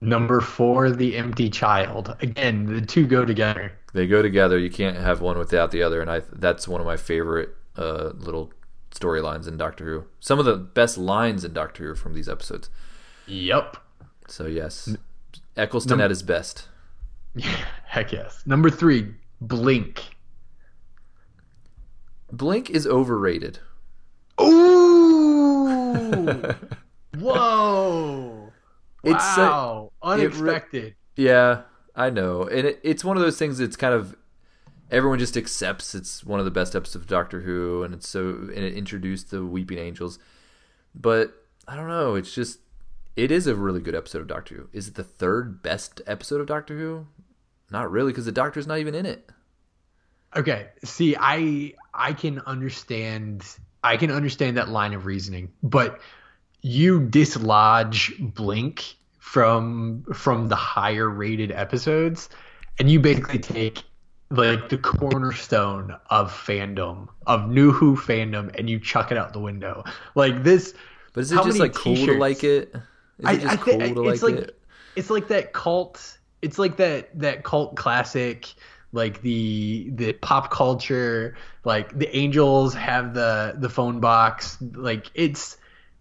Number 0.01 0.41
4, 0.41 0.91
The 0.91 1.15
Empty 1.15 1.49
Child. 1.49 2.15
Again, 2.21 2.65
the 2.65 2.81
two 2.81 3.05
go 3.07 3.23
together. 3.25 3.71
they 3.93 4.07
go 4.07 4.21
together. 4.21 4.57
You 4.57 4.69
can't 4.71 4.97
have 4.97 5.21
one 5.21 5.37
without 5.37 5.71
the 5.71 5.83
other, 5.83 6.01
and 6.01 6.09
I 6.09 6.21
that's 6.33 6.67
one 6.67 6.81
of 6.81 6.87
my 6.87 6.97
favorite 6.97 7.49
uh, 7.77 8.11
little 8.15 8.51
storylines 8.91 9.47
in 9.47 9.57
Doctor 9.57 9.85
Who. 9.85 10.05
Some 10.19 10.39
of 10.39 10.45
the 10.45 10.55
best 10.57 10.97
lines 10.97 11.43
in 11.43 11.53
Doctor 11.53 11.83
Who 11.87 11.95
from 11.95 12.13
these 12.13 12.27
episodes. 12.29 12.69
Yep. 13.27 13.77
So 14.27 14.45
yes, 14.47 14.95
Eccleston 15.55 15.97
Num- 15.97 16.01
at 16.05 16.09
his 16.09 16.23
best. 16.23 16.67
Heck 17.85 18.11
yes. 18.11 18.43
Number 18.45 18.69
3, 18.69 19.13
Blink. 19.41 20.01
Blink 22.31 22.69
is 22.69 22.85
overrated. 22.87 23.59
Ooh. 24.41 25.67
Whoa! 27.17 28.51
It's 29.03 29.35
so- 29.35 29.41
wow! 29.41 29.91
it 30.03 30.17
re- 30.17 30.23
Unexpected. 30.25 30.95
Yeah, 31.15 31.61
I 31.95 32.09
know, 32.09 32.43
and 32.43 32.67
it, 32.67 32.79
it's 32.83 33.03
one 33.03 33.17
of 33.17 33.23
those 33.23 33.37
things. 33.39 33.57
that's 33.57 33.75
kind 33.75 33.93
of 33.93 34.15
everyone 34.91 35.19
just 35.19 35.37
accepts 35.37 35.95
it's 35.95 36.23
one 36.23 36.39
of 36.39 36.45
the 36.45 36.51
best 36.51 36.75
episodes 36.75 37.03
of 37.03 37.07
Doctor 37.07 37.41
Who, 37.41 37.83
and 37.83 37.93
it's 37.93 38.07
so 38.07 38.29
and 38.29 38.51
it 38.51 38.73
introduced 38.73 39.31
the 39.31 39.45
Weeping 39.45 39.77
Angels. 39.77 40.19
But 40.95 41.33
I 41.67 41.75
don't 41.75 41.87
know. 41.87 42.15
It's 42.15 42.33
just 42.33 42.59
it 43.15 43.31
is 43.31 43.47
a 43.47 43.55
really 43.55 43.81
good 43.81 43.95
episode 43.95 44.21
of 44.21 44.27
Doctor 44.27 44.55
Who. 44.55 44.69
Is 44.73 44.87
it 44.87 44.95
the 44.95 45.03
third 45.03 45.61
best 45.61 46.01
episode 46.07 46.41
of 46.41 46.47
Doctor 46.47 46.77
Who? 46.77 47.07
Not 47.71 47.91
really, 47.91 48.11
because 48.11 48.25
the 48.25 48.31
Doctor's 48.31 48.67
not 48.67 48.79
even 48.79 48.95
in 48.95 49.05
it. 49.05 49.29
Okay. 50.35 50.67
See, 50.83 51.15
I 51.19 51.73
I 51.93 52.13
can 52.13 52.39
understand 52.45 53.43
I 53.83 53.97
can 53.97 54.11
understand 54.11 54.57
that 54.57 54.69
line 54.69 54.93
of 54.93 55.05
reasoning, 55.05 55.51
but 55.63 55.99
you 56.61 57.01
dislodge 57.01 58.13
Blink 58.19 58.95
from 59.19 60.05
from 60.13 60.47
the 60.47 60.55
higher 60.55 61.09
rated 61.09 61.51
episodes 61.51 62.29
and 62.79 62.89
you 62.89 62.99
basically 62.99 63.39
take 63.39 63.83
like 64.29 64.69
the 64.69 64.77
cornerstone 64.77 65.95
of 66.09 66.31
fandom 66.31 67.07
of 67.25 67.49
new 67.49 67.71
who 67.71 67.95
fandom 67.95 68.53
and 68.57 68.69
you 68.69 68.79
chuck 68.79 69.11
it 69.11 69.17
out 69.17 69.33
the 69.33 69.39
window 69.39 69.83
like 70.15 70.43
this 70.43 70.73
But 71.13 71.21
is 71.21 71.31
it 71.31 71.43
just 71.43 71.59
like 71.59 71.73
cool 71.73 71.95
to 71.95 72.17
like 72.17 72.43
it? 72.43 72.73
Is 73.19 73.25
I- 73.25 73.33
it 73.33 73.41
just 73.41 73.53
I 73.53 73.57
cool 73.57 73.79
to 73.79 74.09
it's 74.09 74.23
like, 74.23 74.35
like- 74.35 74.43
it? 74.43 74.59
it's 74.95 75.09
like 75.09 75.27
that 75.29 75.53
cult 75.53 76.17
it's 76.41 76.59
like 76.59 76.77
that 76.77 77.17
that 77.19 77.43
cult 77.43 77.75
classic 77.75 78.53
like 78.91 79.21
the 79.21 79.89
the 79.93 80.13
pop 80.13 80.51
culture 80.51 81.35
like 81.63 81.97
the 81.97 82.15
angels 82.15 82.73
have 82.73 83.13
the 83.13 83.55
the 83.57 83.69
phone 83.69 83.99
box 83.99 84.57
like 84.73 85.09
it's 85.13 85.57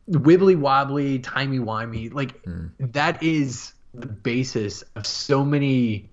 wibbly 0.09 0.57
wobbly 0.57 1.19
timey 1.19 1.59
wimey 1.59 2.13
like 2.13 2.43
hmm. 2.45 2.67
that 2.79 3.23
is 3.23 3.73
the 3.95 4.07
basis 4.07 4.83
of 4.95 5.07
so 5.07 5.45
many 5.45 6.11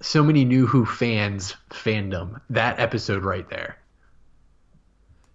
so 0.00 0.22
many 0.22 0.44
new 0.44 0.66
who 0.66 0.84
fans 0.84 1.54
fandom 1.70 2.40
that 2.50 2.78
episode 2.78 3.24
right 3.24 3.48
there 3.48 3.78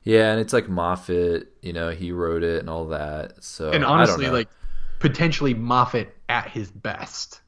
Yeah, 0.03 0.31
and 0.31 0.39
it's 0.39 0.53
like 0.53 0.67
Moffat. 0.67 1.47
You 1.61 1.73
know, 1.73 1.89
he 1.89 2.11
wrote 2.11 2.43
it 2.43 2.59
and 2.59 2.69
all 2.69 2.87
that. 2.87 3.43
So 3.43 3.71
and 3.71 3.85
honestly 3.85 4.27
like 4.27 4.49
potentially 4.99 5.53
moffat 5.53 6.15
at 6.29 6.49
his 6.49 6.71
best 6.71 7.41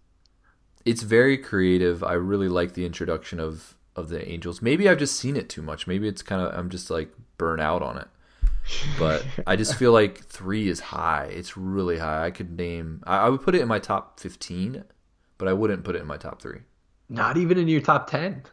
it's 0.85 1.01
very 1.01 1.37
creative. 1.37 2.03
I 2.03 2.13
really 2.13 2.47
like 2.47 2.73
the 2.73 2.85
introduction 2.85 3.39
of 3.39 3.75
of 3.95 4.09
the 4.09 4.27
angels. 4.29 4.61
Maybe 4.61 4.87
I've 4.87 4.99
just 4.99 5.17
seen 5.17 5.35
it 5.35 5.49
too 5.49 5.61
much. 5.61 5.87
Maybe 5.87 6.07
it's 6.07 6.21
kind 6.21 6.41
of 6.41 6.57
I'm 6.57 6.69
just 6.69 6.89
like 6.89 7.09
burnt 7.37 7.61
out 7.61 7.81
on 7.81 7.97
it. 7.97 8.07
But 8.97 9.25
I 9.45 9.55
just 9.55 9.75
feel 9.75 9.91
like 10.01 10.23
three 10.25 10.69
is 10.69 10.79
high. 10.79 11.25
It's 11.31 11.57
really 11.57 11.97
high. 11.97 12.25
I 12.25 12.31
could 12.31 12.55
name. 12.55 13.03
I, 13.05 13.17
I 13.17 13.29
would 13.29 13.41
put 13.41 13.55
it 13.55 13.61
in 13.61 13.67
my 13.67 13.79
top 13.79 14.19
fifteen, 14.19 14.83
but 15.37 15.47
I 15.47 15.53
wouldn't 15.53 15.83
put 15.83 15.95
it 15.95 16.01
in 16.01 16.07
my 16.07 16.17
top 16.17 16.41
three. 16.41 16.61
Not 17.09 17.37
even 17.37 17.57
in 17.57 17.67
your 17.67 17.81
top 17.81 18.09
10 18.09 18.43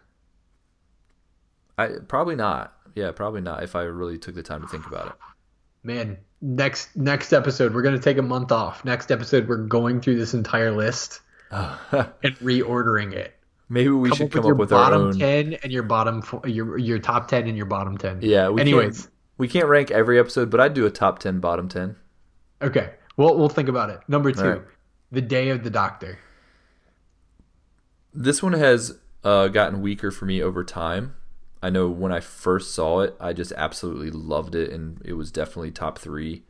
I 1.79 1.89
probably 2.07 2.37
not. 2.37 2.75
Yeah, 2.95 3.11
probably 3.13 3.41
not. 3.41 3.63
If 3.63 3.75
I 3.75 3.83
really 3.85 4.19
took 4.19 4.35
the 4.35 4.43
time 4.43 4.61
to 4.61 4.69
think 4.69 4.87
about 4.87 5.07
it. 5.07 5.13
Man, 5.83 6.19
next 6.41 6.95
next 6.97 7.33
episode 7.33 7.75
we're 7.75 7.83
gonna 7.83 7.99
take 7.99 8.19
a 8.19 8.23
month 8.23 8.53
off. 8.53 8.85
Next 8.85 9.11
episode 9.11 9.49
we're 9.49 9.57
going 9.57 10.01
through 10.01 10.17
this 10.19 10.35
entire 10.35 10.71
list 10.71 11.21
and 11.51 11.73
reordering 12.41 13.15
it. 13.15 13.35
Maybe 13.69 13.89
we 13.89 14.11
Come 14.11 14.19
should 14.19 14.27
up 14.27 14.33
come 14.33 14.45
with 14.45 14.53
up 14.53 14.59
with 14.59 14.73
our 14.73 14.91
bottom 14.91 15.03
own. 15.09 15.19
ten 15.19 15.55
and 15.63 15.73
your 15.73 15.83
bottom 15.83 16.21
fo- 16.21 16.45
your 16.47 16.77
your 16.79 16.99
top 16.99 17.27
ten 17.29 17.47
and 17.49 17.57
your 17.57 17.67
bottom 17.67 17.97
ten. 17.97 18.19
Yeah. 18.21 18.51
We 18.51 18.61
Anyways, 18.61 19.01
can't, 19.03 19.13
we 19.39 19.49
can't 19.49 19.67
rank 19.67 19.91
every 19.91 20.19
episode, 20.19 20.51
but 20.51 20.61
I'd 20.61 20.75
do 20.75 20.85
a 20.85 20.91
top 20.91 21.19
ten, 21.21 21.41
bottom 21.41 21.69
ten. 21.69 21.97
okay. 22.61 22.91
We'll 23.17 23.37
we'll 23.39 23.49
think 23.49 23.69
about 23.69 23.89
it. 23.91 24.01
Number 24.09 24.31
two, 24.33 24.43
right. 24.43 24.63
the 25.11 25.21
day 25.23 25.49
of 25.49 25.65
the 25.65 25.71
doctor. 25.71 26.19
This 28.15 28.43
one 28.43 28.53
has 28.53 28.99
uh, 29.25 29.49
gotten 29.49 29.81
weaker 29.81 30.11
for 30.11 30.27
me 30.27 30.43
over 30.43 30.65
time. 30.65 31.15
I 31.63 31.71
know 31.71 31.89
when 31.89 32.13
I 32.13 32.21
first 32.21 32.75
saw 32.75 33.01
it, 33.01 33.15
I 33.21 33.33
just 33.33 33.53
absolutely 33.53 34.11
loved 34.11 34.55
it, 34.55 34.71
and 34.73 35.01
it 35.05 35.13
was 35.13 35.31
definitely 35.31 35.71
top 35.71 35.99
three. 35.99 36.43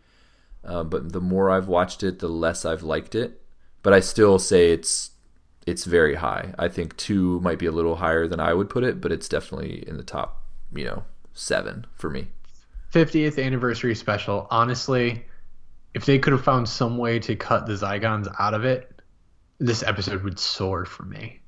Uh, 0.64 0.84
but 0.84 1.12
the 1.12 1.20
more 1.20 1.50
I've 1.50 1.68
watched 1.68 2.02
it, 2.02 2.18
the 2.18 2.28
less 2.28 2.64
I've 2.64 2.82
liked 2.82 3.14
it. 3.14 3.40
But 3.82 3.92
I 3.92 4.00
still 4.00 4.38
say 4.38 4.72
it's 4.72 5.10
it's 5.66 5.84
very 5.84 6.16
high. 6.16 6.54
I 6.58 6.68
think 6.68 6.96
two 6.96 7.40
might 7.40 7.58
be 7.58 7.66
a 7.66 7.72
little 7.72 7.96
higher 7.96 8.26
than 8.26 8.40
I 8.40 8.54
would 8.54 8.68
put 8.68 8.84
it, 8.84 9.00
but 9.00 9.12
it's 9.12 9.28
definitely 9.28 9.86
in 9.86 9.96
the 9.96 10.02
top, 10.02 10.42
you 10.74 10.84
know, 10.84 11.04
seven 11.34 11.86
for 11.94 12.10
me. 12.10 12.28
50th 12.92 13.42
anniversary 13.42 13.94
special. 13.94 14.46
Honestly, 14.50 15.24
if 15.94 16.04
they 16.04 16.18
could 16.18 16.32
have 16.32 16.44
found 16.44 16.68
some 16.68 16.98
way 16.98 17.18
to 17.20 17.36
cut 17.36 17.66
the 17.66 17.74
Zygons 17.74 18.32
out 18.38 18.54
of 18.54 18.64
it, 18.64 19.00
this 19.58 19.82
episode 19.82 20.24
would 20.24 20.38
soar 20.38 20.84
for 20.84 21.04
me. 21.04 21.41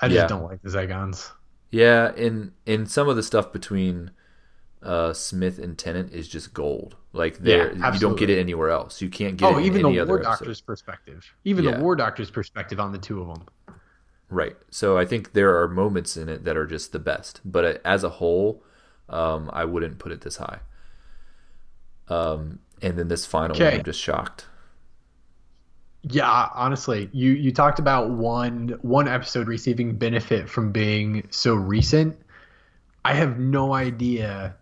I 0.00 0.08
just 0.08 0.16
Yeah. 0.16 0.26
don't 0.26 0.44
like 0.44 0.62
the 0.62 0.70
Zygons. 0.70 1.30
Yeah, 1.70 2.12
and 2.14 2.52
and 2.66 2.90
some 2.90 3.08
of 3.08 3.16
the 3.16 3.22
stuff 3.22 3.52
between 3.52 4.10
uh, 4.82 5.12
Smith 5.12 5.58
and 5.58 5.76
Tennant 5.76 6.12
is 6.12 6.28
just 6.28 6.54
gold. 6.54 6.96
Like 7.12 7.38
there, 7.38 7.74
you 7.74 7.98
don't 7.98 8.16
get 8.18 8.30
it 8.30 8.38
anywhere 8.38 8.70
else. 8.70 9.02
You 9.02 9.08
can't 9.10 9.36
get 9.36 9.52
Oh, 9.52 9.58
it 9.58 9.64
even 9.66 9.84
any 9.84 9.94
the 9.96 10.00
other 10.00 10.08
War 10.10 10.18
episode. 10.20 10.30
Doctor's 10.30 10.60
perspective. 10.60 11.34
Even 11.44 11.64
Yeah. 11.64 11.72
the 11.76 11.82
War 11.82 11.96
Doctor's 11.96 12.30
perspective 12.30 12.78
on 12.78 12.92
the 12.92 12.98
two 12.98 13.20
of 13.20 13.26
them. 13.26 13.46
Right. 14.30 14.56
So 14.70 14.96
I 14.96 15.04
think 15.04 15.32
there 15.32 15.60
are 15.60 15.66
moments 15.68 16.16
in 16.16 16.28
it 16.28 16.44
that 16.44 16.56
are 16.56 16.66
just 16.66 16.92
the 16.92 16.98
best, 17.00 17.40
but 17.44 17.64
uh, 17.64 17.74
as 17.84 18.04
a 18.04 18.08
whole, 18.08 18.62
um, 19.08 19.50
I 19.52 19.64
wouldn't 19.64 19.98
put 19.98 20.12
it 20.12 20.20
this 20.20 20.36
high. 20.36 20.60
Um, 22.08 22.60
and 22.80 22.96
then 22.98 23.08
this 23.08 23.26
final 23.26 23.58
one, 23.58 23.74
I'm 23.74 23.82
just 23.84 24.00
shocked. 24.00 24.46
Yeah, 26.10 26.48
honestly, 26.54 27.08
you 27.12 27.32
you 27.32 27.52
talked 27.52 27.78
about 27.78 28.10
one 28.10 28.78
one 28.82 29.08
episode 29.08 29.46
receiving 29.48 29.96
benefit 29.96 30.48
from 30.48 30.72
being 30.72 31.26
so 31.30 31.54
recent. 31.54 32.16
I 33.04 33.14
have 33.14 33.38
no 33.38 33.74
idea 33.74 34.54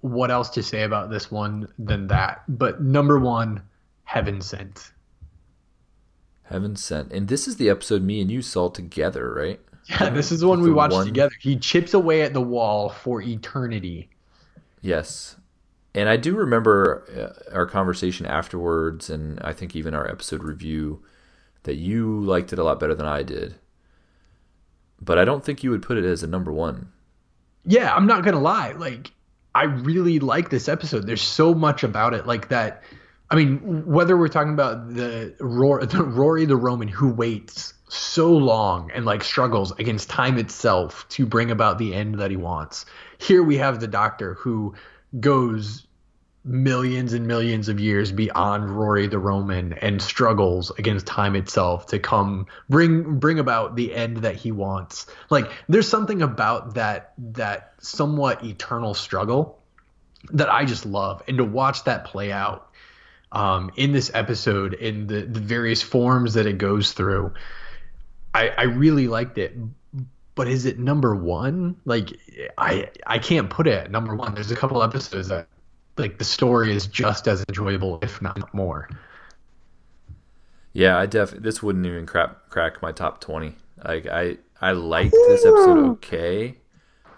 what 0.00 0.30
else 0.30 0.48
to 0.50 0.62
say 0.62 0.82
about 0.82 1.10
this 1.10 1.30
one 1.30 1.68
than 1.78 2.06
that. 2.08 2.42
But 2.48 2.82
number 2.82 3.18
one, 3.18 3.62
Heaven 4.04 4.40
Sent. 4.40 4.92
Heaven 6.44 6.74
sent, 6.74 7.12
and 7.12 7.28
this 7.28 7.46
is 7.46 7.56
the 7.58 7.68
episode 7.70 8.02
me 8.02 8.20
and 8.20 8.28
you 8.30 8.42
saw 8.42 8.68
together, 8.70 9.32
right? 9.32 9.60
Yeah, 9.88 10.10
this 10.10 10.32
is 10.32 10.40
the 10.40 10.48
one 10.48 10.60
we 10.62 10.72
watched 10.72 10.94
one- 10.94 11.06
together. 11.06 11.32
He 11.40 11.56
chips 11.56 11.94
away 11.94 12.22
at 12.22 12.32
the 12.32 12.40
wall 12.40 12.88
for 12.88 13.22
eternity. 13.22 14.10
Yes. 14.82 15.36
And 15.94 16.08
I 16.08 16.16
do 16.16 16.36
remember 16.36 17.42
uh, 17.50 17.54
our 17.54 17.66
conversation 17.66 18.26
afterwards, 18.26 19.10
and 19.10 19.40
I 19.40 19.52
think 19.52 19.74
even 19.74 19.94
our 19.94 20.08
episode 20.08 20.44
review, 20.44 21.02
that 21.64 21.76
you 21.76 22.20
liked 22.20 22.52
it 22.52 22.58
a 22.58 22.64
lot 22.64 22.80
better 22.80 22.94
than 22.94 23.06
I 23.06 23.22
did. 23.22 23.56
But 25.00 25.18
I 25.18 25.24
don't 25.24 25.44
think 25.44 25.64
you 25.64 25.70
would 25.70 25.82
put 25.82 25.96
it 25.98 26.04
as 26.04 26.22
a 26.22 26.26
number 26.26 26.52
one. 26.52 26.92
yeah, 27.64 27.94
I'm 27.94 28.06
not 28.06 28.24
gonna 28.24 28.40
lie. 28.40 28.72
Like, 28.72 29.10
I 29.54 29.64
really 29.64 30.20
like 30.20 30.50
this 30.50 30.68
episode. 30.68 31.06
There's 31.06 31.22
so 31.22 31.54
much 31.54 31.82
about 31.82 32.14
it, 32.14 32.26
like 32.26 32.48
that. 32.48 32.82
I 33.30 33.36
mean, 33.36 33.84
whether 33.86 34.16
we're 34.16 34.28
talking 34.28 34.52
about 34.52 34.94
the, 34.94 35.34
Rory, 35.40 35.86
the 35.86 36.02
Rory 36.02 36.44
the 36.44 36.56
Roman 36.56 36.88
who 36.88 37.12
waits 37.12 37.74
so 37.88 38.30
long 38.30 38.90
and 38.92 39.04
like 39.04 39.24
struggles 39.24 39.72
against 39.72 40.08
time 40.08 40.38
itself 40.38 41.06
to 41.08 41.26
bring 41.26 41.50
about 41.50 41.78
the 41.78 41.94
end 41.94 42.16
that 42.20 42.30
he 42.30 42.36
wants. 42.36 42.86
Here 43.18 43.42
we 43.42 43.56
have 43.56 43.80
the 43.80 43.88
Doctor 43.88 44.34
who 44.34 44.74
goes 45.18 45.86
millions 46.44 47.12
and 47.12 47.26
millions 47.26 47.68
of 47.68 47.78
years 47.78 48.12
beyond 48.12 48.70
Rory 48.70 49.06
the 49.06 49.18
Roman 49.18 49.74
and 49.74 50.00
struggles 50.00 50.70
against 50.78 51.06
time 51.06 51.36
itself 51.36 51.86
to 51.88 51.98
come 51.98 52.46
bring 52.68 53.18
bring 53.18 53.38
about 53.38 53.76
the 53.76 53.94
end 53.94 54.18
that 54.18 54.36
he 54.36 54.50
wants. 54.50 55.06
Like 55.28 55.50
there's 55.68 55.88
something 55.88 56.22
about 56.22 56.74
that 56.74 57.12
that 57.18 57.74
somewhat 57.80 58.44
eternal 58.44 58.94
struggle 58.94 59.58
that 60.32 60.50
I 60.50 60.64
just 60.64 60.86
love 60.86 61.22
and 61.28 61.38
to 61.38 61.44
watch 61.44 61.84
that 61.84 62.04
play 62.04 62.32
out 62.32 62.70
um, 63.32 63.70
in 63.76 63.92
this 63.92 64.10
episode 64.12 64.74
in 64.74 65.06
the, 65.06 65.22
the 65.22 65.40
various 65.40 65.82
forms 65.82 66.34
that 66.34 66.46
it 66.46 66.58
goes 66.58 66.92
through. 66.92 67.34
I, 68.32 68.48
I 68.48 68.62
really 68.64 69.08
liked 69.08 69.38
it 69.38 69.56
but 70.34 70.48
is 70.48 70.66
it 70.66 70.78
number 70.78 71.14
one? 71.14 71.76
Like 71.84 72.10
I 72.58 72.88
I 73.06 73.18
can't 73.18 73.50
put 73.50 73.66
it 73.66 73.74
at 73.74 73.90
number 73.90 74.14
one. 74.14 74.34
There's 74.34 74.50
a 74.50 74.56
couple 74.56 74.82
episodes 74.82 75.28
that 75.28 75.48
like 75.96 76.18
the 76.18 76.24
story 76.24 76.74
is 76.74 76.86
just 76.86 77.28
as 77.28 77.44
enjoyable, 77.48 77.98
if 78.02 78.22
not 78.22 78.52
more. 78.54 78.88
Yeah, 80.72 80.98
I 80.98 81.06
def 81.06 81.30
this 81.32 81.62
wouldn't 81.62 81.86
even 81.86 82.06
crap 82.06 82.48
crack 82.48 82.80
my 82.80 82.92
top 82.92 83.20
twenty. 83.20 83.56
Like 83.84 84.06
I 84.06 84.38
I 84.60 84.72
liked 84.72 85.12
this 85.12 85.44
episode 85.44 85.88
okay, 85.90 86.56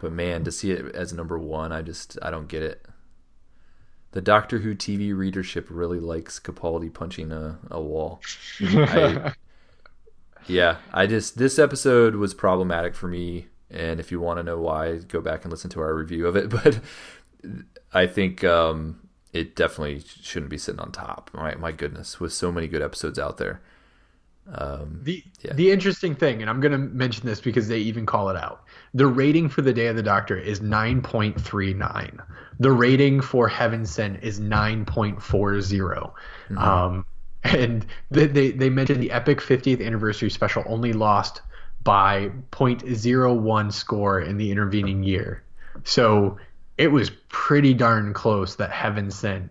but 0.01 0.13
man, 0.13 0.45
to 0.45 0.53
see 0.53 0.71
it 0.73 0.95
as 0.95 1.13
number 1.13 1.39
one, 1.39 1.73
I 1.73 1.83
just 1.83 2.19
I 2.23 2.31
don't 2.31 2.49
get 2.49 2.63
it. 2.63 2.85
The 4.13 4.21
Doctor 4.21 4.59
Who 4.59 4.75
TV 4.75 5.17
readership 5.17 5.67
really 5.71 5.99
likes 5.99 6.39
Capaldi 6.39 6.93
punching 6.93 7.33
a, 7.33 7.59
a 7.71 7.81
wall. 7.81 8.21
I, 8.61 9.33
yeah, 10.47 10.77
I 10.93 11.07
just 11.07 11.39
this 11.39 11.59
episode 11.59 12.17
was 12.17 12.35
problematic 12.35 12.95
for 12.95 13.09
me, 13.09 13.47
and 13.71 14.01
if 14.01 14.11
you 14.13 14.21
want 14.21 14.39
to 14.39 14.43
know 14.43 14.59
why, 14.59 14.99
go 14.99 15.21
back 15.21 15.45
and 15.45 15.51
listen 15.51 15.71
to 15.71 15.81
our 15.81 15.95
review 15.95 16.27
of 16.27 16.37
it. 16.37 16.49
But 16.63 16.81
I 17.93 18.07
think 18.07 18.45
um, 18.45 19.09
it 19.33 19.57
definitely 19.57 20.03
shouldn't 20.23 20.51
be 20.51 20.59
sitting 20.59 20.81
on 20.81 20.93
top. 20.93 21.31
My 21.35 21.55
my 21.57 21.73
goodness, 21.73 22.21
with 22.21 22.33
so 22.33 22.51
many 22.53 22.67
good 22.69 22.83
episodes 22.83 23.19
out 23.19 23.39
there. 23.39 23.61
Um, 24.53 25.01
The 25.03 25.23
Yeah. 25.41 25.53
the 25.53 25.71
interesting 25.71 26.15
thing, 26.17 26.41
and 26.41 26.51
I'm 26.51 26.61
going 26.61 26.73
to 26.73 26.79
mention 26.79 27.27
this 27.27 27.41
because 27.41 27.69
they 27.69 27.79
even 27.79 28.07
call 28.07 28.29
it 28.29 28.37
out. 28.37 28.65
The 28.93 29.07
rating 29.07 29.49
for 29.49 29.63
the 29.63 29.73
Day 29.73 29.87
of 29.87 29.95
the 29.95 30.03
Doctor 30.03 30.37
is 30.37 30.61
9.39. 30.61 32.19
The 32.59 32.73
rating 32.73 33.21
for 33.21 33.47
Heaven 33.49 33.87
Sent 33.87 34.23
is 34.23 34.41
9.40. 34.41 36.13
Um, 36.57 37.07
and 37.45 37.87
they, 38.11 38.27
they 38.27 38.51
they 38.53 38.71
mentioned 38.71 39.03
the 39.03 39.11
epic 39.11 39.41
50th 39.41 39.85
anniversary 39.85 40.31
special 40.31 40.63
only 40.67 40.93
lost 40.93 41.41
by 41.83 42.31
0.01 42.53 43.73
score 43.73 44.21
in 44.21 44.37
the 44.37 44.51
intervening 44.51 45.03
year. 45.03 45.43
So 45.85 46.39
it 46.79 46.89
was 46.89 47.11
pretty 47.29 47.75
darn 47.75 48.13
close 48.13 48.57
that 48.57 48.71
Heaven 48.71 49.11
Sent 49.11 49.51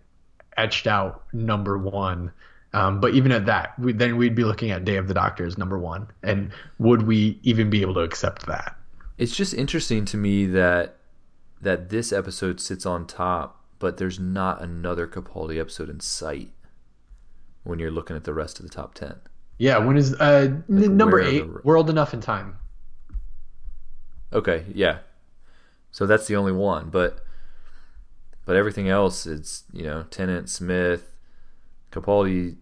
etched 0.55 0.87
out 0.87 1.23
number 1.33 1.77
one. 1.77 2.31
Um, 2.73 3.01
but 3.01 3.13
even 3.15 3.33
at 3.33 3.47
that, 3.47 3.77
we, 3.77 3.91
then 3.91 4.15
we'd 4.15 4.33
be 4.33 4.45
looking 4.45 4.71
at 4.71 4.85
Day 4.85 4.95
of 4.95 5.09
the 5.09 5.13
Doctor 5.13 5.45
as 5.45 5.57
number 5.57 5.77
one. 5.77 6.07
And 6.23 6.51
would 6.79 7.01
we 7.01 7.37
even 7.43 7.69
be 7.69 7.81
able 7.81 7.95
to 7.95 7.99
accept 7.99 8.45
that? 8.45 8.77
it's 9.21 9.35
just 9.35 9.53
interesting 9.53 10.03
to 10.03 10.17
me 10.17 10.47
that 10.47 10.97
that 11.61 11.89
this 11.89 12.11
episode 12.11 12.59
sits 12.59 12.87
on 12.87 13.05
top, 13.05 13.63
but 13.77 13.97
there's 13.97 14.19
not 14.19 14.63
another 14.63 15.05
Capaldi 15.05 15.59
episode 15.59 15.91
in 15.91 15.99
sight 15.99 16.49
when 17.63 17.79
you're 17.79 17.91
looking 17.91 18.15
at 18.15 18.23
the 18.23 18.33
rest 18.33 18.59
of 18.59 18.65
the 18.67 18.71
top 18.73 18.93
ten. 18.93 19.15
Yeah, 19.57 19.77
when 19.77 19.97
is 19.97 20.13
uh, 20.15 20.47
n- 20.69 20.97
number 20.97 21.19
eight? 21.21 21.39
the- 21.41 21.61
World 21.63 21.89
Enough 21.89 22.13
and 22.13 22.23
Time. 22.23 22.57
Okay, 24.33 24.65
yeah. 24.73 24.99
So 25.91 26.05
that's 26.05 26.25
the 26.27 26.35
only 26.35 26.53
one, 26.53 26.89
but 26.89 27.19
but 28.45 28.55
everything 28.55 28.87
else 28.89 29.25
it's 29.27 29.63
you 29.73 29.83
know 29.83 30.03
Tennant, 30.09 30.49
Smith, 30.49 31.15
Capaldi. 31.91 32.55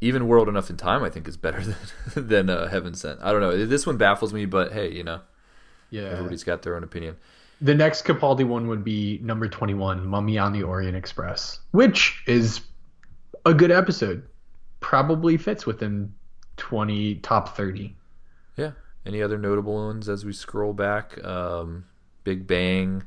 Even 0.00 0.28
World 0.28 0.48
Enough 0.48 0.68
and 0.70 0.78
Time, 0.78 1.02
I 1.02 1.08
think, 1.08 1.26
is 1.26 1.36
better 1.36 1.60
than 2.14 2.26
than 2.28 2.50
uh, 2.50 2.68
Heaven 2.68 2.94
Sent. 2.94 3.20
I 3.22 3.32
don't 3.32 3.40
know. 3.40 3.64
This 3.66 3.86
one 3.86 3.96
baffles 3.96 4.32
me, 4.32 4.44
but 4.46 4.72
hey, 4.72 4.92
you 4.92 5.02
know, 5.04 5.20
Yeah. 5.90 6.02
everybody's 6.04 6.44
got 6.44 6.62
their 6.62 6.76
own 6.76 6.84
opinion. 6.84 7.16
The 7.62 7.74
next 7.74 8.04
Capaldi 8.04 8.46
one 8.46 8.66
would 8.68 8.84
be 8.84 9.18
number 9.22 9.48
21, 9.48 10.06
Mummy 10.06 10.36
on 10.36 10.52
the 10.52 10.62
Orient 10.62 10.94
Express, 10.94 11.60
which 11.70 12.22
is 12.26 12.60
a 13.46 13.54
good 13.54 13.70
episode. 13.70 14.22
Probably 14.80 15.36
fits 15.36 15.64
within 15.64 16.12
20 16.58 17.16
top 17.16 17.56
30. 17.56 17.96
Yeah. 18.56 18.72
Any 19.06 19.22
other 19.22 19.38
notable 19.38 19.74
ones 19.74 20.08
as 20.08 20.24
we 20.24 20.32
scroll 20.32 20.72
back? 20.72 21.22
Um, 21.24 21.84
Big 22.24 22.46
Bang. 22.46 23.04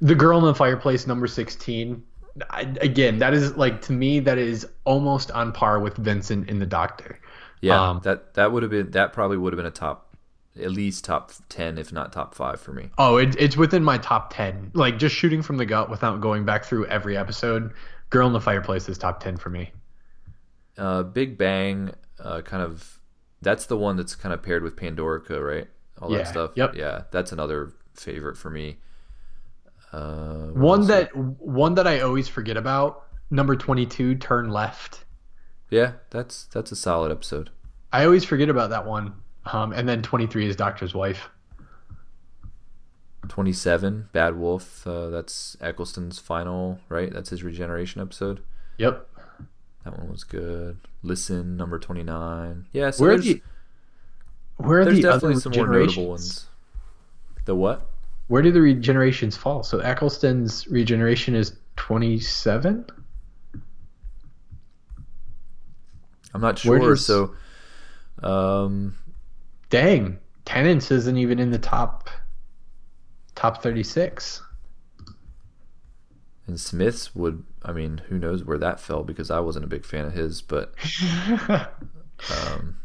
The 0.00 0.14
Girl 0.14 0.38
in 0.38 0.44
the 0.44 0.54
Fireplace, 0.54 1.06
number 1.06 1.26
16. 1.26 2.02
I, 2.50 2.62
again, 2.82 3.18
that 3.20 3.32
is 3.32 3.56
like 3.56 3.80
to 3.82 3.92
me 3.92 4.20
that 4.20 4.36
is 4.36 4.66
almost 4.84 5.30
on 5.30 5.52
par 5.52 5.80
with 5.80 5.96
Vincent 5.96 6.50
and 6.50 6.60
the 6.60 6.66
Doctor. 6.66 7.18
Yeah, 7.62 7.80
Um, 7.90 8.00
that 8.04 8.34
that 8.34 8.52
would 8.52 8.62
have 8.62 8.70
been 8.70 8.90
that 8.90 9.14
probably 9.14 9.38
would 9.38 9.54
have 9.54 9.56
been 9.56 9.64
a 9.64 9.70
top, 9.70 10.14
at 10.60 10.70
least 10.70 11.06
top 11.06 11.32
ten, 11.48 11.78
if 11.78 11.92
not 11.92 12.12
top 12.12 12.34
five 12.34 12.60
for 12.60 12.72
me. 12.74 12.90
Oh, 12.98 13.16
it, 13.16 13.34
it's 13.38 13.56
within 13.56 13.82
my 13.82 13.96
top 13.96 14.34
10. 14.34 14.72
Like 14.74 14.98
just 14.98 15.14
shooting 15.14 15.40
from 15.40 15.56
the 15.56 15.64
gut 15.64 15.88
without 15.88 16.20
going 16.20 16.44
back 16.44 16.64
through 16.66 16.84
every 16.86 17.16
episode. 17.16 17.72
Girl 18.10 18.26
in 18.26 18.32
the 18.32 18.40
Fireplace 18.40 18.88
is 18.88 18.98
top 18.98 19.20
10 19.20 19.36
for 19.36 19.50
me. 19.50 19.72
Uh, 20.78 21.02
Big 21.02 21.36
Bang, 21.38 21.92
uh, 22.20 22.42
kind 22.42 22.62
of, 22.62 23.00
that's 23.42 23.66
the 23.66 23.76
one 23.76 23.96
that's 23.96 24.14
kind 24.14 24.32
of 24.32 24.42
paired 24.42 24.62
with 24.62 24.76
Pandorica, 24.76 25.42
right? 25.42 25.68
All 26.00 26.10
Yeah, 26.12 26.18
that 26.18 26.28
stuff. 26.28 26.50
yep. 26.54 26.74
Yeah, 26.76 27.02
that's 27.10 27.32
another 27.32 27.72
favorite 27.94 28.36
for 28.36 28.50
me. 28.50 28.78
Uh, 29.92 30.48
One 30.52 30.86
that 30.88 31.14
one 31.16 31.74
that 31.74 31.86
I 31.86 32.00
always 32.00 32.28
forget 32.28 32.56
about, 32.56 33.04
number 33.30 33.56
22, 33.56 34.16
Turn 34.16 34.50
Left. 34.50 35.04
yeah, 35.70 35.92
that's 36.10 36.44
that's 36.46 36.70
a 36.72 36.76
solid 36.76 37.10
episode. 37.12 37.50
I 37.92 38.04
always 38.04 38.24
forget 38.24 38.48
about 38.48 38.70
that 38.70 38.84
one. 38.86 39.14
Um, 39.46 39.72
and 39.72 39.88
then 39.88 40.02
23 40.02 40.48
is 40.48 40.56
Doctor's 40.56 40.92
Wife. 40.92 41.28
Twenty 43.28 43.52
seven, 43.52 44.08
Bad 44.12 44.36
Wolf. 44.36 44.86
Uh, 44.86 45.08
that's 45.08 45.56
Eccleston's 45.60 46.18
final, 46.18 46.78
right? 46.88 47.12
That's 47.12 47.30
his 47.30 47.42
regeneration 47.42 48.00
episode. 48.00 48.40
Yep. 48.78 49.08
That 49.84 49.98
one 49.98 50.10
was 50.10 50.24
good. 50.24 50.78
Listen, 51.02 51.56
number 51.56 51.78
twenty 51.78 52.02
nine. 52.02 52.66
Yeah, 52.72 52.90
so 52.90 53.02
Where 53.04 53.12
are 53.14 53.18
the 53.18 53.42
where 54.56 54.80
are 54.80 54.84
there's 54.84 54.96
the 54.96 55.02
definitely 55.02 55.32
other 55.34 55.40
some 55.40 55.52
more 55.52 55.66
notable 55.66 56.08
ones. 56.08 56.46
The 57.44 57.54
what? 57.54 57.88
Where 58.28 58.42
do 58.42 58.50
the 58.50 58.58
regenerations 58.60 59.36
fall? 59.36 59.62
So 59.62 59.78
Eccleston's 59.80 60.66
regeneration 60.66 61.34
is 61.36 61.56
27? 61.76 62.84
I'm 66.34 66.40
not 66.40 66.58
sure. 66.58 66.78
does- 66.78 67.06
So, 67.06 67.34
um, 68.22 68.96
Dang. 69.70 70.18
Tennant's 70.44 70.90
isn't 70.90 71.16
even 71.16 71.38
in 71.38 71.50
the 71.50 71.58
top 71.58 72.08
top 73.36 73.62
36. 73.62 74.42
and 76.46 76.60
Smith's 76.60 77.14
would. 77.14 77.44
I 77.62 77.72
mean, 77.72 77.98
who 78.08 78.18
knows 78.18 78.44
where 78.44 78.58
that 78.58 78.80
fell 78.80 79.02
because 79.02 79.30
I 79.30 79.40
wasn't 79.40 79.64
a 79.64 79.68
big 79.68 79.84
fan 79.84 80.04
of 80.04 80.12
his. 80.12 80.42
But 80.42 80.74
um, 82.28 82.76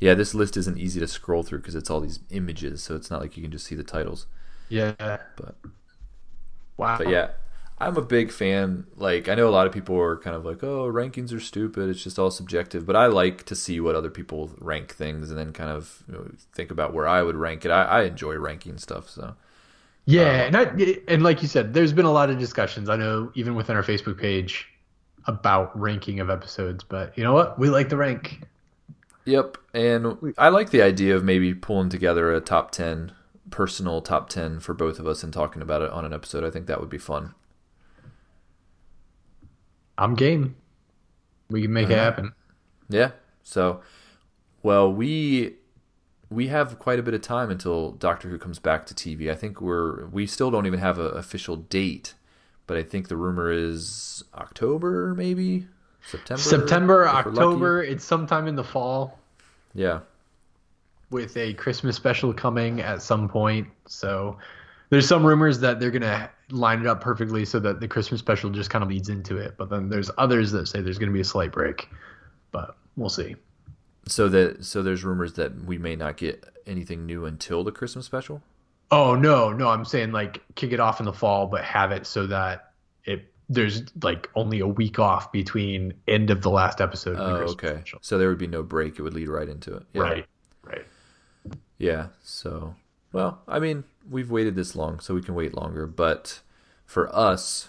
yeah, 0.00 0.14
this 0.14 0.34
list 0.34 0.56
isn't 0.56 0.78
easy 0.78 1.00
to 1.00 1.06
scroll 1.08 1.42
through 1.42 1.60
because 1.60 1.74
it's 1.74 1.90
all 1.90 2.00
these 2.00 2.20
images, 2.30 2.82
so 2.82 2.94
it's 2.96 3.10
not 3.10 3.20
like 3.20 3.36
you 3.36 3.42
can 3.42 3.52
just 3.52 3.66
see 3.66 3.74
the 3.74 3.84
titles. 3.84 4.26
yeah. 4.68 5.18
But 5.36 5.56
Wow. 6.76 6.98
but 6.98 7.06
yeah, 7.08 7.30
I'm 7.78 7.96
a 7.96 8.02
big 8.02 8.30
fan. 8.32 8.86
Like 8.96 9.28
I 9.28 9.34
know 9.34 9.48
a 9.48 9.50
lot 9.50 9.66
of 9.66 9.72
people 9.72 9.98
are 9.98 10.16
kind 10.18 10.36
of 10.36 10.44
like, 10.44 10.62
oh, 10.62 10.90
rankings 10.92 11.32
are 11.32 11.40
stupid. 11.40 11.88
It's 11.88 12.02
just 12.02 12.18
all 12.18 12.30
subjective. 12.30 12.86
But 12.86 12.96
I 12.96 13.06
like 13.06 13.44
to 13.46 13.54
see 13.54 13.80
what 13.80 13.94
other 13.94 14.10
people 14.10 14.50
rank 14.58 14.94
things 14.94 15.30
and 15.30 15.38
then 15.38 15.52
kind 15.52 15.70
of 15.70 16.02
you 16.08 16.14
know, 16.14 16.30
think 16.52 16.70
about 16.70 16.92
where 16.94 17.06
I 17.06 17.22
would 17.22 17.36
rank 17.36 17.64
it. 17.64 17.70
I, 17.70 17.84
I 17.84 18.02
enjoy 18.04 18.36
ranking 18.36 18.78
stuff. 18.78 19.08
So 19.08 19.34
Yeah, 20.10 20.22
um, 20.22 20.54
and 20.54 20.56
I, 20.56 20.96
and 21.08 21.22
like 21.22 21.42
you 21.42 21.48
said, 21.48 21.72
there's 21.72 21.92
been 21.92 22.04
a 22.04 22.12
lot 22.12 22.30
of 22.30 22.38
discussions. 22.38 22.88
I 22.88 22.96
know 22.96 23.30
even 23.34 23.54
within 23.54 23.76
our 23.76 23.82
Facebook 23.82 24.18
page 24.18 24.68
about 25.26 25.78
ranking 25.78 26.18
of 26.18 26.30
episodes, 26.30 26.82
but 26.82 27.16
you 27.16 27.22
know 27.22 27.32
what? 27.32 27.58
We 27.58 27.68
like 27.68 27.88
the 27.88 27.96
rank. 27.96 28.42
Yep, 29.24 29.58
and 29.72 30.34
I 30.36 30.48
like 30.48 30.70
the 30.70 30.82
idea 30.82 31.14
of 31.14 31.22
maybe 31.22 31.54
pulling 31.54 31.90
together 31.90 32.32
a 32.32 32.40
top 32.40 32.72
ten, 32.72 33.12
personal 33.50 34.00
top 34.00 34.28
ten 34.28 34.58
for 34.58 34.74
both 34.74 34.98
of 34.98 35.06
us 35.06 35.22
and 35.22 35.32
talking 35.32 35.62
about 35.62 35.82
it 35.82 35.90
on 35.90 36.04
an 36.04 36.12
episode. 36.12 36.42
I 36.42 36.50
think 36.50 36.66
that 36.66 36.80
would 36.80 36.90
be 36.90 36.98
fun. 36.98 37.34
I'm 39.96 40.14
game. 40.14 40.56
We 41.50 41.62
can 41.62 41.72
make 41.72 41.90
it 41.90 41.98
happen. 41.98 42.32
Yeah. 42.88 43.10
So, 43.42 43.82
well, 44.62 44.92
we 44.92 45.56
we 46.30 46.46
have 46.48 46.78
quite 46.78 46.98
a 46.98 47.02
bit 47.02 47.12
of 47.14 47.22
time 47.22 47.50
until 47.50 47.92
Doctor 47.92 48.28
Who 48.28 48.38
comes 48.38 48.58
back 48.58 48.86
to 48.86 48.94
TV. 48.94 49.30
I 49.30 49.34
think 49.34 49.60
we're 49.60 50.06
we 50.06 50.26
still 50.26 50.50
don't 50.50 50.66
even 50.66 50.80
have 50.80 50.98
an 50.98 51.16
official 51.16 51.56
date, 51.56 52.14
but 52.66 52.76
I 52.76 52.82
think 52.82 53.08
the 53.08 53.16
rumor 53.16 53.50
is 53.50 54.22
October, 54.34 55.14
maybe 55.14 55.66
September. 56.06 56.40
September, 56.42 57.02
if 57.04 57.08
we're 57.08 57.14
lucky. 57.14 57.28
October, 57.38 57.82
it's 57.82 58.04
sometime 58.04 58.46
in 58.46 58.54
the 58.54 58.64
fall 58.64 59.18
Yeah. 59.74 60.00
with 61.10 61.36
a 61.36 61.54
Christmas 61.54 61.96
special 61.96 62.32
coming 62.32 62.80
at 62.80 63.02
some 63.02 63.28
point. 63.28 63.66
So 63.86 64.38
there's 64.90 65.06
some 65.08 65.24
rumors 65.26 65.58
that 65.60 65.80
they're 65.80 65.90
going 65.90 66.02
to 66.02 66.30
line 66.50 66.80
it 66.80 66.86
up 66.86 67.00
perfectly 67.00 67.44
so 67.44 67.58
that 67.60 67.80
the 67.80 67.88
Christmas 67.88 68.20
special 68.20 68.50
just 68.50 68.70
kind 68.70 68.82
of 68.82 68.88
leads 68.88 69.08
into 69.08 69.36
it. 69.36 69.54
But 69.58 69.68
then 69.70 69.88
there's 69.88 70.10
others 70.18 70.50
that 70.52 70.66
say 70.68 70.80
there's 70.80 70.98
going 70.98 71.10
to 71.10 71.14
be 71.14 71.20
a 71.20 71.24
slight 71.24 71.52
break. 71.52 71.88
But 72.52 72.76
we'll 72.96 73.08
see. 73.08 73.36
So 74.06 74.28
that 74.28 74.64
so 74.64 74.82
there's 74.82 75.04
rumors 75.04 75.34
that 75.34 75.64
we 75.64 75.78
may 75.78 75.94
not 75.96 76.16
get 76.16 76.44
anything 76.66 77.06
new 77.06 77.24
until 77.26 77.62
the 77.64 77.72
Christmas 77.72 78.06
special. 78.06 78.42
Oh 78.90 79.14
no, 79.14 79.52
no, 79.52 79.68
I'm 79.68 79.84
saying 79.84 80.10
like 80.12 80.42
kick 80.54 80.72
it 80.72 80.80
off 80.80 81.00
in 81.00 81.06
the 81.06 81.12
fall, 81.12 81.46
but 81.46 81.62
have 81.62 81.92
it 81.92 82.06
so 82.06 82.26
that 82.26 82.72
it 83.04 83.32
there's 83.48 83.82
like 84.02 84.28
only 84.34 84.60
a 84.60 84.66
week 84.66 84.98
off 84.98 85.30
between 85.32 85.94
end 86.08 86.30
of 86.30 86.42
the 86.42 86.50
last 86.50 86.80
episode. 86.80 87.16
and 87.16 87.22
Oh, 87.22 87.38
Christmas 87.38 87.52
okay. 87.52 87.80
special. 87.80 87.98
So 88.02 88.18
there 88.18 88.28
would 88.28 88.38
be 88.38 88.46
no 88.46 88.62
break. 88.62 88.98
It 88.98 89.02
would 89.02 89.14
lead 89.14 89.28
right 89.28 89.48
into 89.48 89.76
it. 89.76 89.82
Yeah. 89.92 90.02
Right, 90.02 90.26
right. 90.64 90.86
Yeah. 91.78 92.08
So, 92.22 92.74
well, 93.12 93.42
I 93.48 93.58
mean, 93.58 93.84
we've 94.08 94.30
waited 94.30 94.54
this 94.56 94.74
long, 94.76 95.00
so 95.00 95.14
we 95.14 95.22
can 95.22 95.34
wait 95.34 95.54
longer. 95.54 95.86
But 95.86 96.40
for 96.84 97.14
us, 97.14 97.68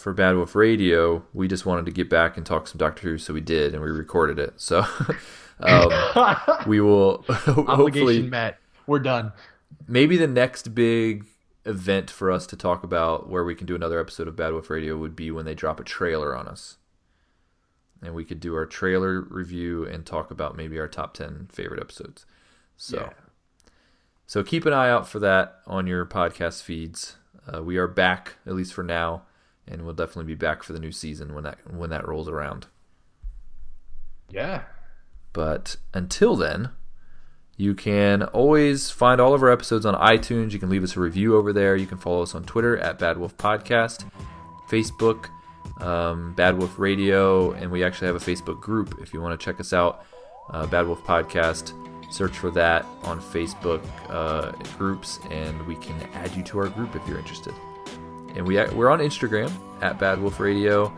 for 0.00 0.12
Bad 0.12 0.36
Wolf 0.36 0.54
Radio, 0.54 1.24
we 1.32 1.46
just 1.48 1.66
wanted 1.66 1.84
to 1.86 1.92
get 1.92 2.08
back 2.10 2.36
and 2.36 2.44
talk 2.46 2.66
some 2.68 2.78
Doctor 2.78 3.02
Who, 3.08 3.18
so 3.18 3.32
we 3.34 3.40
did, 3.40 3.74
and 3.74 3.82
we 3.82 3.90
recorded 3.90 4.38
it. 4.38 4.54
So, 4.56 4.84
um, 5.60 5.90
we 6.66 6.80
will 6.80 7.22
hopefully 7.28 8.22
met. 8.22 8.58
We're 8.86 8.98
done. 8.98 9.32
maybe 9.86 10.16
the 10.16 10.26
next 10.26 10.74
big 10.74 11.24
event 11.64 12.10
for 12.10 12.30
us 12.30 12.46
to 12.48 12.56
talk 12.56 12.82
about 12.82 13.28
where 13.28 13.44
we 13.44 13.54
can 13.54 13.66
do 13.66 13.74
another 13.74 14.00
episode 14.00 14.26
of 14.26 14.34
Bad 14.36 14.52
Wolf 14.52 14.70
Radio 14.70 14.96
would 14.96 15.14
be 15.14 15.30
when 15.30 15.44
they 15.44 15.54
drop 15.54 15.78
a 15.78 15.84
trailer 15.84 16.34
on 16.34 16.48
us. 16.48 16.78
And 18.02 18.14
we 18.14 18.24
could 18.24 18.40
do 18.40 18.54
our 18.56 18.64
trailer 18.64 19.20
review 19.20 19.84
and 19.84 20.06
talk 20.06 20.30
about 20.30 20.56
maybe 20.56 20.78
our 20.80 20.88
top 20.88 21.12
10 21.14 21.48
favorite 21.52 21.80
episodes. 21.80 22.24
So 22.78 22.96
Yeah. 22.96 23.10
so 24.26 24.42
keep 24.42 24.64
an 24.64 24.72
eye 24.72 24.88
out 24.88 25.06
for 25.06 25.18
that 25.18 25.60
on 25.66 25.86
your 25.86 26.06
podcast 26.06 26.62
feeds. 26.62 27.16
uh, 27.52 27.62
we 27.62 27.76
are 27.76 27.86
back 27.86 28.36
at 28.46 28.54
least 28.54 28.72
for 28.72 28.82
now, 28.82 29.22
and 29.70 29.84
we'll 29.84 29.94
definitely 29.94 30.24
be 30.24 30.34
back 30.34 30.62
for 30.62 30.72
the 30.72 30.80
new 30.80 30.92
season 30.92 31.34
when 31.34 31.44
that 31.44 31.58
when 31.72 31.90
that 31.90 32.06
rolls 32.06 32.28
around. 32.28 32.66
Yeah. 34.28 34.62
But 35.32 35.76
until 35.94 36.36
then, 36.36 36.70
you 37.56 37.74
can 37.74 38.22
always 38.22 38.90
find 38.90 39.20
all 39.20 39.34
of 39.34 39.42
our 39.42 39.50
episodes 39.50 39.86
on 39.86 39.94
iTunes. 39.94 40.52
You 40.52 40.58
can 40.58 40.70
leave 40.70 40.82
us 40.82 40.96
a 40.96 41.00
review 41.00 41.36
over 41.36 41.52
there. 41.52 41.76
You 41.76 41.86
can 41.86 41.98
follow 41.98 42.22
us 42.22 42.34
on 42.34 42.44
Twitter 42.44 42.76
at 42.78 42.98
Bad 42.98 43.18
Wolf 43.18 43.36
Podcast, 43.36 44.10
Facebook, 44.68 45.28
um, 45.82 46.34
Bad 46.34 46.58
Wolf 46.58 46.78
Radio, 46.78 47.52
and 47.52 47.70
we 47.70 47.84
actually 47.84 48.08
have 48.08 48.16
a 48.16 48.18
Facebook 48.18 48.60
group 48.60 48.96
if 49.00 49.14
you 49.14 49.20
want 49.20 49.38
to 49.38 49.44
check 49.44 49.60
us 49.60 49.72
out. 49.72 50.04
Uh, 50.50 50.66
Bad 50.66 50.86
Wolf 50.86 51.02
Podcast. 51.04 51.74
Search 52.10 52.36
for 52.36 52.50
that 52.50 52.84
on 53.04 53.20
Facebook 53.20 53.84
uh, 54.08 54.50
groups, 54.76 55.20
and 55.30 55.64
we 55.64 55.76
can 55.76 55.94
add 56.14 56.34
you 56.34 56.42
to 56.42 56.58
our 56.58 56.68
group 56.68 56.96
if 56.96 57.06
you're 57.06 57.18
interested 57.18 57.54
and 58.34 58.46
we 58.46 58.56
we're 58.72 58.90
on 58.90 59.00
Instagram 59.00 59.50
at 59.80 59.98
Bad 59.98 60.20
Wolf 60.20 60.40
Radio. 60.40 60.92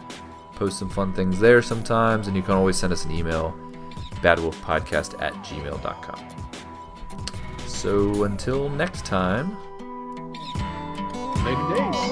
Post 0.54 0.78
some 0.78 0.88
fun 0.88 1.12
things 1.12 1.40
there 1.40 1.62
sometimes, 1.62 2.28
and 2.28 2.36
you 2.36 2.42
can 2.42 2.52
always 2.52 2.76
send 2.76 2.92
us 2.92 3.04
an 3.04 3.12
email, 3.12 3.54
badwolfpodcast 4.20 5.20
at 5.20 5.32
gmail.com. 5.44 6.28
So 7.66 8.24
until 8.24 8.68
next 8.68 9.04
time, 9.04 9.56
make 11.44 11.76
days. 11.76 12.11